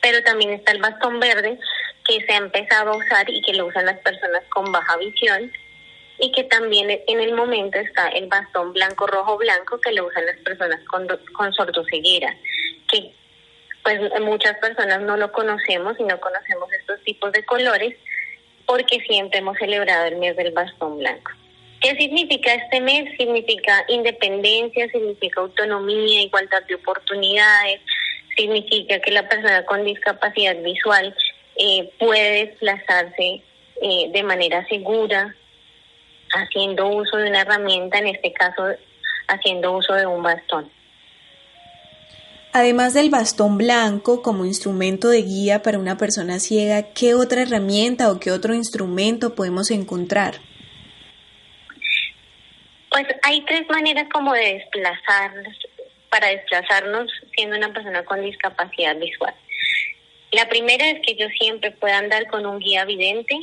Pero 0.00 0.22
también 0.24 0.52
está 0.52 0.72
el 0.72 0.80
bastón 0.80 1.20
verde 1.20 1.58
que 2.04 2.24
se 2.24 2.32
ha 2.32 2.38
empezado 2.38 2.92
a 2.92 2.96
usar 2.96 3.28
y 3.28 3.42
que 3.42 3.52
lo 3.52 3.66
usan 3.66 3.86
las 3.86 3.98
personas 3.98 4.42
con 4.48 4.72
baja 4.72 4.96
visión 4.96 5.52
y 6.18 6.30
que 6.32 6.44
también 6.44 6.90
en 7.06 7.20
el 7.20 7.34
momento 7.34 7.78
está 7.78 8.08
el 8.08 8.26
bastón 8.28 8.72
blanco 8.72 9.06
rojo 9.06 9.38
blanco 9.38 9.80
que 9.80 9.92
lo 9.92 10.06
usan 10.06 10.26
las 10.26 10.36
personas 10.38 10.80
con, 10.88 11.06
con 11.32 11.52
sordoceguera 11.52 12.36
que 12.90 13.12
pues 13.82 14.00
muchas 14.20 14.56
personas 14.58 15.00
no 15.00 15.16
lo 15.16 15.32
conocemos 15.32 15.96
y 15.98 16.04
no 16.04 16.20
conocemos 16.20 16.72
estos 16.78 17.02
tipos 17.02 17.32
de 17.32 17.44
colores 17.44 17.96
porque 18.66 19.00
siempre 19.00 19.40
hemos 19.40 19.58
celebrado 19.58 20.06
el 20.06 20.16
mes 20.16 20.36
del 20.36 20.52
bastón 20.52 20.98
blanco. 20.98 21.32
¿Qué 21.80 21.96
significa 21.96 22.54
este 22.54 22.80
mes? 22.80 23.16
Significa 23.18 23.84
independencia, 23.88 24.88
significa 24.90 25.40
autonomía, 25.40 26.22
igualdad 26.22 26.62
de 26.68 26.76
oportunidades, 26.76 27.80
significa 28.36 29.00
que 29.00 29.10
la 29.10 29.28
persona 29.28 29.64
con 29.64 29.84
discapacidad 29.84 30.56
visual 30.62 31.14
eh, 31.56 31.90
puede 31.98 32.46
desplazarse 32.46 33.42
eh, 33.82 34.10
de 34.12 34.22
manera 34.22 34.64
segura, 34.68 35.34
haciendo 36.32 36.88
uso 36.88 37.16
de 37.16 37.28
una 37.28 37.42
herramienta, 37.42 37.98
en 37.98 38.08
este 38.08 38.32
caso 38.32 38.64
haciendo 39.28 39.72
uso 39.76 39.94
de 39.94 40.06
un 40.06 40.22
bastón. 40.22 40.70
Además 42.54 42.92
del 42.92 43.08
bastón 43.08 43.56
blanco 43.56 44.20
como 44.20 44.44
instrumento 44.44 45.08
de 45.08 45.22
guía 45.22 45.62
para 45.62 45.78
una 45.78 45.96
persona 45.96 46.38
ciega, 46.38 46.92
¿qué 46.92 47.14
otra 47.14 47.42
herramienta 47.42 48.10
o 48.10 48.20
qué 48.20 48.30
otro 48.30 48.54
instrumento 48.54 49.34
podemos 49.34 49.70
encontrar? 49.70 50.34
Pues 52.90 53.06
hay 53.22 53.42
tres 53.46 53.66
maneras 53.70 54.06
como 54.12 54.34
de 54.34 54.54
desplazarnos, 54.54 55.56
para 56.10 56.28
desplazarnos 56.28 57.10
siendo 57.34 57.56
una 57.56 57.72
persona 57.72 58.04
con 58.04 58.20
discapacidad 58.20 58.96
visual. 58.96 59.34
La 60.32 60.46
primera 60.50 60.90
es 60.90 61.00
que 61.00 61.14
yo 61.14 61.26
siempre 61.40 61.70
pueda 61.70 61.96
andar 61.96 62.26
con 62.26 62.44
un 62.44 62.58
guía 62.58 62.84
vidente 62.84 63.34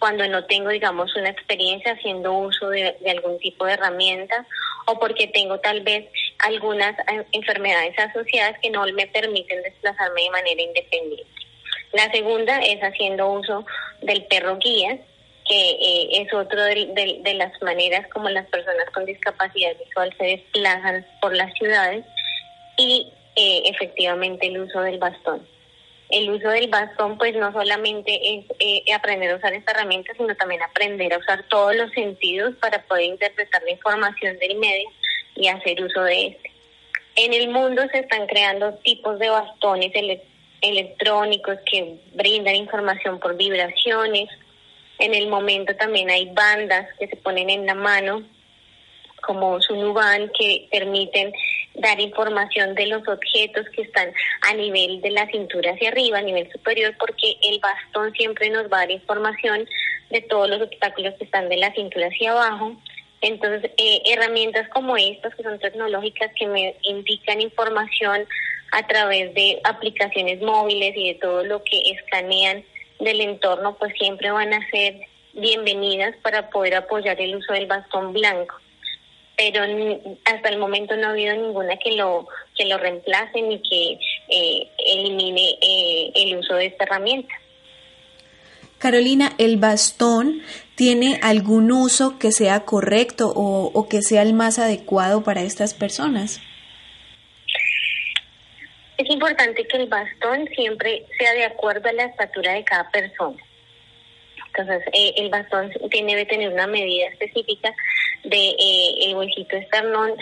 cuando 0.00 0.26
no 0.26 0.44
tengo, 0.46 0.70
digamos, 0.70 1.14
una 1.14 1.28
experiencia 1.28 1.92
haciendo 1.92 2.32
uso 2.32 2.70
de, 2.70 2.96
algún 3.08 3.38
tipo 3.38 3.66
de 3.66 3.74
herramienta 3.74 4.46
o 4.86 4.98
porque 4.98 5.28
tengo 5.28 5.60
tal 5.60 5.82
vez 5.82 6.08
algunas 6.38 6.98
eh, 7.00 7.24
enfermedades 7.32 7.96
asociadas 7.98 8.58
que 8.60 8.70
no 8.70 8.84
me 8.94 9.06
permiten 9.06 9.62
desplazarme 9.62 10.22
de 10.22 10.30
manera 10.30 10.62
independiente. 10.62 11.30
La 11.92 12.10
segunda 12.10 12.58
es 12.60 12.80
haciendo 12.80 13.30
uso 13.30 13.66
del 14.00 14.24
perro 14.24 14.56
guía, 14.56 14.98
que 15.46 15.70
eh, 15.70 16.22
es 16.22 16.32
otro 16.32 16.62
de, 16.62 17.34
las 17.34 17.60
maneras 17.60 18.06
como 18.12 18.30
las 18.30 18.46
personas 18.46 18.88
con 18.94 19.04
discapacidad 19.04 19.76
visual 19.84 20.14
se 20.16 20.24
desplazan 20.24 21.06
por 21.20 21.36
las 21.36 21.52
ciudades 21.54 22.06
y 22.78 23.12
eh, 23.36 23.62
efectivamente 23.66 24.46
el 24.46 24.60
uso 24.60 24.80
del 24.80 24.98
bastón. 24.98 25.46
El 26.10 26.30
uso 26.30 26.48
del 26.48 26.68
bastón 26.68 27.16
pues 27.18 27.34
no 27.36 27.52
solamente 27.52 28.10
es 28.34 28.44
eh, 28.58 28.92
aprender 28.92 29.30
a 29.30 29.36
usar 29.36 29.54
esta 29.54 29.72
herramienta, 29.72 30.12
sino 30.16 30.34
también 30.34 30.62
aprender 30.62 31.12
a 31.14 31.18
usar 31.18 31.44
todos 31.48 31.74
los 31.76 31.90
sentidos 31.92 32.54
para 32.56 32.82
poder 32.82 33.04
interpretar 33.04 33.62
la 33.62 33.70
información 33.70 34.38
del 34.38 34.56
medio 34.58 34.88
y 35.36 35.48
hacer 35.48 35.82
uso 35.82 36.02
de 36.02 36.26
este. 36.28 36.50
En 37.16 37.32
el 37.32 37.48
mundo 37.50 37.82
se 37.92 38.00
están 38.00 38.26
creando 38.26 38.74
tipos 38.78 39.18
de 39.18 39.30
bastones 39.30 39.92
electrónicos 40.60 41.58
que 41.64 41.96
brindan 42.14 42.56
información 42.56 43.18
por 43.20 43.36
vibraciones, 43.36 44.28
en 44.98 45.14
el 45.14 45.28
momento 45.28 45.74
también 45.76 46.10
hay 46.10 46.26
bandas 46.26 46.86
que 46.98 47.08
se 47.08 47.16
ponen 47.16 47.48
en 47.48 47.66
la 47.66 47.74
mano, 47.74 48.22
como 49.30 49.60
Sunuban, 49.60 50.28
que 50.36 50.66
permiten 50.72 51.32
dar 51.74 52.00
información 52.00 52.74
de 52.74 52.88
los 52.88 53.06
objetos 53.06 53.64
que 53.76 53.82
están 53.82 54.12
a 54.40 54.54
nivel 54.54 55.00
de 55.02 55.10
la 55.10 55.24
cintura 55.28 55.70
hacia 55.70 55.90
arriba, 55.90 56.18
a 56.18 56.22
nivel 56.22 56.50
superior, 56.50 56.96
porque 56.98 57.36
el 57.44 57.60
bastón 57.60 58.12
siempre 58.14 58.50
nos 58.50 58.64
va 58.64 58.78
a 58.78 58.80
dar 58.80 58.90
información 58.90 59.68
de 60.10 60.20
todos 60.22 60.50
los 60.50 60.62
obstáculos 60.62 61.14
que 61.14 61.26
están 61.26 61.48
de 61.48 61.58
la 61.58 61.72
cintura 61.74 62.08
hacia 62.08 62.32
abajo. 62.32 62.74
Entonces, 63.20 63.70
eh, 63.76 64.02
herramientas 64.06 64.68
como 64.70 64.96
estas, 64.96 65.32
que 65.36 65.44
son 65.44 65.60
tecnológicas, 65.60 66.32
que 66.34 66.48
me 66.48 66.74
indican 66.82 67.40
información 67.40 68.26
a 68.72 68.84
través 68.88 69.32
de 69.34 69.60
aplicaciones 69.62 70.42
móviles 70.42 70.92
y 70.96 71.12
de 71.12 71.20
todo 71.20 71.44
lo 71.44 71.62
que 71.62 71.78
escanean 71.92 72.64
del 72.98 73.20
entorno, 73.20 73.76
pues 73.78 73.94
siempre 73.96 74.32
van 74.32 74.52
a 74.54 74.70
ser 74.70 74.96
bienvenidas 75.34 76.16
para 76.16 76.50
poder 76.50 76.74
apoyar 76.74 77.20
el 77.20 77.36
uso 77.36 77.52
del 77.52 77.66
bastón 77.66 78.12
blanco. 78.12 78.56
Pero 79.40 79.62
hasta 80.26 80.50
el 80.50 80.58
momento 80.58 80.94
no 80.96 81.06
ha 81.06 81.10
habido 81.12 81.34
ninguna 81.34 81.74
que 81.78 81.92
lo 81.92 82.28
que 82.54 82.66
lo 82.66 82.76
reemplace 82.76 83.40
ni 83.40 83.58
que 83.62 83.98
eh, 84.28 84.68
elimine 84.86 85.56
eh, 85.62 86.12
el 86.14 86.36
uso 86.36 86.56
de 86.56 86.66
esta 86.66 86.84
herramienta. 86.84 87.32
Carolina, 88.76 89.32
¿el 89.38 89.56
bastón 89.56 90.42
tiene 90.74 91.18
algún 91.22 91.72
uso 91.72 92.18
que 92.18 92.32
sea 92.32 92.66
correcto 92.66 93.32
o, 93.34 93.70
o 93.72 93.88
que 93.88 94.02
sea 94.02 94.20
el 94.20 94.34
más 94.34 94.58
adecuado 94.58 95.24
para 95.24 95.40
estas 95.40 95.72
personas? 95.72 96.42
Es 98.98 99.08
importante 99.08 99.66
que 99.66 99.76
el 99.78 99.88
bastón 99.88 100.46
siempre 100.54 101.06
sea 101.18 101.32
de 101.32 101.46
acuerdo 101.46 101.88
a 101.88 101.92
la 101.94 102.04
estatura 102.04 102.52
de 102.52 102.64
cada 102.64 102.90
persona. 102.90 103.42
Eh, 104.92 105.14
el 105.16 105.30
bastón 105.30 105.70
tiene, 105.90 106.14
debe 106.14 106.26
tener 106.26 106.52
una 106.52 106.66
medida 106.66 107.08
específica 107.08 107.74
de 108.24 108.48
eh, 108.50 108.94
el 109.06 109.16
huesito 109.16 109.56
esternón 109.56 110.12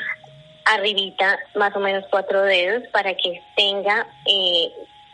arribita 0.64 1.39
más 1.55 1.74
o 1.74 1.80
menos 1.80 2.05
cuatro 2.11 2.43
dedos 2.43 2.82
para 2.93 3.14
que 3.14 3.41
tenga 3.57 4.07
eh, 4.26 4.70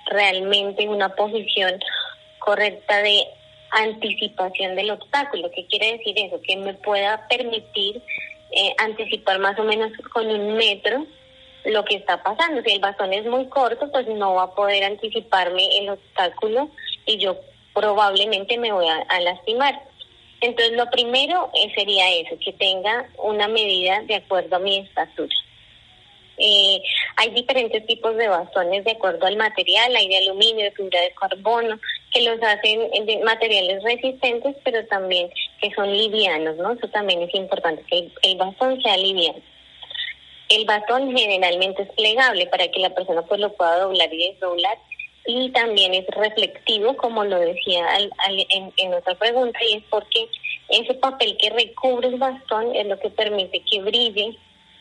realmente 0.07 0.89
una 0.89 1.09
posición 1.11 1.79
correcta 2.39 3.03
de 3.03 3.25
anticipación 3.71 4.75
del 4.77 4.91
obstáculo. 4.91 5.51
¿Qué 5.55 5.67
quiere 5.67 5.99
decir 5.99 6.19
eso? 6.19 6.41
Que 6.43 6.57
me 6.57 6.75
pueda 6.75 7.27
permitir 7.29 8.03
eh, 8.51 8.75
anticipar 8.79 9.39
más 9.39 9.59
o 9.59 9.65
menos 9.65 9.93
con 10.13 10.27
un 10.27 10.57
metro 10.57 11.07
lo 11.65 11.85
que 11.85 11.97
está 11.97 12.23
pasando. 12.23 12.63
Si 12.63 12.73
el 12.73 12.81
bastón 12.81 13.13
es 13.13 13.25
muy 13.25 13.47
corto, 13.49 13.91
pues 13.91 14.07
no 14.09 14.35
va 14.35 14.45
a 14.45 14.55
poder 14.55 14.85
anticiparme 14.85 15.63
el 15.79 15.91
obstáculo 15.91 16.69
y 17.07 17.19
yo 17.19 17.39
probablemente 17.75 18.57
me 18.57 18.73
voy 18.73 18.87
a, 18.87 19.21
lastimar. 19.21 19.83
Entonces, 20.41 20.77
lo 20.77 20.89
primero 20.91 21.51
eh, 21.55 21.73
sería 21.75 22.11
eso, 22.13 22.37
que 22.43 22.53
tenga 22.53 23.09
una 23.19 23.49
medida 23.49 24.03
de 24.03 24.17
acuerdo 24.17 24.57
a 24.57 24.61
mi 24.61 24.79
estatura. 24.79 25.35
Eh, 26.37 26.83
hay 27.17 27.31
diferentes 27.31 27.87
tipos 27.87 28.17
de 28.17 28.27
bastones 28.27 28.85
de 28.85 28.91
acuerdo 28.93 29.27
al 29.27 29.37
material, 29.37 29.95
hay 29.95 30.09
de 30.09 30.19
aluminio, 30.19 30.65
de 30.65 30.73
fibra 30.73 31.01
de 31.01 31.13
carbono, 31.13 31.79
que 32.13 32.23
los 32.23 32.43
hacen 32.43 33.07
de 33.07 33.21
materiales 33.25 33.83
resistentes, 33.85 34.57
pero 34.65 34.85
también 34.87 35.31
que 35.61 35.73
son 35.75 35.97
livianos, 35.97 36.57
¿no? 36.57 36.73
Eso 36.73 36.89
también 36.89 37.23
es 37.23 37.35
importante, 37.35 37.85
que 37.89 38.11
el 38.23 38.37
bastón 38.37 38.81
sea 38.83 38.97
liviano. 38.97 39.41
El 40.49 40.65
bastón 40.67 41.17
generalmente 41.17 41.83
es 41.83 41.89
plegable 41.93 42.47
para 42.47 42.69
que 42.69 42.81
la 42.81 42.91
persona 42.91 43.23
pues 43.23 43.41
lo 43.41 43.53
pueda 43.53 43.79
doblar 43.79 44.13
y 44.13 44.33
desdoblar 44.33 44.77
y 45.27 45.51
también 45.51 45.95
es 45.95 46.07
reflectivo, 46.09 46.97
como 46.97 47.25
lo 47.25 47.39
decía 47.39 47.87
en, 48.29 48.73
en 48.77 48.95
otra 48.95 49.15
pregunta, 49.15 49.59
y 49.65 49.77
es 49.77 49.85
porque 49.91 50.29
ese 50.69 50.95
papel 50.95 51.37
que 51.41 51.51
recubre 51.51 52.09
el 52.09 52.19
bastón 52.19 52.75
es 52.75 52.87
lo 52.87 52.99
que 52.99 53.11
permite 53.11 53.63
que 53.71 53.81
brille 53.83 54.37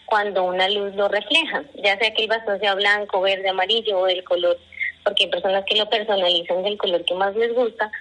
cuando 0.05 0.43
una 0.43 0.69
luz 0.69 0.93
lo 0.95 1.07
refleja, 1.07 1.63
ya 1.75 1.97
sea 1.97 2.13
que 2.13 2.23
el 2.23 2.29
bastón 2.29 2.59
sea 2.59 2.75
blanco, 2.75 3.21
verde, 3.21 3.49
amarillo 3.49 3.99
o 3.99 4.05
del 4.05 4.23
color, 4.23 4.59
porque 5.03 5.25
hay 5.25 5.29
personas 5.29 5.63
que 5.65 5.75
lo 5.75 5.89
personalizan 5.89 6.63
del 6.63 6.77
color 6.77 7.05
que 7.05 7.15
más 7.15 7.35
les 7.35 7.53
gusta, 7.53 7.91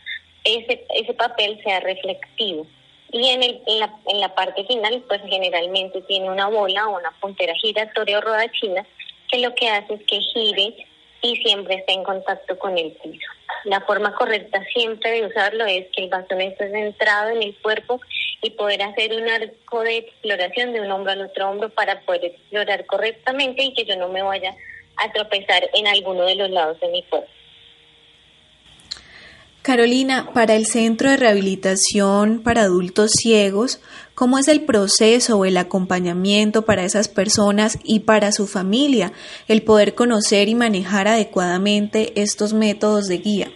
ese, 0.45 0.85
ese 0.95 1.15
papel 1.15 1.61
sea 1.63 1.81
reflectivo. 1.81 2.67
Y 3.13 3.29
en, 3.29 3.43
el, 3.43 3.63
en, 3.67 3.79
la, 3.79 3.95
en 4.07 4.21
la 4.21 4.35
parte 4.35 4.65
final, 4.65 5.05
pues 5.07 5.21
generalmente 5.29 6.01
tiene 6.03 6.31
una 6.31 6.49
bola 6.49 6.89
o 6.89 6.99
una 6.99 7.11
puntera 7.21 7.55
giratoria 7.55 8.19
o 8.19 8.21
roda 8.23 8.51
china, 8.53 8.87
que 9.31 9.39
lo 9.39 9.55
que 9.55 9.69
hace 9.69 9.95
es 9.95 10.03
que 10.07 10.19
gire 10.21 10.87
y 11.23 11.37
siempre 11.37 11.77
esté 11.77 11.93
en 11.93 12.05
contacto 12.05 12.59
con 12.59 12.77
el 12.77 12.93
piso. 12.93 13.27
La 13.65 13.81
forma 13.83 14.15
correcta 14.15 14.63
siempre 14.75 15.13
de 15.13 15.27
usarlo 15.27 15.65
es 15.65 15.87
que 15.95 16.05
el 16.05 16.11
bastón 16.11 16.41
esté 16.41 16.71
centrado 16.71 17.31
en 17.31 17.43
el 17.43 17.57
cuerpo 17.59 18.01
y 18.43 18.51
poder 18.51 18.83
hacer 18.83 19.15
un 19.15 19.29
arco 19.29 19.83
de 19.83 19.99
exploración 19.99 20.73
de 20.73 20.81
un 20.81 20.91
hombro 20.91 21.13
al 21.13 21.23
otro 21.23 21.49
hombro 21.49 21.69
para 21.69 22.01
poder 22.01 22.25
explorar 22.25 22.85
correctamente 22.87 23.63
y 23.63 23.75
que 23.75 23.85
yo 23.85 23.97
no 23.97 24.09
me 24.09 24.23
vaya 24.23 24.55
a 24.97 25.13
tropezar 25.13 25.71
en 25.75 25.87
alguno 25.87 26.25
de 26.25 26.35
los 26.35 26.51
lados 26.51 26.81
de 26.81 26.89
mi 26.89 27.03
cuerpo. 27.05 27.29
Carolina, 29.63 30.29
para 30.35 30.57
el 30.57 30.67
Centro 30.67 31.09
de 31.09 31.17
Rehabilitación 31.17 32.43
para 32.43 32.63
Adultos 32.63 33.13
Ciegos, 33.13 33.81
¿cómo 34.17 34.41
es 34.41 34.49
el 34.49 34.65
proceso 34.65 35.39
o 35.39 35.45
el 35.45 35.57
acompañamiento 35.57 36.65
para 36.65 36.83
esas 36.83 37.07
personas 37.07 37.79
y 37.85 38.01
para 38.01 38.33
su 38.33 38.49
familia, 38.49 39.13
el 39.47 39.63
poder 39.63 39.95
conocer 39.95 40.49
y 40.49 40.57
manejar 40.57 41.07
adecuadamente 41.07 42.21
estos 42.21 42.53
métodos 42.55 43.07
de 43.07 43.19
guía? 43.19 43.53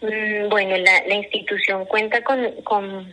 Mm, 0.00 0.48
bueno, 0.48 0.76
la, 0.76 1.14
institución 1.14 1.86
cuenta 1.86 2.20
con, 2.24 2.50
con, 2.64 3.12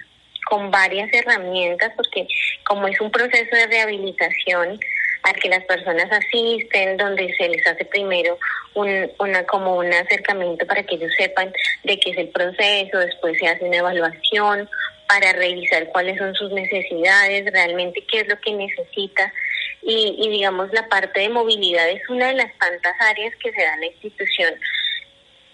con 0.50 0.72
varias 0.72 1.14
herramientas 1.14 1.92
porque 1.96 2.28
como 2.66 2.88
es 2.88 3.00
un 3.00 3.12
proceso 3.12 3.56
de 3.56 3.68
rehabilitación, 3.68 4.80
a 5.24 5.34
que 5.34 5.50
las 5.50 5.64
personas 5.66 6.12
asisten, 6.12 6.98
donde 6.98 7.34
se 7.36 7.50
les 7.50 7.66
hace 7.68 7.86
primero 7.86 8.38
un, 8.74 9.12
una 9.20 9.46
como 9.46 9.78
un 9.78 9.92
acercamiento 9.94 10.66
para 10.66 10.84
que 10.84 10.96
ellos 10.96 11.12
sepan 11.18 11.54
de 11.84 12.00
qué 12.00 12.12
es 12.12 12.18
el 12.18 12.30
proceso, 12.30 13.00
después 13.00 13.38
se 13.38 13.48
hace 13.48 13.64
una 13.64 13.78
evaluación 13.78 14.70
para 15.08 15.34
revisar 15.34 15.88
cuáles 15.88 16.18
son 16.18 16.34
sus 16.36 16.52
necesidades, 16.52 17.52
realmente 17.52 18.04
qué 18.10 18.22
es 18.22 18.28
lo 18.28 18.40
que 18.40 18.54
necesita. 18.54 19.34
Y, 19.84 20.16
y 20.20 20.30
digamos 20.30 20.72
la 20.74 20.88
parte 20.88 21.22
de 21.22 21.30
movilidad 21.30 21.90
es 21.90 22.08
una 22.10 22.28
de 22.28 22.36
las 22.36 22.58
tantas 22.58 22.94
áreas 23.00 23.34
que 23.38 23.52
se 23.52 23.62
da 23.62 23.74
en 23.76 23.80
la 23.82 23.88
institución. 23.88 24.54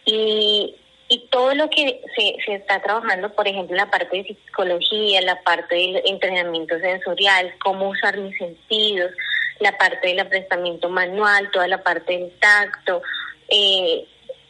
Y 0.05 0.75
y 1.09 1.27
todo 1.29 1.55
lo 1.55 1.69
que 1.69 2.01
se, 2.15 2.35
se 2.45 2.55
está 2.55 2.81
trabajando, 2.81 3.33
por 3.33 3.47
ejemplo, 3.47 3.75
la 3.75 3.89
parte 3.89 4.17
de 4.17 4.23
psicología, 4.23 5.21
la 5.21 5.41
parte 5.41 5.75
del 5.75 6.01
entrenamiento 6.05 6.77
sensorial, 6.79 7.53
cómo 7.63 7.89
usar 7.89 8.17
mis 8.17 8.37
sentidos, 8.37 9.11
la 9.59 9.77
parte 9.77 10.07
del 10.07 10.19
aprestamiento 10.19 10.89
manual, 10.89 11.49
toda 11.51 11.67
la 11.67 11.83
parte 11.83 12.13
del 12.13 12.31
tacto, 12.39 13.01
eh, 13.49 14.05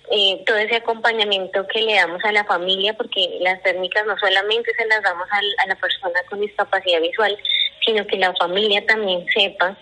eh, 0.09 0.43
todo 0.45 0.57
ese 0.57 0.77
acompañamiento 0.77 1.67
que 1.67 1.81
le 1.81 1.95
damos 1.95 2.23
a 2.23 2.31
la 2.31 2.45
familia, 2.45 2.93
porque 2.93 3.39
las 3.41 3.61
técnicas 3.61 4.05
no 4.05 4.17
solamente 4.17 4.73
se 4.73 4.85
las 4.85 5.03
damos 5.03 5.27
a 5.31 5.65
la 5.67 5.75
persona 5.75 6.19
con 6.29 6.39
discapacidad 6.39 7.01
visual, 7.01 7.37
sino 7.85 8.05
que 8.07 8.17
la 8.17 8.33
familia 8.35 8.85
también 8.85 9.25
sepa 9.33 9.77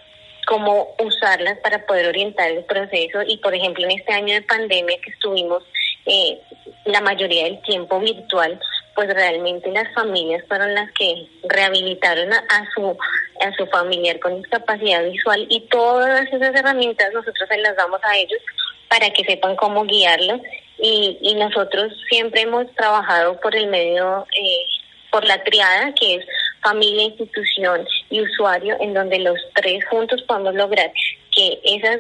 cómo 0.48 0.96
usarlas 1.00 1.60
para 1.60 1.86
poder 1.86 2.08
orientar 2.08 2.50
el 2.52 2.64
proceso. 2.64 3.22
Y, 3.28 3.38
por 3.38 3.54
ejemplo, 3.54 3.84
en 3.86 4.00
este 4.00 4.14
año 4.14 4.34
de 4.34 4.42
pandemia 4.42 5.00
que 5.02 5.12
estuvimos 5.12 5.64
eh, 6.06 6.40
la 6.86 7.02
mayoría 7.02 7.46
del 7.46 7.62
tiempo 7.62 8.00
virtual, 8.00 8.60
pues 8.96 9.14
realmente 9.14 9.70
las 9.72 9.94
familias 9.94 10.44
fueron 10.48 10.74
las 10.74 10.92
que 10.94 11.28
rehabilitaron 11.44 12.32
a, 12.34 12.70
su 12.74 12.98
a 13.42 13.54
su 13.58 13.66
familiar 13.68 14.20
con 14.20 14.42
discapacidad 14.42 15.04
visual 15.04 15.46
y 15.50 15.60
todas 15.68 16.28
esas 16.32 16.56
herramientas 16.56 17.12
nosotros 17.14 17.48
se 17.48 17.58
las 17.58 17.76
damos 17.76 18.00
a 18.04 18.18
ellos 18.18 18.40
para 18.88 19.10
que 19.12 19.26
sepan 19.26 19.56
cómo 19.58 19.84
guiarlos 19.84 20.40
y, 20.80 21.18
y 21.22 21.36
nosotros 21.36 21.94
siempre 22.10 22.42
hemos 22.42 22.74
trabajado 22.76 23.40
por 23.42 23.56
el 23.56 23.68
medio 23.68 24.26
eh, 24.38 24.66
por 25.12 25.26
la 25.26 25.44
triada 25.44 25.94
que 25.94 26.16
es 26.16 26.26
familia, 26.62 27.04
institución 27.04 27.88
y 28.10 28.22
usuario, 28.22 28.76
en 28.82 28.94
donde 28.94 29.20
los 29.20 29.38
tres 29.54 29.86
juntos 29.86 30.22
podemos 30.24 30.56
lograr 30.56 30.92
que 31.32 31.60
esas 31.64 32.00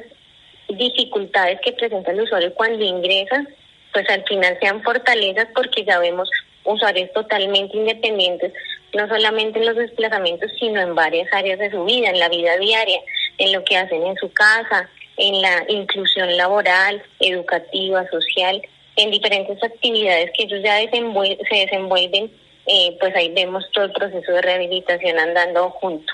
dificultades 0.68 1.60
que 1.62 1.72
presenta 1.74 2.12
el 2.12 2.22
usuario 2.22 2.54
cuando 2.56 2.84
ingresa 2.84 3.46
pues 3.93 4.10
al 4.10 4.24
final 4.26 4.58
sean 4.60 4.84
fortalezas 4.84 5.48
porque 5.56 5.86
ya 5.86 6.00
vemos 6.00 6.30
usuarios 6.66 7.11
totalmente 7.13 7.78
independientes, 7.78 8.53
no 8.93 9.07
solamente 9.07 9.59
en 9.59 9.66
los 9.66 9.76
desplazamientos, 9.76 10.51
sino 10.59 10.82
en 10.82 10.95
varias 10.95 11.32
áreas 11.34 11.59
de 11.59 11.72
su 11.72 11.84
vida, 11.86 12.09
en 12.09 12.20
la 12.20 12.30
vida 12.30 12.57
diaria, 12.57 12.99
en 13.38 13.53
lo 13.53 13.63
que 13.63 13.78
hacen 13.78 14.03
en 14.03 14.16
su 14.16 14.32
casa, 14.32 14.89
en 15.18 15.41
la 15.41 15.66
inclusión 15.70 16.36
laboral, 16.36 17.01
educativa, 17.20 18.07
social, 18.09 18.61
en 18.95 19.11
diferentes 19.11 19.61
actividades 19.63 20.32
que 20.38 20.43
ellos 20.43 20.61
ya 20.63 20.78
se 20.80 21.55
desenvuelven, 21.55 22.32
eh, 22.68 22.97
pues 22.99 23.16
ahí 23.16 23.32
vemos 23.34 23.63
todo 23.72 23.86
el 23.86 23.91
proceso 23.91 24.32
de 24.32 24.41
rehabilitación 24.41 25.20
andando 25.20 25.70
junto. 25.72 26.13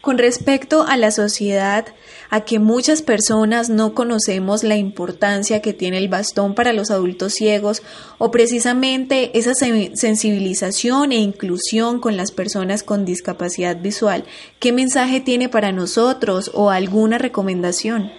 Con 0.00 0.16
respecto 0.16 0.84
a 0.86 0.96
la 0.96 1.10
sociedad, 1.10 1.86
a 2.30 2.44
que 2.44 2.60
muchas 2.60 3.02
personas 3.02 3.68
no 3.68 3.94
conocemos 3.94 4.62
la 4.62 4.76
importancia 4.76 5.60
que 5.60 5.72
tiene 5.72 5.98
el 5.98 6.08
bastón 6.08 6.54
para 6.54 6.72
los 6.72 6.92
adultos 6.92 7.34
ciegos 7.34 7.82
o 8.18 8.30
precisamente 8.30 9.36
esa 9.36 9.54
sensibilización 9.54 11.10
e 11.10 11.16
inclusión 11.16 12.00
con 12.00 12.16
las 12.16 12.30
personas 12.30 12.84
con 12.84 13.04
discapacidad 13.04 13.76
visual, 13.76 14.24
¿qué 14.60 14.72
mensaje 14.72 15.20
tiene 15.20 15.48
para 15.48 15.72
nosotros 15.72 16.52
o 16.54 16.70
alguna 16.70 17.18
recomendación? 17.18 18.12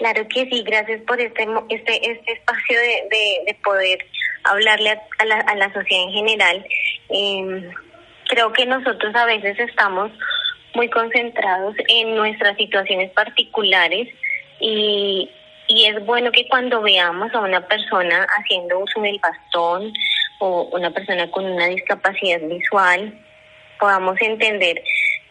Claro 0.00 0.26
que 0.34 0.48
sí, 0.48 0.62
gracias 0.64 1.00
por 1.02 1.20
este, 1.20 1.46
este, 1.68 2.10
este 2.10 2.32
espacio 2.32 2.78
de, 2.78 3.54
poder 3.62 3.98
hablarle 4.44 4.90
a, 4.90 5.24
la, 5.26 5.40
a, 5.40 5.54
la, 5.54 5.72
sociedad 5.72 6.04
en 6.04 6.10
general. 6.10 6.66
Eh, 7.10 7.70
creo 8.30 8.52
que 8.52 8.64
nosotros 8.64 9.14
a 9.14 9.26
veces 9.26 9.58
estamos 9.58 10.10
muy 10.74 10.88
concentrados 10.88 11.74
en 11.88 12.14
nuestras 12.14 12.56
situaciones 12.56 13.10
particulares 13.10 14.08
y, 14.60 15.28
y 15.66 15.86
es 15.86 16.04
bueno 16.06 16.30
que 16.30 16.46
cuando 16.48 16.80
veamos 16.80 17.34
a 17.34 17.40
una 17.40 17.66
persona 17.66 18.24
haciendo 18.38 18.78
uso 18.78 19.00
del 19.00 19.18
bastón 19.20 19.92
o 20.38 20.68
una 20.72 20.90
persona 20.90 21.28
con 21.32 21.44
una 21.44 21.66
discapacidad 21.66 22.40
visual, 22.42 23.12
podamos 23.80 24.16
entender 24.20 24.80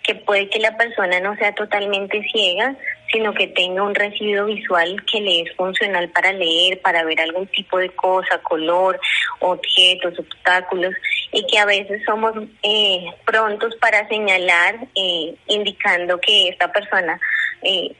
que 0.04 0.16
puede 0.16 0.50
que 0.50 0.60
la 0.60 0.76
persona 0.76 1.22
no 1.22 1.36
sea 1.38 1.56
totalmente 1.56 2.22
ciega, 2.34 2.76
sino 3.12 3.34
que 3.34 3.48
tenga 3.48 3.84
un 3.84 3.96
residuo 3.96 4.46
visual 4.46 5.04
que 5.06 5.20
le 5.20 5.42
es 5.42 5.56
funcional 5.56 6.10
para 6.10 6.32
leer, 6.32 6.80
para 6.82 7.04
ver 7.04 7.20
algún 7.22 7.48
tipo 7.48 7.78
de 7.78 7.90
cosa, 7.90 8.40
color, 8.44 9.00
objetos, 9.40 10.20
obstáculos, 10.20 10.94
y 11.32 11.46
que 11.48 11.58
a 11.58 11.66
veces 11.66 12.02
somos 12.06 12.34
eh, 12.64 13.06
prontos 13.26 13.76
para 13.78 14.08
señalar, 14.08 14.76
eh, 14.96 15.36
indicando 15.48 16.20
que 16.20 16.50
esta 16.50 16.72
persona 16.72 17.20
eh, 17.64 17.96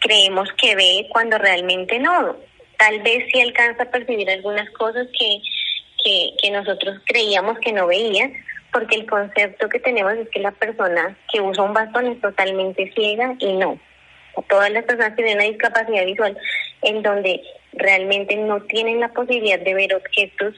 creemos 0.00 0.48
que 0.60 0.74
ve 0.76 1.06
cuando 1.10 1.38
realmente 1.38 1.98
no. 1.98 2.36
Tal 2.76 3.00
vez 3.02 3.24
sí 3.32 3.40
alcanza 3.40 3.84
a 3.84 3.90
percibir 3.90 4.30
algunas 4.30 4.70
cosas 4.70 5.08
que, 5.18 5.40
que, 6.04 6.30
que 6.40 6.50
nosotros 6.50 7.00
creíamos 7.06 7.58
que 7.58 7.72
no 7.72 7.86
veía, 7.86 8.30
porque 8.78 8.94
el 8.94 9.06
concepto 9.06 9.68
que 9.68 9.80
tenemos 9.80 10.12
es 10.12 10.28
que 10.28 10.38
la 10.38 10.52
persona 10.52 11.16
que 11.32 11.40
usa 11.40 11.64
un 11.64 11.72
bastón 11.72 12.06
es 12.06 12.20
totalmente 12.20 12.92
ciega 12.94 13.34
y 13.40 13.54
no. 13.54 13.76
Todas 14.48 14.70
las 14.70 14.84
personas 14.84 15.16
tienen 15.16 15.34
una 15.34 15.48
discapacidad 15.48 16.04
visual 16.04 16.38
en 16.82 17.02
donde 17.02 17.42
realmente 17.72 18.36
no 18.36 18.60
tienen 18.62 19.00
la 19.00 19.08
posibilidad 19.08 19.58
de 19.58 19.74
ver 19.74 19.96
objetos 19.96 20.54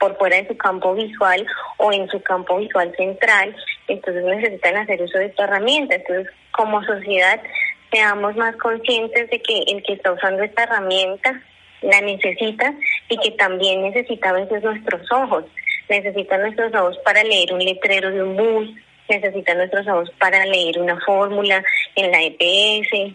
por 0.00 0.16
fuera 0.16 0.36
de 0.36 0.48
su 0.48 0.56
campo 0.56 0.94
visual 0.94 1.46
o 1.76 1.92
en 1.92 2.08
su 2.08 2.22
campo 2.22 2.56
visual 2.56 2.90
central, 2.96 3.54
entonces 3.86 4.24
necesitan 4.24 4.78
hacer 4.78 5.02
uso 5.02 5.18
de 5.18 5.26
esta 5.26 5.44
herramienta. 5.44 5.96
Entonces, 5.96 6.32
como 6.52 6.82
sociedad, 6.84 7.38
seamos 7.92 8.34
más 8.34 8.56
conscientes 8.56 9.28
de 9.28 9.42
que 9.42 9.58
el 9.68 9.82
que 9.82 9.92
está 9.92 10.10
usando 10.10 10.42
esta 10.42 10.62
herramienta 10.62 11.38
la 11.82 12.00
necesita 12.00 12.72
y 13.10 13.18
que 13.18 13.32
también 13.32 13.82
necesita 13.82 14.30
a 14.30 14.32
veces 14.32 14.62
nuestros 14.62 15.02
ojos 15.12 15.44
necesitan 15.88 16.42
nuestros 16.42 16.74
ojos 16.74 16.98
para 17.04 17.22
leer 17.22 17.52
un 17.52 17.60
letrero 17.60 18.10
de 18.10 18.22
un 18.22 18.36
bus, 18.36 18.70
necesitan 19.08 19.58
nuestros 19.58 19.86
ojos 19.88 20.10
para 20.18 20.44
leer 20.46 20.78
una 20.78 20.98
fórmula 21.00 21.62
en 21.94 22.10
la 22.10 22.22
EPS, 22.22 23.14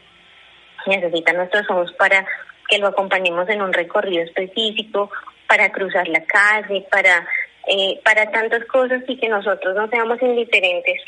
necesitan 0.85 1.37
nuestros 1.37 1.69
ojos 1.69 1.93
para 1.93 2.25
que 2.67 2.77
lo 2.77 2.87
acompañemos 2.87 3.47
en 3.49 3.61
un 3.61 3.73
recorrido 3.73 4.23
específico, 4.23 5.09
para 5.47 5.71
cruzar 5.71 6.07
la 6.07 6.23
calle, 6.25 6.85
para, 6.91 7.27
eh, 7.67 7.99
para 8.03 8.29
tantas 8.31 8.65
cosas 8.65 9.01
y 9.07 9.17
que 9.17 9.29
nosotros 9.29 9.75
no 9.75 9.87
seamos 9.87 10.21
indiferentes 10.21 11.01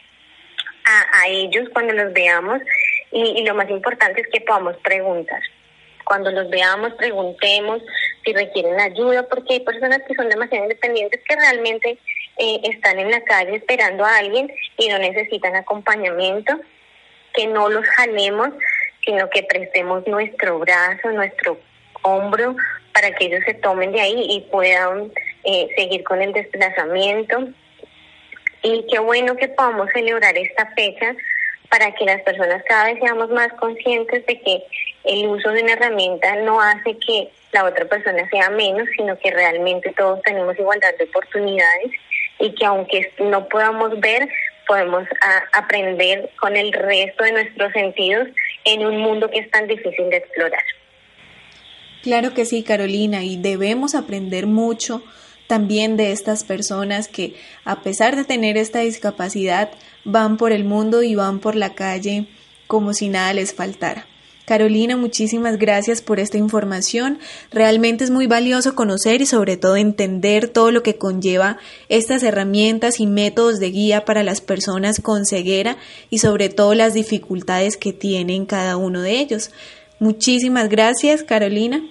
a, 0.85 1.23
a 1.23 1.27
ellos 1.27 1.67
cuando 1.73 1.93
los 1.93 2.13
veamos 2.13 2.61
y, 3.11 3.21
y 3.21 3.45
lo 3.45 3.55
más 3.55 3.69
importante 3.69 4.21
es 4.21 4.27
que 4.31 4.41
podamos 4.41 4.77
preguntar. 4.77 5.41
Cuando 6.09 6.31
los 6.31 6.49
veamos, 6.49 6.95
preguntemos, 6.95 7.83
si 8.25 8.33
requieren 8.33 8.79
ayuda, 8.79 9.27
porque 9.29 9.53
hay 9.53 9.59
personas 9.59 10.01
que 10.07 10.15
son 10.15 10.27
demasiado 10.27 10.63
independientes 10.63 11.21
que 11.23 11.35
realmente 11.35 11.99
eh, 12.39 12.59
están 12.63 12.97
en 12.97 13.11
la 13.11 13.23
calle 13.23 13.57
esperando 13.57 14.03
a 14.03 14.17
alguien 14.17 14.51
y 14.79 14.89
no 14.89 14.97
necesitan 14.97 15.55
acompañamiento, 15.55 16.59
que 17.35 17.45
no 17.45 17.69
los 17.69 17.85
jalemos, 17.89 18.49
sino 19.05 19.29
que 19.29 19.43
prestemos 19.43 20.07
nuestro 20.07 20.57
brazo, 20.57 21.11
nuestro 21.11 21.59
hombro 22.01 22.55
para 22.91 23.11
que 23.11 23.25
ellos 23.25 23.43
se 23.45 23.53
tomen 23.53 23.91
de 23.91 24.01
ahí 24.01 24.25
y 24.31 24.41
puedan 24.49 25.11
eh, 25.43 25.67
seguir 25.77 26.03
con 26.03 26.23
el 26.23 26.33
desplazamiento. 26.33 27.49
Y 28.63 28.83
qué 28.91 28.97
bueno 28.97 29.35
que 29.35 29.49
podamos 29.49 29.91
celebrar 29.93 30.35
esta 30.35 30.71
fecha 30.71 31.15
para 31.69 31.91
que 31.93 32.05
las 32.05 32.23
personas 32.23 32.63
cada 32.67 32.85
vez 32.85 32.97
seamos 32.99 33.29
más 33.29 33.53
conscientes 33.59 34.25
de 34.25 34.41
que 34.41 34.63
el 35.03 35.27
uso 35.27 35.49
de 35.49 35.63
una 35.63 35.73
herramienta 35.73 36.35
no 36.37 36.61
hace 36.61 36.97
que 36.97 37.29
la 37.51 37.65
otra 37.65 37.85
persona 37.85 38.29
sea 38.29 38.49
menos, 38.49 38.87
sino 38.95 39.17
que 39.17 39.31
realmente 39.31 39.93
todos 39.97 40.21
tenemos 40.23 40.57
igualdad 40.57 40.93
de 40.97 41.05
oportunidades 41.05 41.91
y 42.39 42.53
que 42.53 42.65
aunque 42.65 43.11
no 43.19 43.47
podamos 43.47 43.99
ver, 43.99 44.29
podemos 44.67 45.03
aprender 45.53 46.29
con 46.39 46.55
el 46.55 46.71
resto 46.71 47.23
de 47.23 47.31
nuestros 47.31 47.73
sentidos 47.73 48.27
en 48.65 48.85
un 48.85 48.97
mundo 48.97 49.29
que 49.29 49.39
es 49.39 49.49
tan 49.49 49.67
difícil 49.67 50.09
de 50.09 50.17
explorar. 50.17 50.63
Claro 52.03 52.33
que 52.33 52.45
sí, 52.45 52.63
Carolina, 52.63 53.23
y 53.23 53.37
debemos 53.37 53.95
aprender 53.95 54.45
mucho 54.47 55.03
también 55.47 55.97
de 55.97 56.11
estas 56.11 56.43
personas 56.43 57.07
que, 57.07 57.33
a 57.65 57.81
pesar 57.81 58.15
de 58.15 58.23
tener 58.23 58.55
esta 58.55 58.79
discapacidad, 58.79 59.71
van 60.05 60.37
por 60.37 60.51
el 60.51 60.63
mundo 60.63 61.01
y 61.01 61.15
van 61.15 61.39
por 61.39 61.55
la 61.55 61.73
calle 61.73 62.27
como 62.67 62.93
si 62.93 63.09
nada 63.09 63.33
les 63.33 63.55
faltara. 63.55 64.05
Carolina, 64.49 64.97
muchísimas 64.97 65.59
gracias 65.59 66.01
por 66.01 66.19
esta 66.19 66.39
información. 66.39 67.19
Realmente 67.51 68.03
es 68.03 68.09
muy 68.09 68.25
valioso 68.25 68.73
conocer 68.73 69.21
y 69.21 69.27
sobre 69.27 69.57
todo 69.57 69.77
entender 69.77 70.47
todo 70.49 70.71
lo 70.71 70.81
que 70.81 70.97
conlleva 70.97 71.59
estas 71.87 72.23
herramientas 72.23 72.99
y 72.99 73.05
métodos 73.05 73.59
de 73.59 73.69
guía 73.69 74.05
para 74.05 74.23
las 74.23 74.41
personas 74.41 75.01
con 75.01 75.27
ceguera 75.27 75.77
y 76.09 76.17
sobre 76.17 76.49
todo 76.49 76.73
las 76.73 76.95
dificultades 76.95 77.77
que 77.77 77.93
tienen 77.93 78.47
cada 78.47 78.75
uno 78.75 79.03
de 79.03 79.19
ellos. 79.19 79.51
Muchísimas 79.99 80.67
gracias, 80.67 81.23
Carolina. 81.23 81.83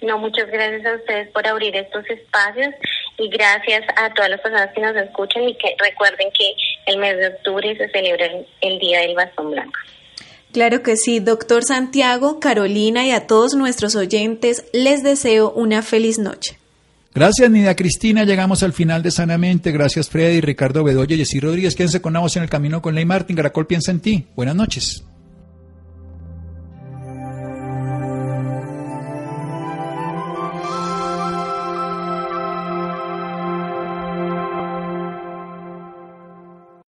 No, 0.00 0.16
muchas 0.16 0.50
gracias 0.50 0.86
a 0.86 0.94
ustedes 0.94 1.28
por 1.32 1.46
abrir 1.46 1.76
estos 1.76 2.08
espacios 2.08 2.74
y 3.18 3.28
gracias 3.28 3.84
a 3.94 4.14
todas 4.14 4.30
las 4.30 4.40
personas 4.40 4.72
que 4.72 4.80
nos 4.80 4.96
escuchan 4.96 5.42
y 5.42 5.54
que 5.56 5.76
recuerden 5.84 6.30
que 6.32 6.54
el 6.86 6.96
mes 6.96 7.18
de 7.18 7.26
octubre 7.28 7.76
se 7.76 7.90
celebra 7.90 8.26
el, 8.62 8.78
Día 8.78 9.00
del 9.00 9.14
Bastón 9.14 9.50
Blanco. 9.50 9.78
Claro 10.56 10.82
que 10.82 10.96
sí, 10.96 11.20
doctor 11.20 11.64
Santiago, 11.66 12.40
Carolina 12.40 13.06
y 13.06 13.10
a 13.10 13.26
todos 13.26 13.52
nuestros 13.52 13.94
oyentes 13.94 14.64
les 14.72 15.02
deseo 15.02 15.52
una 15.52 15.82
feliz 15.82 16.18
noche. 16.18 16.56
Gracias, 17.14 17.50
Nidia 17.50 17.76
Cristina. 17.76 18.24
Llegamos 18.24 18.62
al 18.62 18.72
final 18.72 19.02
de 19.02 19.10
Sanamente. 19.10 19.70
Gracias, 19.70 20.08
Freddy, 20.08 20.40
Ricardo 20.40 20.82
Bedoya 20.82 21.14
Jessy 21.14 21.40
Rodríguez. 21.40 21.74
Quédense 21.74 22.00
con 22.00 22.14
una 22.14 22.20
voz 22.20 22.36
en 22.36 22.42
el 22.42 22.48
camino 22.48 22.80
con 22.80 22.94
Ley 22.94 23.04
Martin. 23.04 23.36
Caracol 23.36 23.66
piensa 23.66 23.90
en 23.90 24.00
ti. 24.00 24.28
Buenas 24.34 24.56
noches. 24.56 25.04